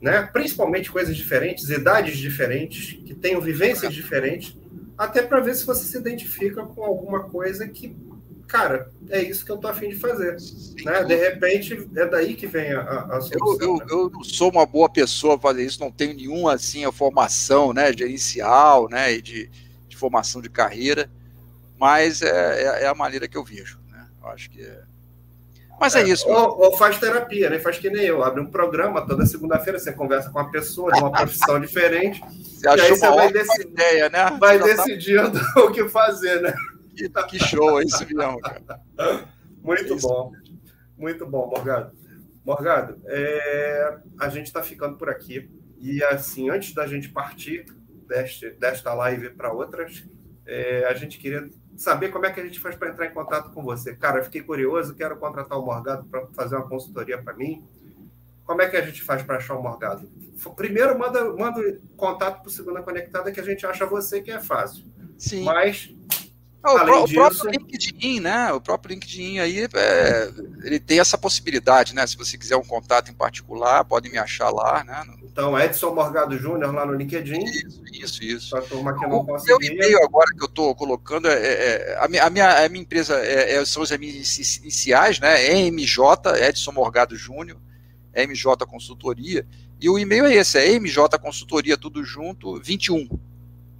[0.02, 0.24] né?
[0.34, 4.58] principalmente coisas diferentes, idades diferentes, que tenham vivências diferentes,
[4.98, 7.96] até para ver se você se identifica com alguma coisa que
[8.50, 10.36] cara, é isso que eu tô afim de fazer.
[10.84, 11.04] Né?
[11.04, 13.58] De repente, é daí que vem a, a solução.
[13.62, 13.86] Eu, eu, né?
[13.90, 17.72] eu, não sou uma boa pessoa para fazer isso, não tenho nenhuma assim, a formação
[17.72, 19.52] né, gerencial né, e de,
[19.88, 21.10] de formação de carreira,
[21.80, 23.80] mas é, é, é, a maneira que eu vejo.
[23.88, 24.04] Né?
[24.22, 24.82] Eu acho que é.
[25.80, 26.28] Mas é, é isso.
[26.28, 27.58] Ou, ou, faz terapia, né?
[27.58, 28.22] Faz que nem eu.
[28.22, 32.20] Abre um programa toda segunda-feira, você conversa com uma pessoa de uma profissão diferente.
[32.20, 34.38] Você e aí você vai, decidir, ideia, né?
[34.38, 35.62] vai tá decidindo tá...
[35.64, 36.54] o que fazer, né?
[37.08, 38.84] Que, que show, é isso mesmo, cara.
[39.62, 40.32] Muito é bom.
[40.98, 41.96] Muito bom, Morgado.
[42.46, 45.50] Morgado, é, a gente está ficando por aqui.
[45.78, 47.66] E assim, antes da gente partir
[48.08, 50.04] deste, desta live para outras,
[50.46, 53.52] é, a gente queria saber como é que a gente faz para entrar em contato
[53.52, 53.96] com você.
[53.96, 57.64] Cara, eu fiquei curioso, quero contratar o Morgado para fazer uma consultoria para mim.
[58.44, 60.10] Como é que a gente faz para achar o Morgado?
[60.56, 64.40] Primeiro, manda, manda contato para o Segunda Conectada, que a gente acha você que é
[64.40, 64.84] fácil.
[65.18, 65.44] Sim.
[65.44, 65.96] Mas
[66.64, 67.14] o, o disso...
[67.14, 68.52] próprio LinkedIn, né?
[68.52, 70.32] O próprio LinkedIn aí, é,
[70.64, 72.06] ele tem essa possibilidade, né?
[72.06, 75.06] Se você quiser um contato em particular, pode me achar lá, né?
[75.24, 77.44] Então, Edson Morgado Júnior lá no LinkedIn.
[77.46, 78.50] Isso, isso, isso.
[78.50, 82.08] Para turma que não o meu e-mail agora que eu estou colocando, é, é, a,
[82.10, 85.70] minha, a, minha, a minha empresa é, é são as minhas iniciais, né?
[85.70, 87.58] MJ, Edson Morgado Júnior,
[88.14, 89.48] MJ Consultoria.
[89.80, 93.08] E o e-mail é esse, é MJ Consultoria, tudo junto, 21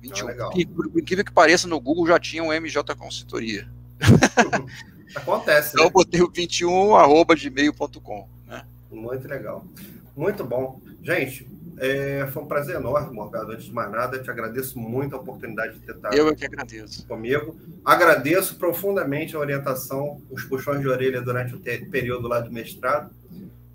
[0.02, 0.30] 21.
[0.30, 3.70] Ah, e, por incrível que pareça, no Google já tinha um MJ Consultoria.
[5.16, 5.72] Acontece.
[5.74, 5.90] então né?
[5.90, 8.30] eu botei o 21 arroba gmail.com.
[8.48, 8.66] Né?
[8.92, 9.66] Muito legal.
[10.16, 10.80] Muito bom.
[11.02, 11.48] Gente,
[11.78, 13.52] é, foi um prazer enorme, Morgado.
[13.52, 16.46] Antes de mais nada, te agradeço muito a oportunidade de ter estado eu é que
[16.46, 17.08] agradeço.
[17.08, 17.56] comigo.
[17.86, 21.60] Agradeço profundamente a orientação, os puxões de orelha durante o
[21.90, 23.12] período lá do mestrado.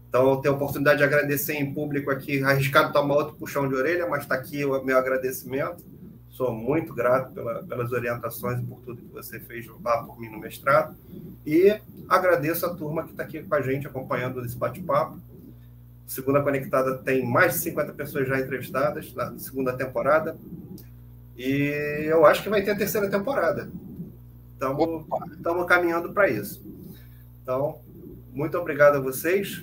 [0.09, 3.75] Então, eu tenho a oportunidade de agradecer em público aqui, arriscado tomar outro puxão de
[3.75, 5.83] orelha, mas está aqui o meu agradecimento.
[6.35, 10.29] Sou muito grato pela, pelas orientações e por tudo que você fez lá por mim
[10.29, 10.97] no mestrado.
[11.47, 15.17] E agradeço a turma que está aqui com a gente, acompanhando esse bate-papo.
[16.09, 20.37] Segunda Conectada tem mais de 50 pessoas já entrevistadas na segunda temporada.
[21.37, 21.71] E
[22.05, 23.71] eu acho que vai ter a terceira temporada.
[24.55, 26.61] Estamos caminhando para isso.
[27.45, 27.79] Então,
[28.33, 29.63] muito obrigado a vocês.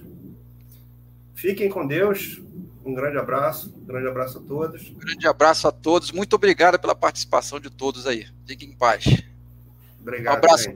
[1.36, 2.42] Fiquem com Deus.
[2.84, 4.90] Um grande abraço, um grande abraço a todos.
[4.90, 6.12] Um grande abraço a todos.
[6.12, 8.28] Muito obrigado pela participação de todos aí.
[8.46, 9.06] Fiquem em paz.
[10.00, 10.34] Obrigado.
[10.34, 10.70] Um abraço.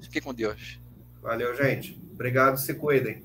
[0.00, 0.78] Fiquem com Deus.
[1.20, 2.00] Valeu, gente.
[2.12, 3.22] Obrigado, se cuidem.